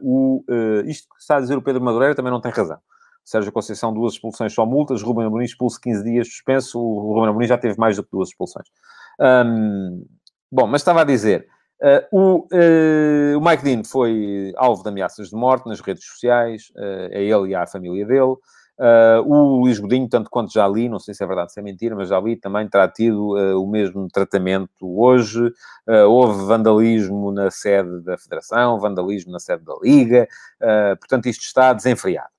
o... 0.00 0.42
isto 0.86 1.06
que 1.10 1.20
está 1.20 1.36
a 1.36 1.40
dizer 1.40 1.58
o 1.58 1.62
Pedro 1.62 1.82
Madureira 1.82 2.14
também 2.14 2.32
não 2.32 2.40
tem 2.40 2.50
razão. 2.50 2.78
Sérgio 3.22 3.52
Conceição, 3.52 3.92
duas 3.92 4.14
expulsões 4.14 4.54
só 4.54 4.64
multas. 4.64 5.02
Ruben 5.02 5.26
Amorim 5.26 5.44
expulso 5.44 5.78
15 5.78 6.02
dias 6.02 6.26
suspenso. 6.26 6.80
O 6.80 7.12
Ruben 7.12 7.28
Amorim 7.28 7.46
já 7.46 7.58
teve 7.58 7.78
mais 7.78 7.96
do 7.96 8.02
que 8.02 8.10
duas 8.10 8.30
expulsões. 8.30 8.66
Bom, 10.50 10.66
mas 10.66 10.80
estava 10.80 11.02
a 11.02 11.04
dizer... 11.04 11.46
Uh, 11.82 12.16
o, 12.16 12.48
uh, 12.52 13.38
o, 13.38 13.40
Mike 13.40 13.64
Dean 13.64 13.82
foi 13.82 14.52
alvo 14.56 14.84
de 14.84 14.88
ameaças 14.88 15.30
de 15.30 15.34
morte 15.34 15.66
nas 15.66 15.80
redes 15.80 16.04
sociais, 16.04 16.70
uh, 16.76 17.12
a 17.12 17.18
ele 17.18 17.48
e 17.48 17.54
à 17.56 17.66
família 17.66 18.06
dele. 18.06 18.36
o 19.26 19.60
Luís 19.60 19.80
Godinho, 19.80 20.08
tanto 20.08 20.30
quanto 20.30 20.52
já 20.52 20.68
li, 20.68 20.88
não 20.88 21.00
sei 21.00 21.12
se 21.12 21.24
é 21.24 21.26
verdade, 21.26 21.52
se 21.52 21.58
é 21.58 21.62
mentira, 21.62 21.96
mas 21.96 22.08
já 22.08 22.20
li, 22.20 22.36
também 22.36 22.68
terá 22.68 22.88
tido 22.88 23.34
o 23.60 23.66
mesmo 23.66 24.06
tratamento 24.08 24.70
hoje. 24.82 25.52
houve 26.08 26.44
vandalismo 26.44 27.32
na 27.32 27.50
sede 27.50 28.00
da 28.00 28.16
Federação, 28.16 28.80
vandalismo 28.80 29.32
na 29.32 29.38
sede 29.38 29.64
da 29.64 29.74
Liga, 29.82 30.26
portanto, 30.98 31.26
isto 31.26 31.42
está 31.42 31.72
desenfreado. 31.72 32.30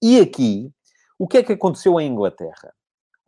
E 0.00 0.20
aqui, 0.20 0.70
o 1.18 1.26
que 1.26 1.38
é 1.38 1.42
que 1.42 1.52
aconteceu 1.52 2.00
em 2.00 2.10
Inglaterra? 2.10 2.72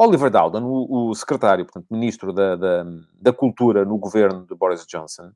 Oliver 0.02 0.30
Dowden, 0.30 0.62
o, 0.62 1.10
o 1.10 1.14
secretário, 1.14 1.66
portanto, 1.66 1.86
ministro 1.90 2.32
da, 2.32 2.56
da, 2.56 2.86
da, 3.20 3.32
Cultura 3.34 3.84
no 3.84 3.98
governo 3.98 4.46
de 4.46 4.54
Boris 4.54 4.86
Johnson, 4.86 5.26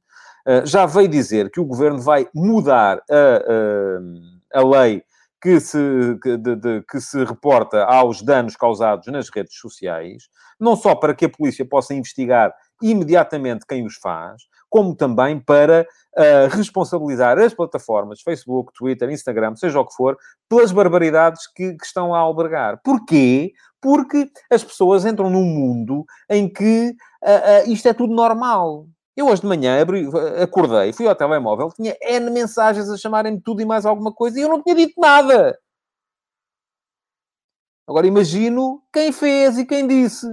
uh, 0.47 0.65
já 0.65 0.87
veio 0.87 1.07
dizer 1.07 1.51
que 1.51 1.61
o 1.61 1.67
governo 1.67 2.01
vai 2.01 2.27
mudar 2.35 3.03
a, 3.11 4.57
a, 4.57 4.61
a 4.61 4.67
lei 4.67 5.05
que 5.39 5.61
se, 5.61 5.79
que, 6.23 6.39
de, 6.39 6.57
de, 6.57 6.83
que 6.91 6.99
se 6.99 7.23
reporta 7.25 7.85
aos 7.85 8.23
danos 8.23 8.57
causados 8.57 9.07
nas 9.09 9.29
redes 9.29 9.55
sociais, 9.59 10.31
não 10.59 10.75
só 10.75 10.95
para 10.95 11.15
que 11.15 11.27
a 11.27 11.29
polícia 11.29 11.67
possa 11.67 11.93
investigar 11.93 12.55
imediatamente 12.83 13.67
quem 13.67 13.85
os 13.85 13.97
faz, 13.97 14.45
como 14.75 14.93
também 14.93 15.39
para 15.39 15.87
uh, 16.17 16.49
responsabilizar 16.51 17.39
as 17.39 17.55
plataformas 17.55 18.21
Facebook, 18.23 18.73
Twitter, 18.75 19.09
Instagram, 19.09 19.55
seja 19.55 19.79
o 19.79 19.87
que 19.87 19.95
for, 19.95 20.19
pelas 20.49 20.73
barbaridades 20.73 21.47
que, 21.47 21.75
que 21.75 21.87
estão 21.87 22.13
a 22.13 22.19
albergar. 22.19 22.81
Porquê? 22.83 23.53
Porque 23.81 24.29
as 24.51 24.65
pessoas 24.65 25.07
entram 25.07 25.31
num 25.31 25.45
mundo 25.45 26.05
em 26.29 26.53
que 26.53 26.89
uh, 27.23 27.69
uh, 27.69 27.73
isto 27.73 27.87
é 27.87 27.93
tudo 27.93 28.13
normal. 28.13 28.89
Eu 29.17 29.29
hoje 29.29 29.43
de 29.43 29.47
manhã 29.47 29.81
abri, 29.81 30.09
acordei, 30.43 30.93
fui 30.93 31.07
ao 31.07 31.15
telemóvel, 31.15 31.71
tinha 31.71 31.97
N 32.03 32.29
mensagens 32.31 32.91
a 32.91 32.97
chamarem-me 32.97 33.41
tudo 33.41 33.63
e 33.63 33.65
mais 33.65 33.87
alguma 33.87 34.13
coisa 34.13 34.41
e 34.41 34.43
eu 34.43 34.49
não 34.49 34.61
tinha 34.61 34.75
dito 34.75 35.01
nada. 35.01 35.57
Agora 37.87 38.09
imagino 38.09 38.83
quem 38.93 39.13
fez 39.13 39.57
e 39.57 39.65
quem 39.65 39.87
disse. 39.87 40.27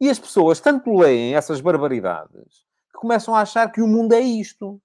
E 0.00 0.10
as 0.10 0.18
pessoas 0.18 0.58
tanto 0.58 0.92
leem 0.92 1.36
essas 1.36 1.60
barbaridades 1.60 2.68
começam 2.94 3.34
a 3.34 3.40
achar 3.40 3.70
que 3.70 3.80
o 3.80 3.86
mundo 3.86 4.12
é 4.12 4.20
isto. 4.20 4.80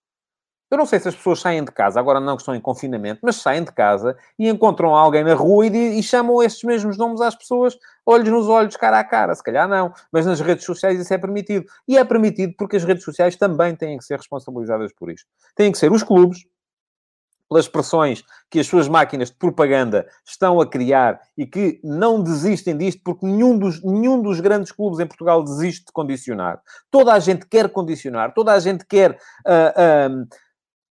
Eu 0.70 0.80
não 0.80 0.86
sei 0.86 1.00
se 1.00 1.08
as 1.08 1.16
pessoas 1.16 1.40
saem 1.40 1.64
de 1.64 1.72
casa, 1.72 2.00
agora 2.00 2.20
não 2.20 2.36
que 2.36 2.42
estão 2.42 2.56
em 2.56 2.60
confinamento, 2.60 3.20
mas 3.24 3.36
saem 3.36 3.64
de 3.64 3.72
casa 3.72 4.18
e 4.38 4.50
encontram 4.50 4.96
alguém 4.96 5.24
na 5.24 5.36
rua 5.36 5.68
e, 5.68 6.00
e 6.00 6.04
chamam 6.04 6.42
estes 6.42 6.64
mesmos 6.64 6.98
nomes 6.98 7.22
às 7.22 7.36
pessoas, 7.36 7.78
olhos 8.04 8.28
nos 8.28 8.48
olhos, 8.48 8.76
cara 8.76 9.00
a 9.00 9.04
cara. 9.04 9.36
Se 9.36 9.44
calhar 9.44 9.70
não, 9.70 9.94
mas 10.12 10.26
nas 10.26 10.42
redes 10.42 10.66
sociais 10.66 11.00
isso 11.00 11.14
é 11.14 11.18
permitido. 11.20 11.66
E 11.88 11.98
é 11.98 12.04
permitido 12.04 12.56
porque 12.58 12.78
as 12.78 12.84
redes 12.84 13.04
sociais 13.04 13.36
também 13.36 13.76
têm 13.76 13.98
que 13.98 14.04
ser 14.04 14.18
responsabilizadas 14.18 14.92
por 14.92 15.12
isto. 15.12 15.28
Têm 15.56 15.72
que 15.72 15.78
ser 15.78 15.92
os 15.92 16.02
clubes, 16.02 16.46
pelas 17.50 17.68
pressões 17.68 18.24
que 18.50 18.60
as 18.60 18.68
suas 18.68 18.88
máquinas 18.88 19.30
de 19.30 19.36
propaganda 19.36 20.08
estão 20.26 20.60
a 20.60 20.68
criar 20.68 21.20
e 21.38 21.46
que 21.46 21.80
não 21.84 22.22
desistem 22.22 22.78
disto 22.78 23.02
porque 23.04 23.26
nenhum 23.26 23.58
dos, 23.58 23.84
nenhum 23.84 24.22
dos 24.22 24.40
grandes 24.40 24.72
clubes 24.72 25.00
em 25.00 25.08
Portugal 25.08 25.44
desiste 25.44 25.86
de 25.86 25.92
condicionar. 25.92 26.60
Toda 26.90 27.14
a 27.14 27.20
gente 27.20 27.46
quer 27.48 27.70
condicionar, 27.70 28.34
toda 28.34 28.54
a 28.54 28.60
gente 28.60 28.86
quer 28.86 29.12
uh, 29.12 30.12
uh, 30.12 30.28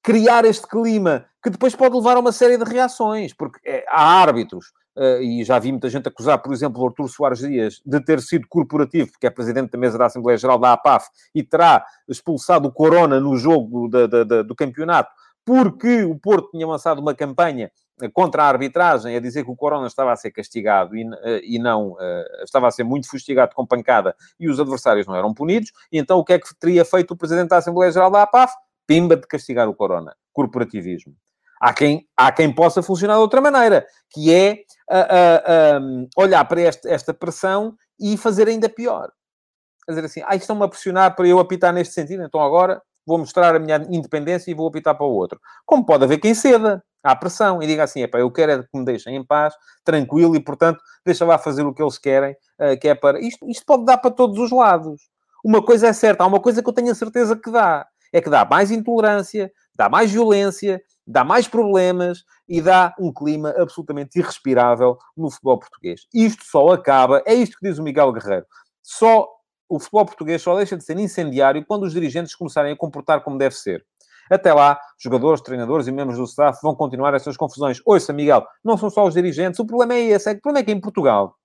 criar 0.01 0.45
este 0.45 0.67
clima 0.67 1.25
que 1.41 1.49
depois 1.49 1.75
pode 1.75 1.95
levar 1.95 2.17
a 2.17 2.19
uma 2.19 2.31
série 2.31 2.57
de 2.57 2.63
reações, 2.63 3.33
porque 3.33 3.59
é, 3.65 3.85
há 3.89 4.21
árbitros. 4.21 4.67
Uh, 4.95 5.19
e 5.23 5.43
já 5.43 5.57
vi 5.57 5.71
muita 5.71 5.89
gente 5.89 6.07
acusar, 6.07 6.39
por 6.39 6.53
exemplo, 6.53 6.79
o 6.79 6.87
Artur 6.87 7.09
Soares 7.09 7.39
Dias 7.39 7.81
de 7.83 7.99
ter 7.99 8.21
sido 8.21 8.47
corporativo, 8.47 9.11
porque 9.11 9.25
é 9.25 9.29
presidente 9.31 9.71
da 9.71 9.77
mesa 9.79 9.97
da 9.97 10.05
Assembleia 10.05 10.37
Geral 10.37 10.59
da 10.59 10.73
APAF 10.73 11.07
e 11.33 11.41
terá 11.41 11.83
expulsado 12.07 12.67
o 12.67 12.71
Corona 12.71 13.19
no 13.19 13.35
jogo 13.35 13.89
do 13.89 14.55
campeonato 14.55 15.09
porque 15.45 16.03
o 16.03 16.17
Porto 16.17 16.51
tinha 16.51 16.67
lançado 16.67 16.99
uma 16.99 17.13
campanha 17.13 17.71
contra 18.13 18.43
a 18.43 18.47
arbitragem, 18.47 19.15
a 19.15 19.19
dizer 19.19 19.43
que 19.43 19.51
o 19.51 19.55
Corona 19.55 19.87
estava 19.87 20.11
a 20.11 20.15
ser 20.15 20.31
castigado 20.31 20.95
e, 20.95 21.03
eh, 21.03 21.41
e 21.43 21.59
não 21.59 21.91
uh, 21.91 22.43
estava 22.43 22.67
a 22.67 22.71
ser 22.71 22.83
muito 22.83 23.07
fustigado 23.09 23.53
com 23.53 23.65
pancada 23.65 24.15
e 24.39 24.49
os 24.49 24.59
adversários 24.59 25.05
não 25.05 25.15
eram 25.15 25.33
punidos, 25.33 25.71
e 25.91 25.97
então 25.99 26.17
o 26.17 26.25
que 26.25 26.33
é 26.33 26.39
que 26.39 26.47
teria 26.59 26.83
feito 26.83 27.11
o 27.11 27.17
Presidente 27.17 27.49
da 27.49 27.57
Assembleia 27.57 27.91
Geral 27.91 28.09
da 28.09 28.23
APAF? 28.23 28.53
Pimba 28.85 29.15
de 29.15 29.27
castigar 29.27 29.69
o 29.69 29.73
Corona. 29.73 30.15
Corporativismo. 30.33 31.15
Há 31.61 31.73
quem, 31.73 32.05
há 32.17 32.31
quem 32.31 32.53
possa 32.53 32.83
funcionar 32.83 33.13
de 33.13 33.21
outra 33.21 33.39
maneira, 33.39 33.85
que 34.09 34.33
é 34.33 34.63
uh, 34.91 35.79
uh, 35.79 36.07
olhar 36.17 36.43
para 36.45 36.61
este, 36.61 36.89
esta 36.89 37.13
pressão 37.13 37.77
e 37.97 38.17
fazer 38.17 38.49
ainda 38.49 38.67
pior. 38.67 39.09
Quer 39.85 39.93
dizer 39.93 40.05
assim, 40.05 40.21
ah, 40.25 40.35
estão-me 40.35 40.63
a 40.63 40.67
pressionar 40.67 41.15
para 41.15 41.27
eu 41.27 41.39
apitar 41.39 41.73
neste 41.73 41.93
sentido, 41.93 42.23
então 42.23 42.41
agora 42.41 42.81
vou 43.05 43.17
mostrar 43.17 43.55
a 43.55 43.59
minha 43.59 43.77
independência 43.89 44.51
e 44.51 44.53
vou 44.53 44.67
apitar 44.67 44.95
para 44.95 45.05
o 45.05 45.13
outro. 45.13 45.39
Como 45.65 45.85
pode 45.85 46.03
haver 46.03 46.19
quem 46.19 46.33
ceda 46.33 46.83
à 47.03 47.15
pressão 47.15 47.61
e 47.61 47.67
diga 47.67 47.83
assim, 47.83 48.03
é 48.03 48.09
eu 48.13 48.31
quero 48.31 48.51
é 48.51 48.63
que 48.63 48.69
me 48.77 48.85
deixem 48.85 49.15
em 49.15 49.25
paz, 49.25 49.53
tranquilo, 49.83 50.35
e 50.35 50.39
portanto, 50.39 50.81
deixa 51.05 51.25
lá 51.25 51.37
fazer 51.37 51.65
o 51.65 51.73
que 51.73 51.81
eles 51.81 51.97
querem, 51.97 52.33
uh, 52.59 52.79
que 52.79 52.87
é 52.87 52.95
para... 52.95 53.19
Isto, 53.19 53.49
isto 53.49 53.65
pode 53.65 53.85
dar 53.85 53.97
para 53.97 54.11
todos 54.11 54.39
os 54.39 54.51
lados. 54.51 55.01
Uma 55.43 55.61
coisa 55.61 55.87
é 55.87 55.93
certa, 55.93 56.23
há 56.23 56.27
uma 56.27 56.39
coisa 56.39 56.63
que 56.63 56.69
eu 56.69 56.73
tenho 56.73 56.91
a 56.91 56.95
certeza 56.95 57.35
que 57.35 57.51
dá. 57.51 57.85
É 58.13 58.21
que 58.21 58.29
dá 58.29 58.45
mais 58.45 58.71
intolerância, 58.71 59.51
dá 59.75 59.89
mais 59.89 60.11
violência, 60.11 60.81
dá 61.05 61.23
mais 61.23 61.47
problemas 61.47 62.23
e 62.47 62.61
dá 62.61 62.93
um 62.99 63.11
clima 63.11 63.53
absolutamente 63.57 64.17
irrespirável 64.19 64.97
no 65.17 65.29
futebol 65.29 65.59
português. 65.59 66.07
Isto 66.13 66.45
só 66.45 66.69
acaba, 66.69 67.21
é 67.25 67.33
isto 67.33 67.57
que 67.59 67.67
diz 67.67 67.79
o 67.79 67.83
Miguel 67.83 68.13
Guerreiro, 68.13 68.45
só 68.81 69.27
o 69.75 69.79
futebol 69.79 70.05
português 70.05 70.41
só 70.41 70.55
deixa 70.55 70.77
de 70.77 70.83
ser 70.83 70.97
incendiário 70.99 71.65
quando 71.65 71.83
os 71.83 71.93
dirigentes 71.93 72.35
começarem 72.35 72.73
a 72.73 72.77
comportar 72.77 73.23
como 73.23 73.37
deve 73.37 73.55
ser. 73.55 73.83
Até 74.29 74.53
lá, 74.53 74.79
jogadores, 74.99 75.41
treinadores 75.41 75.87
e 75.87 75.91
membros 75.91 76.17
do 76.17 76.25
staff 76.25 76.59
vão 76.61 76.75
continuar 76.75 77.13
essas 77.13 77.35
confusões. 77.35 77.81
Ouça, 77.85 78.13
Miguel, 78.13 78.45
não 78.63 78.77
são 78.77 78.89
só 78.89 79.05
os 79.05 79.15
dirigentes, 79.15 79.59
o 79.59 79.65
problema 79.65 79.95
é 79.95 80.01
esse. 80.01 80.29
É, 80.29 80.33
o 80.33 80.41
problema 80.41 80.59
é 80.59 80.63
que 80.63 80.71
em 80.71 80.79
Portugal, 80.79 81.35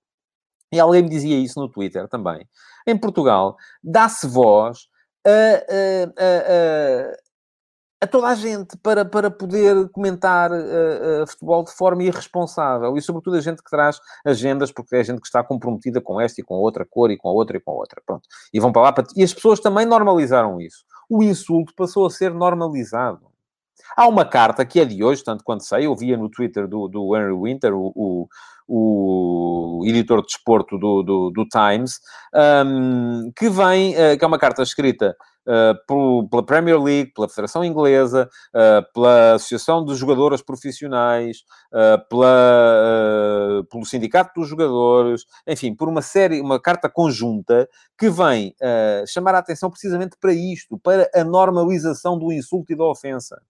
e 0.71 0.79
alguém 0.79 1.01
me 1.01 1.09
dizia 1.09 1.37
isso 1.37 1.59
no 1.59 1.67
Twitter 1.67 2.07
também, 2.07 2.47
em 2.85 2.97
Portugal, 2.97 3.57
dá-se 3.83 4.27
voz 4.27 4.87
a, 5.25 5.29
a, 5.29 6.23
a, 6.23 7.17
a 8.01 8.07
toda 8.07 8.27
a 8.27 8.35
gente 8.35 8.77
para, 8.77 9.03
para 9.03 9.29
poder 9.29 9.89
comentar 9.89 10.51
uh, 10.51 11.23
uh, 11.23 11.27
futebol 11.27 11.63
de 11.63 11.71
forma 11.71 12.03
irresponsável 12.03 12.95
e, 12.95 13.01
sobretudo, 13.01 13.35
a 13.35 13.41
gente 13.41 13.61
que 13.61 13.69
traz 13.69 13.99
agendas, 14.25 14.71
porque 14.71 14.95
é 14.95 14.99
a 14.99 15.03
gente 15.03 15.19
que 15.19 15.27
está 15.27 15.43
comprometida 15.43 15.99
com 15.99 16.19
esta 16.19 16.39
e 16.39 16.43
com 16.43 16.55
outra 16.55 16.85
cor 16.85 17.11
e 17.11 17.17
com 17.17 17.27
a 17.27 17.33
outra 17.33 17.57
e 17.57 17.59
com 17.59 17.71
a 17.71 17.73
outra. 17.75 18.01
Pronto. 18.05 18.23
E 18.53 18.59
vão 18.59 18.71
para 18.71 18.83
lá 18.83 18.93
para... 18.93 19.05
E 19.15 19.23
as 19.23 19.33
pessoas 19.33 19.59
também 19.59 19.85
normalizaram 19.85 20.61
isso. 20.61 20.85
O 21.09 21.21
insulto 21.21 21.73
passou 21.75 22.05
a 22.05 22.09
ser 22.09 22.33
normalizado. 22.33 23.27
Há 23.97 24.07
uma 24.07 24.23
carta 24.23 24.65
que 24.65 24.79
é 24.79 24.85
de 24.85 25.03
hoje, 25.03 25.23
tanto 25.23 25.43
quanto 25.43 25.63
sei, 25.63 25.85
eu 25.85 25.95
via 25.95 26.15
no 26.15 26.29
Twitter 26.29 26.67
do, 26.67 26.87
do 26.87 27.15
Henry 27.17 27.33
Winter, 27.33 27.73
o, 27.73 27.91
o, 27.95 28.27
o 28.67 29.85
editor 29.85 30.21
de 30.21 30.27
desporto 30.27 30.77
do, 30.77 31.01
do, 31.01 31.31
do 31.31 31.45
Times, 31.45 31.99
um, 32.65 33.31
que 33.35 33.49
vem, 33.49 33.93
uh, 33.95 34.17
que 34.17 34.23
é 34.23 34.27
uma 34.27 34.37
carta 34.37 34.61
escrita 34.61 35.15
pela 36.29 36.45
Premier 36.45 36.81
League, 36.81 37.11
pela 37.13 37.27
Federação 37.27 37.63
Inglesa, 37.63 38.29
uh, 38.53 38.93
pela 38.93 39.33
Associação 39.33 39.83
de 39.83 39.95
Jogadoras 39.95 40.41
Profissionais, 40.41 41.43
uh, 41.73 42.07
pela, 42.09 43.63
pelo 43.69 43.85
Sindicato 43.85 44.39
dos 44.39 44.49
Jogadores, 44.49 45.25
enfim, 45.47 45.73
por 45.73 45.89
uma 45.89 46.01
série, 46.01 46.39
uma 46.39 46.59
carta 46.59 46.89
conjunta 46.89 47.67
que 47.97 48.09
vem 48.09 48.55
chamar 49.07 49.35
a 49.35 49.39
atenção 49.39 49.69
precisamente 49.69 50.15
para 50.19 50.33
isto, 50.33 50.77
para 50.79 51.09
a 51.13 51.23
normalização 51.23 52.17
do 52.17 52.31
insulto 52.31 52.71
e 52.71 52.75
da 52.75 52.85
ofensa. 52.85 53.41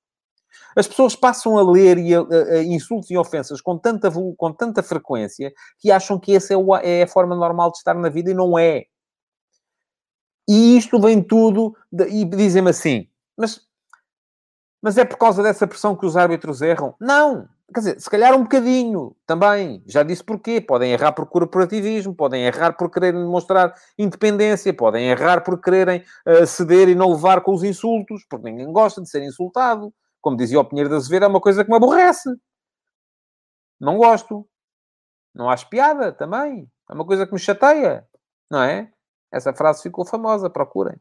As 0.75 0.87
pessoas 0.87 1.15
passam 1.15 1.57
a 1.57 1.63
ler 1.63 1.97
e 1.97 2.15
a, 2.15 2.19
a, 2.19 2.23
a 2.55 2.63
insultos 2.63 3.09
e 3.11 3.17
ofensas 3.17 3.61
com 3.61 3.77
tanta, 3.77 4.11
com 4.11 4.53
tanta 4.53 4.83
frequência 4.83 5.51
que 5.77 5.91
acham 5.91 6.19
que 6.19 6.35
essa 6.35 6.53
é, 6.53 6.57
o, 6.57 6.75
é 6.75 7.03
a 7.03 7.07
forma 7.07 7.35
normal 7.35 7.71
de 7.71 7.77
estar 7.77 7.95
na 7.95 8.09
vida 8.09 8.31
e 8.31 8.33
não 8.33 8.57
é. 8.57 8.85
E 10.49 10.75
isto 10.75 10.99
vem 10.99 11.21
tudo... 11.21 11.77
De, 11.91 12.05
e 12.05 12.25
dizem-me 12.25 12.71
assim, 12.71 13.07
mas, 13.37 13.61
mas 14.81 14.97
é 14.97 15.05
por 15.05 15.17
causa 15.17 15.43
dessa 15.43 15.67
pressão 15.67 15.95
que 15.95 16.05
os 16.05 16.17
árbitros 16.17 16.61
erram? 16.61 16.95
Não! 16.99 17.47
Quer 17.71 17.79
dizer, 17.81 18.01
se 18.01 18.09
calhar 18.09 18.33
um 18.33 18.41
bocadinho 18.41 19.15
também. 19.27 19.83
Já 19.85 20.01
disse 20.01 20.23
porquê. 20.23 20.59
Podem 20.59 20.91
errar 20.91 21.11
por 21.11 21.27
corporativismo, 21.27 22.15
podem 22.15 22.43
errar 22.43 22.73
por 22.73 22.89
quererem 22.89 23.21
demonstrar 23.21 23.75
independência, 23.95 24.73
podem 24.73 25.09
errar 25.09 25.41
por 25.43 25.61
quererem 25.61 26.03
uh, 26.25 26.47
ceder 26.47 26.89
e 26.89 26.95
não 26.95 27.11
levar 27.11 27.41
com 27.41 27.53
os 27.53 27.63
insultos, 27.63 28.25
porque 28.27 28.49
ninguém 28.49 28.73
gosta 28.73 28.99
de 29.03 29.07
ser 29.07 29.21
insultado 29.21 29.93
como 30.21 30.37
dizia 30.37 30.59
o 30.59 30.65
Pinheiro 30.65 30.89
da 30.89 30.97
Azevedo, 30.97 31.25
é 31.25 31.27
uma 31.27 31.41
coisa 31.41 31.63
que 31.63 31.69
me 31.69 31.77
aborrece. 31.77 32.29
Não 33.79 33.97
gosto. 33.97 34.47
Não 35.33 35.49
acho 35.49 35.69
piada 35.69 36.11
também. 36.11 36.69
É 36.89 36.93
uma 36.93 37.05
coisa 37.05 37.25
que 37.25 37.33
me 37.33 37.39
chateia. 37.39 38.07
Não 38.49 38.63
é? 38.63 38.91
Essa 39.31 39.53
frase 39.53 39.83
ficou 39.83 40.05
famosa, 40.05 40.49
procurem. 40.49 40.95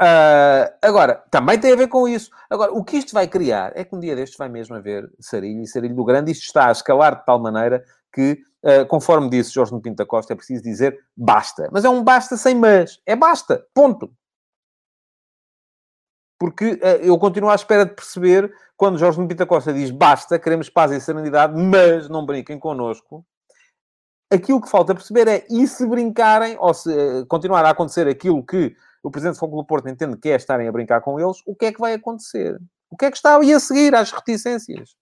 Uh, 0.00 0.70
agora, 0.80 1.24
também 1.30 1.58
tem 1.58 1.72
a 1.72 1.76
ver 1.76 1.88
com 1.88 2.06
isso. 2.06 2.30
Agora, 2.48 2.72
o 2.72 2.84
que 2.84 2.96
isto 2.96 3.12
vai 3.12 3.26
criar 3.26 3.72
é 3.74 3.84
que 3.84 3.94
um 3.94 3.98
dia 4.00 4.14
destes 4.14 4.38
vai 4.38 4.48
mesmo 4.48 4.76
haver 4.76 5.10
Sarilho 5.20 5.62
e 5.62 5.66
Sarilho 5.66 5.94
do 5.94 6.04
Grande. 6.04 6.30
Isto 6.30 6.44
está 6.44 6.68
a 6.68 6.72
escalar 6.72 7.18
de 7.18 7.26
tal 7.26 7.40
maneira 7.40 7.84
que, 8.12 8.40
uh, 8.64 8.86
conforme 8.86 9.28
disse 9.28 9.52
Jorge 9.52 9.78
Pinto 9.80 9.96
da 9.96 10.06
Costa, 10.06 10.32
é 10.32 10.36
preciso 10.36 10.62
dizer 10.62 10.98
basta. 11.16 11.68
Mas 11.72 11.84
é 11.84 11.88
um 11.88 12.02
basta 12.02 12.36
sem 12.36 12.54
mas. 12.54 13.00
É 13.04 13.16
basta. 13.16 13.66
Ponto 13.74 14.10
porque 16.38 16.74
uh, 16.74 17.02
eu 17.02 17.18
continuo 17.18 17.50
à 17.50 17.54
espera 17.54 17.84
de 17.84 17.94
perceber 17.94 18.52
quando 18.76 18.98
Jorge 18.98 19.26
Pita 19.26 19.44
Costa 19.44 19.72
diz 19.72 19.90
basta, 19.90 20.38
queremos 20.38 20.70
paz 20.70 20.92
e 20.92 21.00
serenidade, 21.00 21.60
mas 21.60 22.08
não 22.08 22.24
brinquem 22.24 22.58
connosco. 22.58 23.26
Aquilo 24.30 24.60
que 24.60 24.68
falta 24.68 24.94
perceber 24.94 25.26
é, 25.26 25.46
e 25.48 25.66
se 25.66 25.86
brincarem, 25.86 26.56
ou 26.58 26.74
se 26.74 26.90
uh, 26.90 27.26
continuar 27.26 27.64
a 27.64 27.70
acontecer 27.70 28.06
aquilo 28.06 28.44
que 28.44 28.76
o 29.02 29.10
Presidente 29.10 29.38
Fogo 29.38 29.56
do 29.56 29.64
Porto 29.64 29.88
entende 29.88 30.16
que 30.16 30.28
é 30.28 30.36
estarem 30.36 30.68
a 30.68 30.72
brincar 30.72 31.00
com 31.00 31.18
eles, 31.18 31.38
o 31.46 31.54
que 31.54 31.66
é 31.66 31.72
que 31.72 31.80
vai 31.80 31.94
acontecer? 31.94 32.60
O 32.90 32.96
que 32.96 33.06
é 33.06 33.10
que 33.10 33.16
está 33.16 33.38
aí 33.38 33.52
a 33.52 33.60
seguir 33.60 33.94
às 33.94 34.10
reticências? 34.12 34.96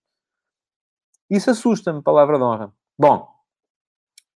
Isso 1.28 1.50
assusta-me, 1.50 2.02
palavra 2.02 2.38
de 2.38 2.44
honra. 2.44 2.72
Bom, 2.96 3.28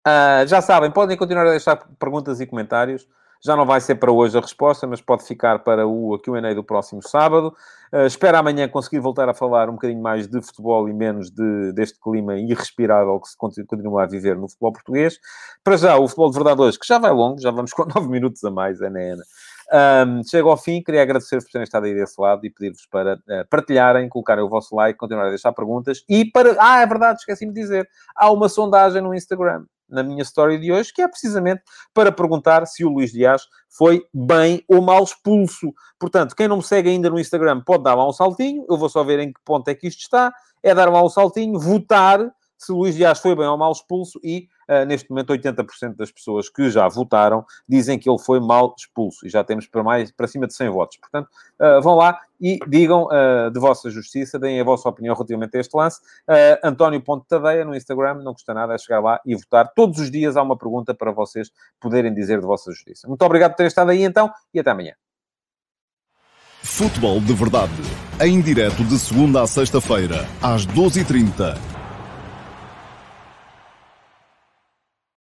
uh, 0.06 0.46
já 0.46 0.62
sabem, 0.62 0.90
podem 0.90 1.16
continuar 1.16 1.46
a 1.46 1.50
deixar 1.50 1.76
perguntas 1.98 2.40
e 2.40 2.46
comentários. 2.46 3.06
Já 3.44 3.56
não 3.56 3.64
vai 3.64 3.80
ser 3.80 3.94
para 3.96 4.10
hoje 4.10 4.36
a 4.36 4.40
resposta, 4.40 4.86
mas 4.86 5.00
pode 5.00 5.24
ficar 5.24 5.60
para 5.60 5.86
o 5.86 6.18
Q&A 6.18 6.54
do 6.54 6.64
próximo 6.64 7.00
sábado. 7.02 7.54
Uh, 7.92 8.06
espero 8.06 8.36
amanhã 8.36 8.68
conseguir 8.68 8.98
voltar 8.98 9.28
a 9.28 9.34
falar 9.34 9.70
um 9.70 9.74
bocadinho 9.74 10.02
mais 10.02 10.26
de 10.26 10.42
futebol 10.42 10.88
e 10.88 10.92
menos 10.92 11.30
de, 11.30 11.72
deste 11.72 11.98
clima 12.00 12.36
irrespirável 12.36 13.18
que 13.20 13.28
se 13.28 13.36
continua 13.36 14.02
a 14.02 14.06
viver 14.06 14.36
no 14.36 14.48
futebol 14.48 14.72
português. 14.72 15.18
Para 15.62 15.76
já, 15.76 15.96
o 15.96 16.08
futebol 16.08 16.30
de 16.30 16.34
verdade 16.36 16.60
hoje, 16.60 16.78
que 16.78 16.86
já 16.86 16.98
vai 16.98 17.12
longo, 17.12 17.40
já 17.40 17.50
vamos 17.50 17.72
com 17.74 17.84
9 17.84 18.08
minutos 18.08 18.42
a 18.44 18.50
mais, 18.50 18.80
Ana 18.82 18.98
Ana. 18.98 19.22
Um, 19.70 20.24
chego 20.24 20.48
ao 20.48 20.56
fim, 20.56 20.82
queria 20.82 21.02
agradecer-vos 21.02 21.44
por 21.44 21.52
terem 21.52 21.64
estado 21.64 21.84
aí 21.84 21.94
desse 21.94 22.18
lado 22.18 22.44
e 22.44 22.50
pedir-vos 22.50 22.86
para 22.90 23.16
uh, 23.16 23.48
partilharem, 23.50 24.08
colocarem 24.08 24.42
o 24.42 24.48
vosso 24.48 24.74
like, 24.74 24.98
continuarem 24.98 25.28
a 25.28 25.34
deixar 25.34 25.52
perguntas 25.52 26.02
e 26.08 26.24
para... 26.24 26.56
Ah, 26.58 26.80
é 26.80 26.86
verdade, 26.86 27.20
esqueci-me 27.20 27.52
de 27.52 27.60
dizer. 27.60 27.88
Há 28.16 28.32
uma 28.32 28.48
sondagem 28.48 29.02
no 29.02 29.14
Instagram 29.14 29.64
na 29.88 30.02
minha 30.02 30.22
história 30.22 30.58
de 30.58 30.70
hoje, 30.72 30.92
que 30.92 31.02
é 31.02 31.08
precisamente 31.08 31.62
para 31.94 32.12
perguntar 32.12 32.66
se 32.66 32.84
o 32.84 32.88
Luís 32.88 33.12
Dias 33.12 33.42
foi 33.68 34.04
bem 34.12 34.62
ou 34.68 34.82
mal 34.82 35.02
expulso. 35.02 35.72
Portanto, 35.98 36.34
quem 36.36 36.48
não 36.48 36.58
me 36.58 36.62
segue 36.62 36.90
ainda 36.90 37.08
no 37.10 37.18
Instagram 37.18 37.62
pode 37.62 37.84
dar 37.84 37.94
lá 37.94 38.06
um 38.08 38.12
saltinho, 38.12 38.66
eu 38.68 38.76
vou 38.76 38.88
só 38.88 39.02
ver 39.02 39.18
em 39.20 39.32
que 39.32 39.40
ponto 39.44 39.68
é 39.68 39.74
que 39.74 39.86
isto 39.86 40.00
está, 40.00 40.32
é 40.62 40.74
dar 40.74 40.90
lá 40.90 41.02
um 41.02 41.08
saltinho, 41.08 41.58
votar 41.58 42.20
se 42.56 42.72
o 42.72 42.76
Luís 42.76 42.96
Dias 42.96 43.20
foi 43.20 43.36
bem 43.36 43.46
ou 43.46 43.56
mal 43.56 43.72
expulso 43.72 44.18
e 44.22 44.48
neste 44.86 45.10
momento, 45.10 45.32
80% 45.32 45.96
das 45.96 46.10
pessoas 46.10 46.48
que 46.48 46.70
já 46.70 46.86
votaram 46.88 47.44
dizem 47.68 47.98
que 47.98 48.08
ele 48.08 48.18
foi 48.18 48.40
mal 48.40 48.74
expulso. 48.78 49.26
E 49.26 49.30
já 49.30 49.42
temos 49.42 49.66
para, 49.66 49.82
mais, 49.82 50.12
para 50.12 50.26
cima 50.26 50.46
de 50.46 50.54
100 50.54 50.70
votos. 50.70 50.96
Portanto, 50.98 51.28
vão 51.82 51.94
lá 51.94 52.20
e 52.40 52.58
digam 52.68 53.08
de 53.52 53.58
vossa 53.58 53.90
justiça, 53.90 54.38
deem 54.38 54.60
a 54.60 54.64
vossa 54.64 54.88
opinião 54.88 55.14
relativamente 55.14 55.56
a 55.56 55.60
este 55.60 55.76
lance. 55.76 56.00
António 56.62 57.00
Ponte 57.00 57.26
Tadeia 57.26 57.64
no 57.64 57.74
Instagram, 57.74 58.14
não 58.22 58.32
custa 58.32 58.54
nada, 58.54 58.74
é 58.74 58.78
chegar 58.78 59.00
lá 59.00 59.20
e 59.24 59.34
votar. 59.34 59.72
Todos 59.74 59.98
os 59.98 60.10
dias 60.10 60.36
há 60.36 60.42
uma 60.42 60.56
pergunta 60.56 60.94
para 60.94 61.10
vocês 61.10 61.50
poderem 61.80 62.12
dizer 62.14 62.40
de 62.40 62.46
vossa 62.46 62.70
justiça. 62.70 63.08
Muito 63.08 63.22
obrigado 63.22 63.52
por 63.52 63.56
terem 63.56 63.68
estado 63.68 63.90
aí 63.90 64.02
então 64.02 64.30
e 64.52 64.60
até 64.60 64.70
amanhã. 64.70 64.92
Futebol 66.60 67.20
de 67.20 67.32
Verdade, 67.32 67.72
em 68.20 68.40
direto 68.40 68.84
de 68.84 68.98
segunda 68.98 69.42
a 69.42 69.46
sexta-feira, 69.46 70.26
às 70.42 70.66
12h30 70.66 71.77